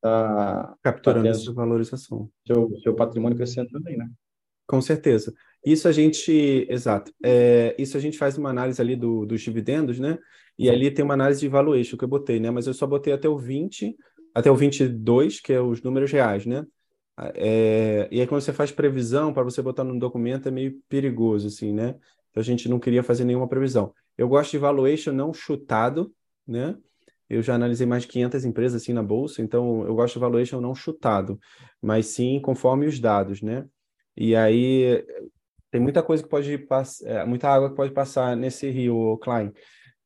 tá, 0.00 0.74
capturando 0.82 1.24
tá 1.24 1.30
essa 1.30 1.52
valorização. 1.52 2.30
Seu, 2.46 2.70
seu 2.82 2.94
patrimônio 2.94 3.36
crescendo 3.36 3.68
também, 3.68 3.98
né? 3.98 4.08
Com 4.66 4.80
certeza. 4.80 5.34
Isso 5.64 5.86
a 5.86 5.92
gente, 5.92 6.66
exato. 6.70 7.12
É, 7.22 7.74
isso 7.78 7.96
a 7.96 8.00
gente 8.00 8.16
faz 8.16 8.38
uma 8.38 8.50
análise 8.50 8.80
ali 8.80 8.96
do, 8.96 9.26
dos 9.26 9.42
dividendos, 9.42 9.98
né? 9.98 10.18
E 10.58 10.70
ali 10.70 10.90
tem 10.90 11.04
uma 11.04 11.14
análise 11.14 11.40
de 11.40 11.48
valuation 11.48 11.96
que 11.96 12.04
eu 12.04 12.08
botei, 12.08 12.40
né? 12.40 12.50
Mas 12.50 12.66
eu 12.66 12.74
só 12.74 12.86
botei 12.86 13.12
até 13.12 13.28
o 13.28 13.36
20, 13.36 13.94
até 14.34 14.50
o 14.50 14.56
22, 14.56 15.40
que 15.40 15.52
é 15.52 15.60
os 15.60 15.82
números 15.82 16.10
reais, 16.10 16.46
né? 16.46 16.64
É, 17.34 18.08
e 18.10 18.20
aí 18.20 18.26
quando 18.26 18.42
você 18.42 18.52
faz 18.52 18.70
previsão, 18.70 19.32
para 19.32 19.42
você 19.42 19.62
botar 19.62 19.84
no 19.84 19.98
documento 19.98 20.48
é 20.48 20.50
meio 20.50 20.78
perigoso, 20.88 21.48
assim, 21.48 21.72
né? 21.72 21.94
Então 22.30 22.40
a 22.40 22.44
gente 22.44 22.68
não 22.68 22.78
queria 22.78 23.02
fazer 23.02 23.24
nenhuma 23.24 23.48
previsão. 23.48 23.92
Eu 24.16 24.28
gosto 24.28 24.50
de 24.50 24.58
valuation 24.58 25.12
não 25.12 25.32
chutado, 25.32 26.14
né? 26.46 26.76
Eu 27.28 27.42
já 27.42 27.54
analisei 27.54 27.86
mais 27.86 28.02
de 28.02 28.08
500 28.08 28.44
empresas 28.44 28.82
assim 28.82 28.92
na 28.92 29.02
bolsa, 29.02 29.42
então 29.42 29.84
eu 29.86 29.94
gosto 29.94 30.14
de 30.14 30.20
valuation 30.20 30.60
não 30.60 30.74
chutado, 30.74 31.38
mas 31.82 32.06
sim 32.06 32.40
conforme 32.40 32.86
os 32.86 33.00
dados, 33.00 33.42
né? 33.42 33.66
E 34.16 34.36
aí 34.36 35.04
tem 35.70 35.80
muita 35.80 36.02
coisa 36.02 36.22
que 36.22 36.28
pode 36.28 36.56
passar, 36.58 37.08
é, 37.08 37.24
muita 37.24 37.48
água 37.48 37.70
que 37.70 37.76
pode 37.76 37.92
passar 37.92 38.36
nesse 38.36 38.70
rio, 38.70 39.18
Klein, 39.18 39.52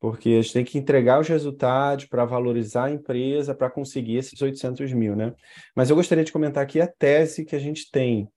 porque 0.01 0.31
a 0.31 0.43
gente 0.43 0.53
tem 0.53 0.65
que 0.65 0.79
entregar 0.79 1.21
os 1.21 1.29
resultados 1.29 2.07
para 2.07 2.25
valorizar 2.25 2.87
a 2.87 2.91
empresa, 2.91 3.55
para 3.55 3.71
conseguir 3.71 4.17
esses 4.17 4.41
800 4.41 4.93
mil, 4.93 5.15
né? 5.15 5.35
Mas 5.77 5.91
eu 5.91 5.97
gostaria 5.97 6.25
de 6.25 6.33
comentar 6.33 6.65
aqui 6.65 6.81
a 6.81 6.87
tese 6.87 7.45
que 7.45 7.55
a 7.55 7.59
gente 7.59 7.91
tem. 7.91 8.29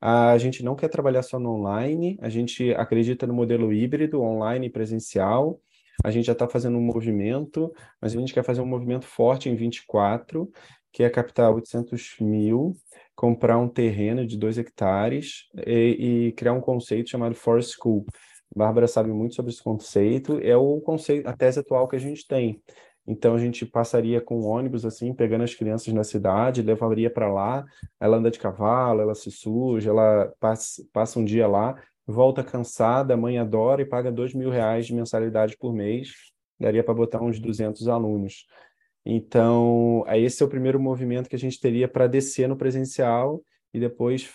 A 0.00 0.38
gente 0.38 0.62
não 0.62 0.76
quer 0.76 0.88
trabalhar 0.88 1.22
só 1.22 1.40
no 1.40 1.50
online, 1.50 2.16
a 2.22 2.28
gente 2.28 2.72
acredita 2.74 3.26
no 3.26 3.34
modelo 3.34 3.72
híbrido, 3.72 4.22
online 4.22 4.68
e 4.68 4.70
presencial. 4.70 5.60
A 6.04 6.12
gente 6.12 6.26
já 6.26 6.32
está 6.32 6.48
fazendo 6.48 6.78
um 6.78 6.80
movimento, 6.80 7.72
mas 8.00 8.14
a 8.14 8.18
gente 8.18 8.32
quer 8.32 8.44
fazer 8.44 8.60
um 8.60 8.66
movimento 8.66 9.04
forte 9.04 9.48
em 9.48 9.56
24, 9.56 10.48
que 10.92 11.02
é 11.02 11.10
captar 11.10 11.52
800 11.52 12.18
mil 12.20 12.76
comprar 13.18 13.58
um 13.58 13.68
terreno 13.68 14.24
de 14.24 14.38
dois 14.38 14.58
hectares 14.58 15.48
e, 15.66 16.28
e 16.28 16.32
criar 16.34 16.52
um 16.52 16.60
conceito 16.60 17.10
chamado 17.10 17.34
Forest 17.34 17.74
School. 17.74 18.06
Bárbara 18.54 18.86
sabe 18.86 19.10
muito 19.10 19.34
sobre 19.34 19.52
esse 19.52 19.62
conceito, 19.62 20.38
é 20.42 20.56
o 20.56 20.80
conceito, 20.80 21.28
a 21.28 21.36
tese 21.36 21.60
atual 21.60 21.86
que 21.86 21.96
a 21.96 22.00
gente 22.00 22.26
tem. 22.26 22.62
Então 23.06 23.34
a 23.34 23.38
gente 23.38 23.64
passaria 23.64 24.20
com 24.20 24.42
ônibus 24.42 24.84
assim, 24.84 25.14
pegando 25.14 25.42
as 25.42 25.54
crianças 25.54 25.92
na 25.94 26.04
cidade, 26.04 26.60
levaria 26.60 27.10
para 27.10 27.32
lá, 27.32 27.64
ela 27.98 28.18
anda 28.18 28.30
de 28.30 28.38
cavalo, 28.38 29.00
ela 29.00 29.14
se 29.14 29.30
suja, 29.30 29.90
ela 29.90 30.32
passa, 30.38 30.84
passa 30.92 31.18
um 31.18 31.24
dia 31.24 31.46
lá, 31.46 31.74
volta 32.06 32.44
cansada, 32.44 33.14
a 33.14 33.16
mãe 33.16 33.38
adora 33.38 33.80
e 33.80 33.86
paga 33.86 34.12
dois 34.12 34.34
mil 34.34 34.50
reais 34.50 34.86
de 34.86 34.94
mensalidade 34.94 35.56
por 35.56 35.72
mês, 35.72 36.10
daria 36.60 36.84
para 36.84 36.92
botar 36.92 37.22
uns 37.22 37.40
200 37.40 37.88
alunos. 37.88 38.46
Então, 39.06 40.04
esse 40.08 40.42
é 40.42 40.46
o 40.46 40.48
primeiro 40.50 40.78
movimento 40.78 41.30
que 41.30 41.36
a 41.36 41.38
gente 41.38 41.58
teria 41.58 41.88
para 41.88 42.06
descer 42.06 42.46
no 42.46 42.56
presencial 42.56 43.42
e 43.72 43.80
depois 43.80 44.28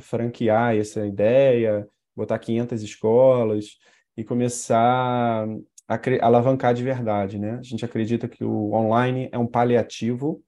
franquear 0.00 0.76
essa 0.76 1.04
ideia, 1.04 1.88
botar 2.20 2.38
500 2.38 2.82
escolas 2.82 3.78
e 4.16 4.22
começar 4.22 5.46
a 5.88 5.98
alavancar 6.20 6.74
de 6.74 6.84
verdade, 6.84 7.38
né? 7.38 7.58
A 7.58 7.62
gente 7.62 7.84
acredita 7.84 8.28
que 8.28 8.44
o 8.44 8.72
online 8.72 9.28
é 9.32 9.38
um 9.38 9.46
paliativo, 9.46 10.42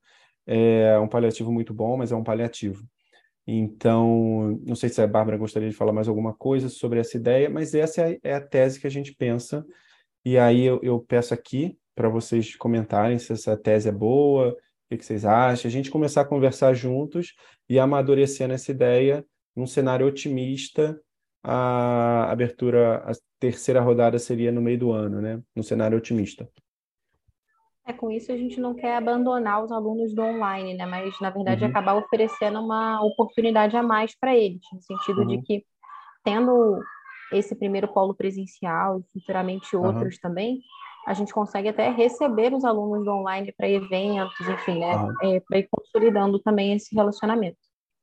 é 0.46 0.98
um 0.98 1.08
paliativo 1.08 1.50
muito 1.50 1.74
bom, 1.74 1.96
mas 1.96 2.12
é 2.12 2.16
um 2.16 2.22
paliativo. 2.22 2.84
Então, 3.46 4.60
não 4.64 4.76
sei 4.76 4.88
se 4.88 5.02
a 5.02 5.06
Bárbara 5.06 5.36
gostaria 5.36 5.68
de 5.68 5.74
falar 5.74 5.92
mais 5.92 6.06
alguma 6.06 6.32
coisa 6.32 6.68
sobre 6.68 7.00
essa 7.00 7.16
ideia, 7.16 7.50
mas 7.50 7.74
essa 7.74 8.08
é, 8.08 8.18
é 8.22 8.34
a 8.34 8.40
tese 8.40 8.80
que 8.80 8.86
a 8.86 8.90
gente 8.90 9.14
pensa. 9.14 9.64
E 10.24 10.38
aí 10.38 10.62
eu, 10.62 10.78
eu 10.82 11.00
peço 11.00 11.34
aqui 11.34 11.76
para 11.94 12.08
vocês 12.08 12.54
comentarem 12.54 13.18
se 13.18 13.32
essa 13.32 13.56
tese 13.56 13.88
é 13.88 13.92
boa, 13.92 14.56
o 14.90 14.96
que, 14.96 15.04
vocês 15.04 15.24
acham, 15.24 15.68
a 15.68 15.72
gente 15.72 15.90
começar 15.90 16.20
a 16.20 16.24
conversar 16.24 16.74
juntos 16.74 17.34
e 17.68 17.78
amadurecendo 17.78 18.54
essa 18.54 18.70
ideia 18.70 19.24
num 19.56 19.66
cenário 19.66 20.06
otimista. 20.06 21.00
A 21.44 22.30
abertura, 22.30 22.98
a 22.98 23.12
terceira 23.40 23.80
rodada 23.80 24.18
seria 24.18 24.52
no 24.52 24.62
meio 24.62 24.78
do 24.78 24.92
ano, 24.92 25.20
né? 25.20 25.42
No 25.56 25.62
cenário 25.62 25.98
otimista. 25.98 26.48
É, 27.84 27.92
com 27.92 28.10
isso 28.10 28.30
a 28.30 28.36
gente 28.36 28.60
não 28.60 28.74
quer 28.74 28.96
abandonar 28.96 29.64
os 29.64 29.72
alunos 29.72 30.14
do 30.14 30.22
online, 30.22 30.74
né? 30.74 30.86
Mas, 30.86 31.18
na 31.20 31.30
verdade, 31.30 31.64
uhum. 31.64 31.70
acabar 31.70 31.94
oferecendo 31.96 32.60
uma 32.60 33.04
oportunidade 33.04 33.76
a 33.76 33.82
mais 33.82 34.16
para 34.18 34.36
eles, 34.36 34.62
no 34.72 34.80
sentido 34.80 35.22
uhum. 35.22 35.26
de 35.26 35.42
que, 35.42 35.64
tendo 36.22 36.80
esse 37.32 37.56
primeiro 37.56 37.88
polo 37.88 38.14
presencial 38.14 39.00
e 39.00 39.04
futuramente 39.12 39.74
outros 39.74 40.14
uhum. 40.14 40.20
também, 40.22 40.60
a 41.06 41.14
gente 41.14 41.32
consegue 41.32 41.68
até 41.68 41.90
receber 41.90 42.54
os 42.54 42.64
alunos 42.64 43.04
do 43.04 43.10
online 43.10 43.52
para 43.56 43.68
eventos, 43.68 44.48
enfim, 44.48 44.78
né? 44.78 44.92
É, 45.22 45.40
para 45.40 45.58
ir 45.58 45.68
consolidando 45.68 46.38
também 46.38 46.74
esse 46.74 46.94
relacionamento. 46.94 47.58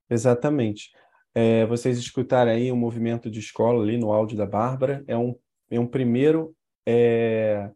Exatamente. 0.09 0.91
É, 1.33 1.65
vocês 1.65 1.97
escutaram 1.97 2.51
aí 2.51 2.71
um 2.71 2.75
movimento 2.75 3.29
de 3.29 3.39
escola 3.39 3.83
ali 3.83 3.97
no 3.97 4.11
áudio 4.11 4.37
da 4.37 4.45
Bárbara, 4.45 5.03
é 5.07 5.17
um, 5.17 5.35
é 5.69 5.79
um 5.79 5.87
primeiro 5.87 6.55
é, 6.85 7.69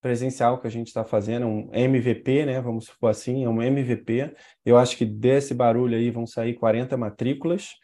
presencial 0.00 0.60
que 0.60 0.66
a 0.66 0.70
gente 0.70 0.88
está 0.88 1.04
fazendo, 1.04 1.46
um 1.46 1.70
MVP, 1.72 2.44
né? 2.46 2.60
Vamos 2.60 2.86
supor 2.86 3.10
assim, 3.10 3.44
é 3.44 3.48
um 3.48 3.62
MVP. 3.62 4.34
Eu 4.64 4.76
acho 4.76 4.96
que 4.96 5.04
desse 5.04 5.54
barulho 5.54 5.96
aí 5.96 6.10
vão 6.10 6.26
sair 6.26 6.54
40 6.54 6.96
matrículas. 6.96 7.74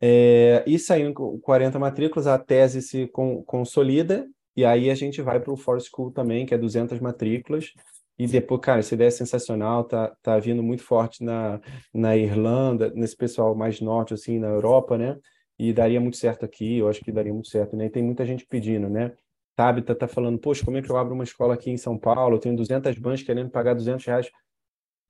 É, 0.00 0.62
e 0.66 0.78
saindo 0.78 1.14
40 1.40 1.78
matrículas, 1.78 2.26
a 2.26 2.38
tese 2.38 2.82
se 2.82 3.08
consolida 3.46 4.26
e 4.56 4.64
aí 4.64 4.90
a 4.90 4.94
gente 4.94 5.20
vai 5.20 5.40
para 5.40 5.52
o 5.52 5.56
For 5.56 5.80
School 5.80 6.12
também, 6.12 6.46
que 6.46 6.54
é 6.54 6.58
200 6.58 7.00
matrículas. 7.00 7.72
E 8.18 8.26
depois, 8.26 8.60
cara, 8.60 8.80
essa 8.80 8.94
ideia 8.94 9.08
é 9.08 9.10
sensacional, 9.10 9.84
tá, 9.84 10.14
tá 10.22 10.38
vindo 10.38 10.62
muito 10.62 10.82
forte 10.82 11.24
na, 11.24 11.60
na 11.92 12.16
Irlanda, 12.16 12.92
nesse 12.94 13.16
pessoal 13.16 13.54
mais 13.54 13.80
norte, 13.80 14.14
assim, 14.14 14.38
na 14.38 14.48
Europa, 14.48 14.96
né? 14.96 15.18
E 15.58 15.72
daria 15.72 16.00
muito 16.00 16.16
certo 16.16 16.44
aqui, 16.44 16.78
eu 16.78 16.88
acho 16.88 17.00
que 17.00 17.10
daria 17.12 17.32
muito 17.32 17.48
certo, 17.48 17.76
né? 17.76 17.86
E 17.86 17.90
tem 17.90 18.02
muita 18.02 18.24
gente 18.24 18.46
pedindo, 18.46 18.88
né? 18.88 19.12
Tabita 19.56 19.94
tá 19.94 20.08
falando, 20.08 20.38
poxa, 20.38 20.64
como 20.64 20.76
é 20.76 20.82
que 20.82 20.90
eu 20.90 20.96
abro 20.96 21.14
uma 21.14 21.24
escola 21.24 21.54
aqui 21.54 21.70
em 21.70 21.76
São 21.76 21.98
Paulo? 21.98 22.36
Eu 22.36 22.40
tenho 22.40 22.56
200 22.56 22.96
bans 22.98 23.22
querendo 23.22 23.50
pagar 23.50 23.74
200 23.74 24.04
reais, 24.04 24.30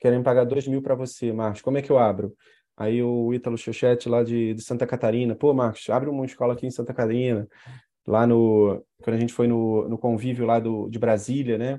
querendo 0.00 0.22
pagar 0.24 0.44
2 0.44 0.66
mil 0.68 0.82
para 0.82 0.94
você, 0.94 1.32
Marcos, 1.32 1.62
como 1.62 1.78
é 1.78 1.82
que 1.82 1.90
eu 1.90 1.98
abro? 1.98 2.34
Aí 2.76 3.02
o 3.02 3.32
Ítalo 3.32 3.56
Xochete 3.56 4.08
lá 4.08 4.22
de, 4.22 4.54
de 4.54 4.62
Santa 4.62 4.86
Catarina, 4.86 5.34
pô, 5.34 5.54
Marcos, 5.54 5.88
abre 5.90 6.10
uma 6.10 6.26
escola 6.26 6.54
aqui 6.54 6.66
em 6.66 6.70
Santa 6.70 6.92
Catarina 6.92 7.48
lá 8.06 8.26
no 8.26 8.84
quando 9.02 9.16
a 9.16 9.20
gente 9.20 9.32
foi 9.32 9.46
no, 9.46 9.88
no 9.88 9.98
convívio 9.98 10.46
lá 10.46 10.58
do, 10.58 10.88
de 10.88 10.98
Brasília, 10.98 11.58
né? 11.58 11.78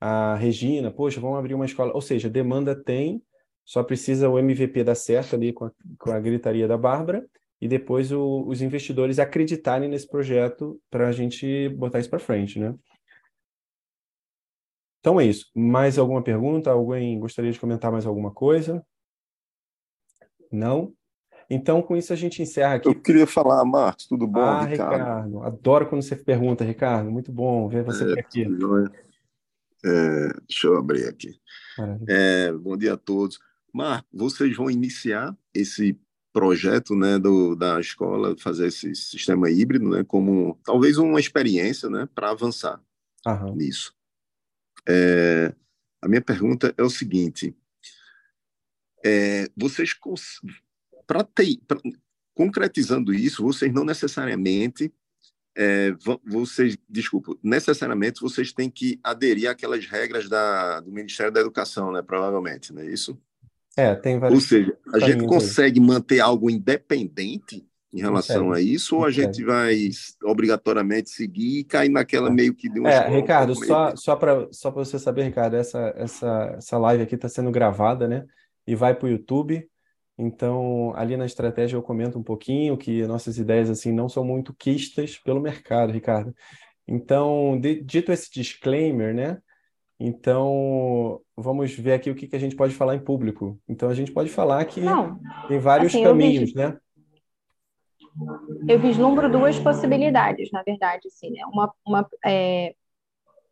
A 0.00 0.34
Regina, 0.36 0.90
poxa, 0.90 1.20
vamos 1.20 1.38
abrir 1.38 1.54
uma 1.54 1.64
escola. 1.64 1.92
Ou 1.94 2.00
seja, 2.00 2.28
demanda 2.28 2.74
tem, 2.74 3.22
só 3.64 3.82
precisa 3.82 4.28
o 4.28 4.38
MVP 4.38 4.84
dar 4.84 4.94
certo 4.94 5.34
ali 5.34 5.52
com 5.52 5.66
a, 5.66 5.72
com 5.98 6.10
a 6.10 6.20
gritaria 6.20 6.68
da 6.68 6.78
Bárbara 6.78 7.26
e 7.60 7.66
depois 7.66 8.12
o, 8.12 8.44
os 8.46 8.62
investidores 8.62 9.18
acreditarem 9.18 9.88
nesse 9.88 10.08
projeto 10.08 10.80
para 10.90 11.08
a 11.08 11.12
gente 11.12 11.68
botar 11.70 11.98
isso 11.98 12.10
para 12.10 12.18
frente, 12.18 12.58
né? 12.58 12.74
Então 15.00 15.20
é 15.20 15.24
isso. 15.24 15.46
Mais 15.54 15.98
alguma 15.98 16.22
pergunta? 16.22 16.70
Alguém 16.70 17.18
gostaria 17.18 17.50
de 17.50 17.58
comentar 17.58 17.90
mais 17.90 18.06
alguma 18.06 18.30
coisa? 18.30 18.84
Não? 20.50 20.92
Então, 21.50 21.80
com 21.80 21.96
isso, 21.96 22.12
a 22.12 22.16
gente 22.16 22.42
encerra 22.42 22.74
aqui. 22.74 22.88
Eu 22.88 23.00
queria 23.00 23.26
falar, 23.26 23.64
Marcos, 23.64 24.06
tudo 24.06 24.26
bom, 24.26 24.40
ah, 24.40 24.64
Ricardo? 24.64 24.92
Ricardo? 24.92 25.42
Adoro 25.44 25.88
quando 25.88 26.02
você 26.02 26.14
pergunta, 26.14 26.62
Ricardo. 26.62 27.10
Muito 27.10 27.32
bom 27.32 27.68
ver 27.68 27.84
você 27.84 28.04
é, 28.12 28.20
aqui. 28.20 28.46
É, 29.84 30.32
deixa 30.48 30.66
eu 30.66 30.76
abrir 30.76 31.06
aqui. 31.06 31.38
É, 32.08 32.52
bom 32.52 32.76
dia 32.76 32.94
a 32.94 32.96
todos. 32.96 33.38
Marcos, 33.72 34.08
vocês 34.12 34.56
vão 34.56 34.70
iniciar 34.70 35.36
esse 35.54 35.98
projeto 36.32 36.94
né, 36.94 37.18
do, 37.18 37.54
da 37.54 37.80
escola, 37.80 38.36
fazer 38.38 38.68
esse 38.68 38.94
sistema 38.94 39.50
híbrido, 39.50 39.88
né, 39.88 40.04
como 40.04 40.58
talvez 40.64 40.98
uma 40.98 41.20
experiência 41.20 41.88
né, 41.88 42.08
para 42.14 42.30
avançar 42.30 42.80
Aham. 43.26 43.54
nisso. 43.54 43.94
É, 44.88 45.54
a 46.00 46.08
minha 46.08 46.20
pergunta 46.20 46.74
é 46.76 46.82
o 46.82 46.90
seguinte: 46.90 47.56
é, 49.04 49.48
vocês, 49.56 49.94
para 51.06 51.26
concretizando 52.34 53.12
isso, 53.12 53.42
vocês 53.42 53.72
não 53.72 53.84
necessariamente 53.84 54.92
é, 55.60 55.92
vocês, 56.24 56.78
desculpa, 56.88 57.36
necessariamente 57.42 58.20
vocês 58.20 58.52
têm 58.52 58.70
que 58.70 59.00
aderir 59.02 59.50
àquelas 59.50 59.84
regras 59.86 60.28
da, 60.28 60.78
do 60.78 60.92
Ministério 60.92 61.32
da 61.32 61.40
Educação, 61.40 61.90
né? 61.90 62.00
Provavelmente, 62.00 62.72
não 62.72 62.80
é 62.80 62.86
isso? 62.86 63.18
É, 63.76 63.92
tem 63.96 64.20
vários. 64.20 64.40
Ou 64.40 64.48
seja, 64.48 64.78
a 64.94 65.00
gente 65.00 65.26
consegue 65.26 65.80
aí. 65.80 65.86
manter 65.86 66.20
algo 66.20 66.48
independente 66.48 67.66
em 67.92 68.00
relação 68.00 68.52
a 68.52 68.60
isso, 68.60 68.96
ou 68.96 69.04
a 69.04 69.10
gente 69.10 69.42
vai 69.42 69.88
obrigatoriamente 70.22 71.10
seguir 71.10 71.58
e 71.58 71.64
cair 71.64 71.88
naquela 71.88 72.28
é. 72.28 72.32
meio 72.32 72.54
que 72.54 72.68
de 72.68 72.78
um. 72.78 72.86
É, 72.86 73.08
Ricardo, 73.08 73.56
só, 73.56 73.96
só 73.96 74.14
para 74.14 74.46
só 74.52 74.70
você 74.70 74.96
saber, 74.96 75.24
Ricardo, 75.24 75.54
essa, 75.54 75.92
essa, 75.96 76.54
essa 76.56 76.78
live 76.78 77.02
aqui 77.02 77.16
está 77.16 77.28
sendo 77.28 77.50
gravada, 77.50 78.06
né? 78.06 78.24
E 78.64 78.76
vai 78.76 78.94
para 78.94 79.06
o 79.06 79.10
YouTube. 79.10 79.68
Então, 80.18 80.92
ali 80.96 81.16
na 81.16 81.24
estratégia 81.24 81.76
eu 81.76 81.82
comento 81.82 82.18
um 82.18 82.22
pouquinho 82.24 82.76
que 82.76 83.06
nossas 83.06 83.38
ideias 83.38 83.70
assim 83.70 83.92
não 83.92 84.08
são 84.08 84.24
muito 84.24 84.52
quistas 84.52 85.16
pelo 85.16 85.40
mercado, 85.40 85.92
Ricardo. 85.92 86.34
Então, 86.88 87.58
de, 87.60 87.80
dito 87.80 88.10
esse 88.10 88.28
disclaimer, 88.32 89.14
né? 89.14 89.38
Então, 90.00 91.20
vamos 91.36 91.72
ver 91.72 91.92
aqui 91.92 92.10
o 92.10 92.14
que, 92.16 92.26
que 92.26 92.34
a 92.34 92.38
gente 92.38 92.56
pode 92.56 92.74
falar 92.74 92.96
em 92.96 93.00
público. 93.00 93.60
Então, 93.68 93.88
a 93.88 93.94
gente 93.94 94.10
pode 94.10 94.28
falar 94.28 94.64
que 94.64 94.80
não, 94.80 95.20
tem 95.46 95.60
vários 95.60 95.94
assim, 95.94 96.02
caminhos, 96.02 96.52
eu 96.54 96.68
né? 96.68 96.78
Eu 98.68 98.80
vislumbro 98.80 99.30
duas 99.30 99.56
possibilidades, 99.58 100.50
na 100.50 100.62
verdade, 100.64 101.06
assim, 101.06 101.30
né? 101.30 101.44
Uma, 101.46 101.72
uma 101.86 102.08
é... 102.24 102.74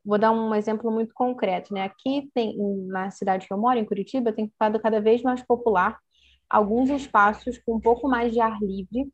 Vou 0.05 0.19
dar 0.19 0.31
um 0.31 0.55
exemplo 0.55 0.91
muito 0.91 1.13
concreto, 1.15 1.75
né? 1.75 1.83
Aqui 1.83 2.29
tem, 2.33 2.57
na 2.87 3.11
cidade 3.11 3.47
que 3.47 3.53
eu 3.53 3.59
moro, 3.59 3.79
em 3.79 3.85
Curitiba, 3.85 4.33
tem 4.33 4.49
ficado 4.49 4.81
cada 4.81 5.01
vez 5.01 5.21
mais 5.23 5.43
popular 5.45 5.99
alguns 6.49 6.91
espaços 6.91 7.59
com 7.59 7.77
um 7.77 7.81
pouco 7.81 8.09
mais 8.09 8.33
de 8.33 8.41
ar 8.41 8.59
livre, 8.61 9.11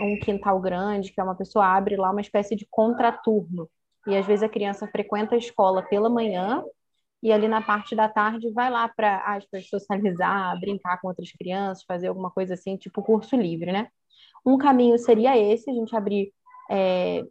um 0.00 0.18
quintal 0.18 0.60
grande, 0.60 1.12
que 1.12 1.20
é 1.20 1.24
uma 1.24 1.36
pessoa 1.36 1.66
abre 1.66 1.96
lá 1.96 2.10
uma 2.10 2.20
espécie 2.20 2.56
de 2.56 2.66
contraturno. 2.70 3.68
E 4.06 4.16
às 4.16 4.26
vezes 4.26 4.42
a 4.42 4.48
criança 4.48 4.86
frequenta 4.88 5.34
a 5.34 5.38
escola 5.38 5.82
pela 5.82 6.10
manhã 6.10 6.64
e 7.22 7.32
ali 7.32 7.46
na 7.46 7.62
parte 7.62 7.94
da 7.94 8.08
tarde 8.08 8.50
vai 8.52 8.68
lá 8.68 8.88
para 8.88 9.18
as 9.36 9.44
pessoas 9.46 9.82
socializar, 9.82 10.58
brincar 10.60 11.00
com 11.00 11.08
outras 11.08 11.30
crianças, 11.32 11.84
fazer 11.84 12.08
alguma 12.08 12.30
coisa 12.30 12.54
assim, 12.54 12.76
tipo 12.76 13.02
curso 13.02 13.36
livre, 13.36 13.70
né? 13.72 13.88
Um 14.44 14.58
caminho 14.58 14.98
seria 14.98 15.38
esse, 15.38 15.70
a 15.70 15.74
gente 15.74 15.94
abrir 15.94 16.32
é, 16.68 17.22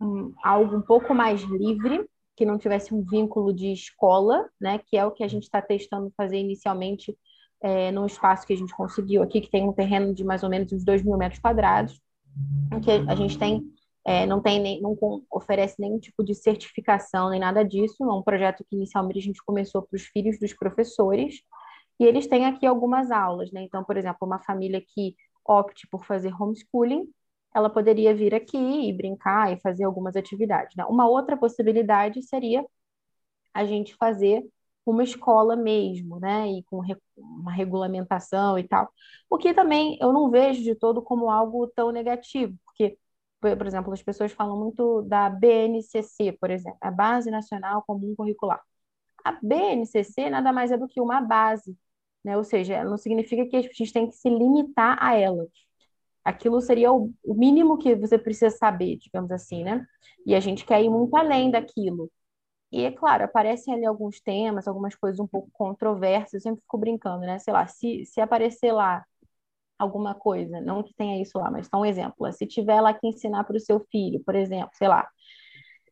um, 0.00 0.34
algo 0.42 0.76
um 0.76 0.82
pouco 0.82 1.14
mais 1.14 1.40
livre, 1.42 2.04
que 2.34 2.44
não 2.44 2.58
tivesse 2.58 2.92
um 2.92 3.04
vínculo 3.04 3.52
de 3.52 3.72
escola, 3.72 4.48
né? 4.60 4.80
Que 4.86 4.96
é 4.96 5.06
o 5.06 5.12
que 5.12 5.22
a 5.22 5.28
gente 5.28 5.44
está 5.44 5.62
testando 5.62 6.12
fazer 6.16 6.38
inicialmente 6.38 7.16
é, 7.62 7.92
num 7.92 8.06
espaço 8.06 8.46
que 8.46 8.52
a 8.52 8.56
gente 8.56 8.74
conseguiu 8.74 9.22
aqui, 9.22 9.40
que 9.40 9.50
tem 9.50 9.68
um 9.68 9.72
terreno 9.72 10.12
de 10.12 10.24
mais 10.24 10.42
ou 10.42 10.50
menos 10.50 10.72
uns 10.72 10.84
2 10.84 11.02
mil 11.02 11.16
metros 11.16 11.40
quadrados, 11.40 12.00
que 12.82 12.90
a 12.90 13.14
gente 13.14 13.38
tem, 13.38 13.62
é, 14.04 14.26
não 14.26 14.40
tem 14.40 14.60
nem, 14.60 14.80
não 14.80 14.96
oferece 15.30 15.76
nenhum 15.78 15.98
tipo 15.98 16.24
de 16.24 16.34
certificação 16.34 17.30
nem 17.30 17.38
nada 17.38 17.64
disso, 17.64 18.02
é 18.02 18.12
um 18.12 18.22
projeto 18.22 18.64
que 18.64 18.74
inicialmente 18.74 19.18
a 19.18 19.22
gente 19.22 19.44
começou 19.44 19.82
para 19.82 19.96
os 19.96 20.02
filhos 20.02 20.38
dos 20.38 20.52
professores, 20.52 21.42
e 22.00 22.04
eles 22.04 22.26
têm 22.26 22.46
aqui 22.46 22.66
algumas 22.66 23.10
aulas, 23.10 23.52
né? 23.52 23.62
Então, 23.62 23.84
por 23.84 23.96
exemplo, 23.96 24.26
uma 24.26 24.40
família 24.40 24.80
que 24.80 25.14
opte 25.44 25.86
por 25.86 26.04
fazer 26.04 26.32
homeschooling, 26.34 27.06
ela 27.54 27.68
poderia 27.70 28.14
vir 28.14 28.34
aqui 28.34 28.56
e 28.88 28.92
brincar 28.92 29.52
e 29.52 29.60
fazer 29.60 29.84
algumas 29.84 30.16
atividades. 30.16 30.74
Né? 30.74 30.84
Uma 30.86 31.06
outra 31.06 31.36
possibilidade 31.36 32.22
seria 32.22 32.64
a 33.52 33.64
gente 33.64 33.94
fazer 33.96 34.42
uma 34.90 35.02
escola 35.04 35.56
mesmo, 35.56 36.18
né? 36.18 36.48
E 36.50 36.62
com 36.64 36.82
uma 37.16 37.52
regulamentação 37.52 38.58
e 38.58 38.66
tal. 38.66 38.92
O 39.30 39.38
que 39.38 39.54
também 39.54 39.96
eu 40.00 40.12
não 40.12 40.30
vejo 40.30 40.62
de 40.62 40.74
todo 40.74 41.02
como 41.02 41.30
algo 41.30 41.66
tão 41.68 41.90
negativo, 41.92 42.56
porque, 42.64 42.98
por 43.40 43.66
exemplo, 43.66 43.92
as 43.92 44.02
pessoas 44.02 44.32
falam 44.32 44.58
muito 44.58 45.02
da 45.02 45.28
BNCC, 45.30 46.32
por 46.40 46.50
exemplo, 46.50 46.78
a 46.80 46.90
Base 46.90 47.30
Nacional 47.30 47.82
Comum 47.86 48.14
Curricular. 48.16 48.60
A 49.24 49.32
BNCC 49.42 50.30
nada 50.30 50.52
mais 50.52 50.72
é 50.72 50.76
do 50.78 50.88
que 50.88 51.00
uma 51.00 51.20
base, 51.20 51.76
né? 52.24 52.36
Ou 52.36 52.44
seja, 52.44 52.84
não 52.84 52.98
significa 52.98 53.46
que 53.46 53.56
a 53.56 53.62
gente 53.62 53.92
tem 53.92 54.08
que 54.08 54.16
se 54.16 54.28
limitar 54.28 54.96
a 55.00 55.14
ela. 55.14 55.46
Aquilo 56.24 56.60
seria 56.60 56.92
o, 56.92 57.12
mínimo 57.24 57.78
que 57.78 57.96
você 57.96 58.18
precisa 58.18 58.50
saber, 58.56 58.96
digamos 58.98 59.30
assim, 59.32 59.64
né? 59.64 59.84
E 60.26 60.34
a 60.34 60.40
gente 60.40 60.64
quer 60.64 60.82
ir 60.82 60.90
muito 60.90 61.16
além 61.16 61.50
daquilo. 61.50 62.10
E, 62.72 62.84
é 62.84 62.90
claro, 62.92 63.24
aparecem 63.24 63.74
ali 63.74 63.84
alguns 63.86 64.20
temas, 64.20 64.66
algumas 64.66 64.94
coisas 64.94 65.20
um 65.20 65.26
pouco 65.26 65.50
controversas, 65.52 66.34
eu 66.34 66.40
sempre 66.40 66.62
fico 66.62 66.78
brincando, 66.78 67.20
né? 67.20 67.38
Sei 67.38 67.52
lá, 67.52 67.66
se, 67.66 68.04
se 68.06 68.20
aparecer 68.20 68.72
lá 68.72 69.04
alguma 69.78 70.14
coisa, 70.14 70.60
não 70.60 70.82
que 70.82 70.94
tenha 70.94 71.20
isso 71.22 71.38
lá, 71.38 71.50
mas 71.50 71.68
só 71.68 71.78
um 71.80 71.86
exemplo, 71.86 72.32
se 72.32 72.46
tiver 72.46 72.80
lá 72.80 72.94
que 72.94 73.06
ensinar 73.08 73.44
para 73.44 73.56
o 73.56 73.60
seu 73.60 73.80
filho, 73.90 74.22
por 74.24 74.34
exemplo, 74.36 74.70
sei 74.74 74.88
lá, 74.88 75.08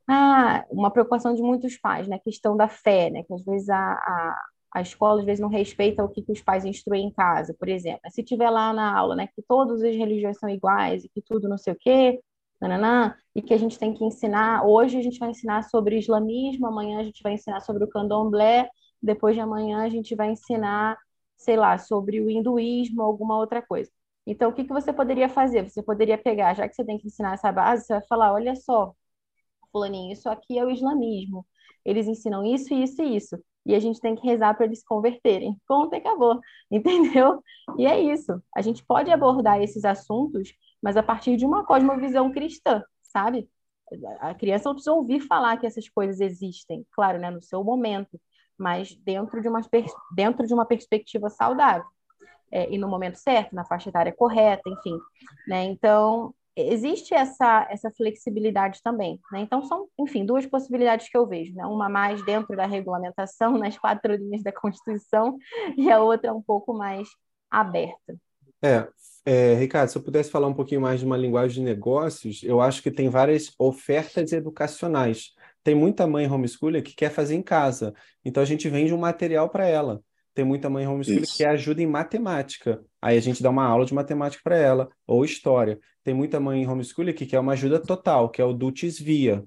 ah, 0.08 0.64
uma 0.70 0.90
preocupação 0.90 1.34
de 1.34 1.42
muitos 1.42 1.76
pais, 1.78 2.08
né? 2.08 2.16
A 2.16 2.20
questão 2.20 2.56
da 2.56 2.68
fé, 2.68 3.10
né? 3.10 3.22
Que 3.24 3.34
às 3.34 3.44
vezes 3.44 3.68
a, 3.70 3.76
a, 3.94 4.42
a 4.74 4.80
escola 4.82 5.20
às 5.20 5.26
vezes 5.26 5.40
não 5.40 5.48
respeita 5.48 6.04
o 6.04 6.08
que, 6.08 6.22
que 6.22 6.32
os 6.32 6.40
pais 6.42 6.64
instruem 6.64 7.06
em 7.06 7.12
casa, 7.12 7.54
por 7.58 7.68
exemplo. 7.68 8.00
Se 8.10 8.22
tiver 8.24 8.50
lá 8.50 8.72
na 8.72 8.96
aula, 8.96 9.14
né, 9.16 9.28
que 9.28 9.42
todas 9.42 9.82
as 9.82 9.94
religiões 9.96 10.38
são 10.38 10.48
iguais 10.48 11.04
e 11.04 11.08
que 11.08 11.22
tudo 11.22 11.48
não 11.48 11.58
sei 11.58 11.72
o 11.74 11.76
quê, 11.78 12.20
nananã, 12.60 13.14
e 13.34 13.42
que 13.42 13.54
a 13.54 13.58
gente 13.58 13.78
tem 13.78 13.94
que 13.94 14.04
ensinar. 14.04 14.66
Hoje 14.66 14.98
a 14.98 15.02
gente 15.02 15.18
vai 15.18 15.30
ensinar 15.30 15.62
sobre 15.64 15.98
islamismo, 15.98 16.66
amanhã 16.66 17.00
a 17.00 17.04
gente 17.04 17.22
vai 17.22 17.34
ensinar 17.34 17.60
sobre 17.60 17.84
o 17.84 17.88
candomblé, 17.88 18.68
depois 19.02 19.34
de 19.34 19.40
amanhã 19.40 19.82
a 19.82 19.88
gente 19.88 20.14
vai 20.14 20.30
ensinar, 20.30 20.98
sei 21.36 21.56
lá, 21.56 21.78
sobre 21.78 22.20
o 22.20 22.28
hinduísmo, 22.30 23.02
alguma 23.02 23.36
outra 23.38 23.62
coisa. 23.62 23.90
Então, 24.26 24.50
o 24.50 24.52
que, 24.52 24.64
que 24.64 24.72
você 24.72 24.92
poderia 24.92 25.28
fazer? 25.28 25.68
Você 25.68 25.82
poderia 25.82 26.18
pegar, 26.18 26.54
já 26.54 26.68
que 26.68 26.74
você 26.74 26.84
tem 26.84 26.98
que 26.98 27.06
ensinar 27.08 27.34
essa 27.34 27.50
base, 27.50 27.84
você 27.86 27.94
vai 27.94 28.02
falar: 28.06 28.32
olha 28.32 28.54
só, 28.54 28.94
Fulaninho, 29.72 30.12
isso 30.12 30.28
aqui 30.28 30.58
é 30.58 30.64
o 30.64 30.70
islamismo. 30.70 31.46
Eles 31.84 32.06
ensinam 32.06 32.44
isso, 32.44 32.74
isso 32.74 33.02
e 33.02 33.16
isso. 33.16 33.38
E 33.64 33.74
a 33.74 33.80
gente 33.80 34.00
tem 34.00 34.14
que 34.14 34.26
rezar 34.26 34.54
para 34.54 34.66
eles 34.66 34.80
se 34.80 34.84
converterem. 34.84 35.56
Ponto 35.66 35.94
e 35.94 35.98
acabou. 35.98 36.40
Entendeu? 36.70 37.42
E 37.78 37.86
é 37.86 38.00
isso. 38.00 38.42
A 38.54 38.62
gente 38.62 38.84
pode 38.84 39.10
abordar 39.10 39.62
esses 39.62 39.84
assuntos 39.84 40.52
mas 40.82 40.96
a 40.96 41.02
partir 41.02 41.36
de 41.36 41.44
uma 41.44 41.64
cosmovisão 41.64 42.30
cristã, 42.32 42.82
sabe? 43.02 43.48
A 44.20 44.34
criança 44.34 44.70
precisa 44.70 44.92
ouvir 44.92 45.20
falar 45.20 45.56
que 45.56 45.66
essas 45.66 45.88
coisas 45.88 46.20
existem, 46.20 46.86
claro, 46.92 47.18
né, 47.18 47.30
no 47.30 47.42
seu 47.42 47.62
momento, 47.64 48.20
mas 48.56 48.94
dentro 48.94 49.40
de 49.40 49.48
uma, 49.48 49.60
dentro 50.14 50.46
de 50.46 50.54
uma 50.54 50.66
perspectiva 50.66 51.28
saudável. 51.28 51.86
É, 52.52 52.70
e 52.72 52.78
no 52.78 52.88
momento 52.88 53.16
certo, 53.16 53.54
na 53.54 53.64
faixa 53.64 53.88
etária 53.88 54.12
correta, 54.12 54.68
enfim. 54.68 54.98
Né? 55.46 55.64
Então, 55.64 56.34
existe 56.56 57.14
essa, 57.14 57.66
essa 57.70 57.90
flexibilidade 57.90 58.82
também. 58.82 59.20
Né? 59.32 59.40
Então, 59.40 59.62
são, 59.62 59.88
enfim, 59.98 60.26
duas 60.26 60.46
possibilidades 60.46 61.08
que 61.08 61.16
eu 61.16 61.26
vejo. 61.26 61.54
Né? 61.54 61.64
Uma 61.64 61.88
mais 61.88 62.24
dentro 62.24 62.56
da 62.56 62.66
regulamentação, 62.66 63.52
nas 63.58 63.78
quatro 63.78 64.14
linhas 64.14 64.42
da 64.42 64.52
Constituição, 64.52 65.38
e 65.76 65.90
a 65.90 66.00
outra 66.00 66.34
um 66.34 66.42
pouco 66.42 66.74
mais 66.74 67.08
aberta. 67.50 68.16
É, 68.62 68.86
é, 69.24 69.54
Ricardo, 69.54 69.88
se 69.90 69.98
eu 69.98 70.02
pudesse 70.02 70.30
falar 70.30 70.46
um 70.46 70.54
pouquinho 70.54 70.80
mais 70.80 71.00
de 71.00 71.06
uma 71.06 71.16
linguagem 71.16 71.62
de 71.62 71.70
negócios, 71.70 72.42
eu 72.42 72.60
acho 72.60 72.82
que 72.82 72.90
tem 72.90 73.08
várias 73.08 73.52
ofertas 73.58 74.32
educacionais. 74.32 75.32
Tem 75.62 75.74
muita 75.74 76.06
mãe 76.06 76.26
homeschooler 76.26 76.82
que 76.82 76.94
quer 76.94 77.10
fazer 77.10 77.34
em 77.34 77.42
casa, 77.42 77.94
então 78.24 78.42
a 78.42 78.46
gente 78.46 78.68
vende 78.68 78.94
um 78.94 78.98
material 78.98 79.48
para 79.48 79.66
ela. 79.66 80.02
Tem 80.32 80.44
muita 80.44 80.70
mãe 80.70 80.86
homeschooler 80.86 81.24
Isso. 81.24 81.32
que 81.32 81.38
quer 81.38 81.50
ajuda 81.50 81.82
em 81.82 81.86
matemática, 81.86 82.82
aí 83.00 83.18
a 83.18 83.20
gente 83.20 83.42
dá 83.42 83.50
uma 83.50 83.64
aula 83.64 83.84
de 83.84 83.92
matemática 83.92 84.42
para 84.42 84.56
ela, 84.56 84.88
ou 85.06 85.24
história. 85.24 85.78
Tem 86.02 86.14
muita 86.14 86.40
mãe 86.40 86.66
homeschooler 86.66 87.14
que 87.14 87.26
quer 87.26 87.40
uma 87.40 87.52
ajuda 87.52 87.78
total, 87.78 88.30
que 88.30 88.40
é 88.40 88.44
o 88.44 88.54
Dutis 88.54 88.98
Via. 88.98 89.44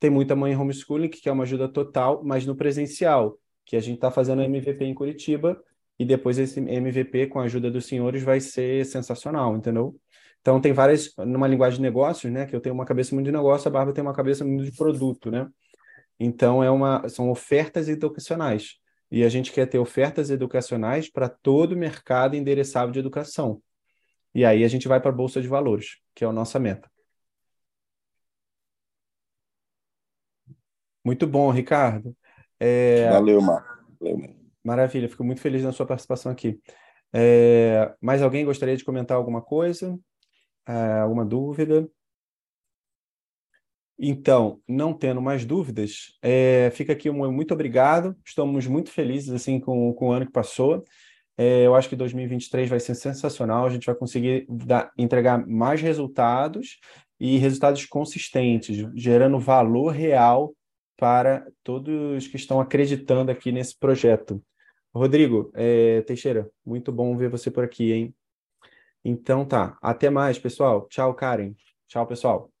Tem 0.00 0.10
muita 0.10 0.34
mãe 0.34 0.56
homeschooling 0.56 1.08
que 1.08 1.20
quer 1.20 1.30
uma 1.30 1.44
ajuda 1.44 1.68
total, 1.68 2.22
mas 2.24 2.44
no 2.44 2.56
presencial, 2.56 3.38
que 3.64 3.76
a 3.76 3.80
gente 3.80 3.96
está 3.96 4.10
fazendo 4.10 4.42
MVP 4.42 4.84
em 4.84 4.94
Curitiba, 4.94 5.62
e 6.02 6.04
depois 6.04 6.36
esse 6.36 6.58
MVP, 6.58 7.28
com 7.28 7.38
a 7.38 7.44
ajuda 7.44 7.70
dos 7.70 7.86
senhores, 7.86 8.24
vai 8.24 8.40
ser 8.40 8.84
sensacional, 8.84 9.56
entendeu? 9.56 9.96
Então, 10.40 10.60
tem 10.60 10.72
várias, 10.72 11.14
numa 11.16 11.46
linguagem 11.46 11.76
de 11.76 11.82
negócios, 11.82 12.30
né? 12.32 12.44
Que 12.44 12.56
eu 12.56 12.60
tenho 12.60 12.74
uma 12.74 12.84
cabeça 12.84 13.14
muito 13.14 13.26
de 13.26 13.32
negócio, 13.32 13.68
a 13.68 13.70
Bárbara 13.70 13.94
tem 13.94 14.02
uma 14.02 14.12
cabeça 14.12 14.44
muito 14.44 14.64
de 14.64 14.76
produto, 14.76 15.30
né? 15.30 15.48
Então, 16.18 16.62
é 16.62 16.68
uma, 16.68 17.08
são 17.08 17.30
ofertas 17.30 17.88
educacionais. 17.88 18.80
E 19.12 19.22
a 19.22 19.28
gente 19.28 19.52
quer 19.52 19.66
ter 19.66 19.78
ofertas 19.78 20.28
educacionais 20.28 21.08
para 21.08 21.28
todo 21.28 21.72
o 21.72 21.78
mercado 21.78 22.34
endereçável 22.34 22.90
de 22.90 22.98
educação. 22.98 23.62
E 24.34 24.44
aí 24.44 24.64
a 24.64 24.68
gente 24.68 24.88
vai 24.88 25.00
para 25.00 25.10
a 25.10 25.14
Bolsa 25.14 25.40
de 25.40 25.46
Valores, 25.46 25.98
que 26.16 26.24
é 26.24 26.26
a 26.26 26.32
nossa 26.32 26.58
meta. 26.58 26.90
Muito 31.04 31.28
bom, 31.28 31.50
Ricardo. 31.50 32.16
É... 32.58 33.08
Valeu, 33.10 33.40
Marco. 33.40 33.84
Valeu, 34.00 34.41
Maravilha, 34.64 35.08
fico 35.08 35.24
muito 35.24 35.40
feliz 35.40 35.62
na 35.62 35.72
sua 35.72 35.86
participação 35.86 36.30
aqui. 36.32 36.60
É... 37.12 37.94
Mais 38.00 38.22
alguém 38.22 38.44
gostaria 38.44 38.76
de 38.76 38.84
comentar 38.84 39.16
alguma 39.16 39.42
coisa? 39.42 39.98
É, 40.66 41.00
alguma 41.00 41.24
dúvida? 41.24 41.88
Então, 43.98 44.60
não 44.66 44.92
tendo 44.92 45.22
mais 45.22 45.44
dúvidas, 45.44 46.18
é, 46.20 46.70
fica 46.74 46.92
aqui 46.92 47.08
um 47.08 47.30
muito 47.30 47.54
obrigado. 47.54 48.16
Estamos 48.24 48.66
muito 48.66 48.90
felizes 48.90 49.30
assim 49.30 49.60
com, 49.60 49.92
com 49.94 50.08
o 50.08 50.12
ano 50.12 50.26
que 50.26 50.32
passou. 50.32 50.84
É, 51.36 51.66
eu 51.66 51.74
acho 51.74 51.88
que 51.88 51.96
2023 51.96 52.68
vai 52.68 52.80
ser 52.80 52.94
sensacional. 52.94 53.64
A 53.64 53.70
gente 53.70 53.86
vai 53.86 53.94
conseguir 53.94 54.46
dar, 54.48 54.90
entregar 54.98 55.46
mais 55.46 55.80
resultados 55.80 56.78
e 57.20 57.38
resultados 57.38 57.86
consistentes, 57.86 58.84
gerando 58.94 59.38
valor 59.38 59.90
real 59.90 60.54
para 60.96 61.46
todos 61.62 62.26
que 62.26 62.36
estão 62.36 62.60
acreditando 62.60 63.30
aqui 63.30 63.52
nesse 63.52 63.78
projeto. 63.78 64.42
Rodrigo 64.94 65.50
é, 65.54 66.02
Teixeira, 66.02 66.50
muito 66.64 66.92
bom 66.92 67.16
ver 67.16 67.28
você 67.30 67.50
por 67.50 67.64
aqui, 67.64 67.92
hein? 67.92 68.14
Então 69.04 69.46
tá, 69.46 69.78
até 69.82 70.10
mais, 70.10 70.38
pessoal. 70.38 70.86
Tchau, 70.88 71.14
Karen. 71.14 71.54
Tchau, 71.88 72.06
pessoal. 72.06 72.51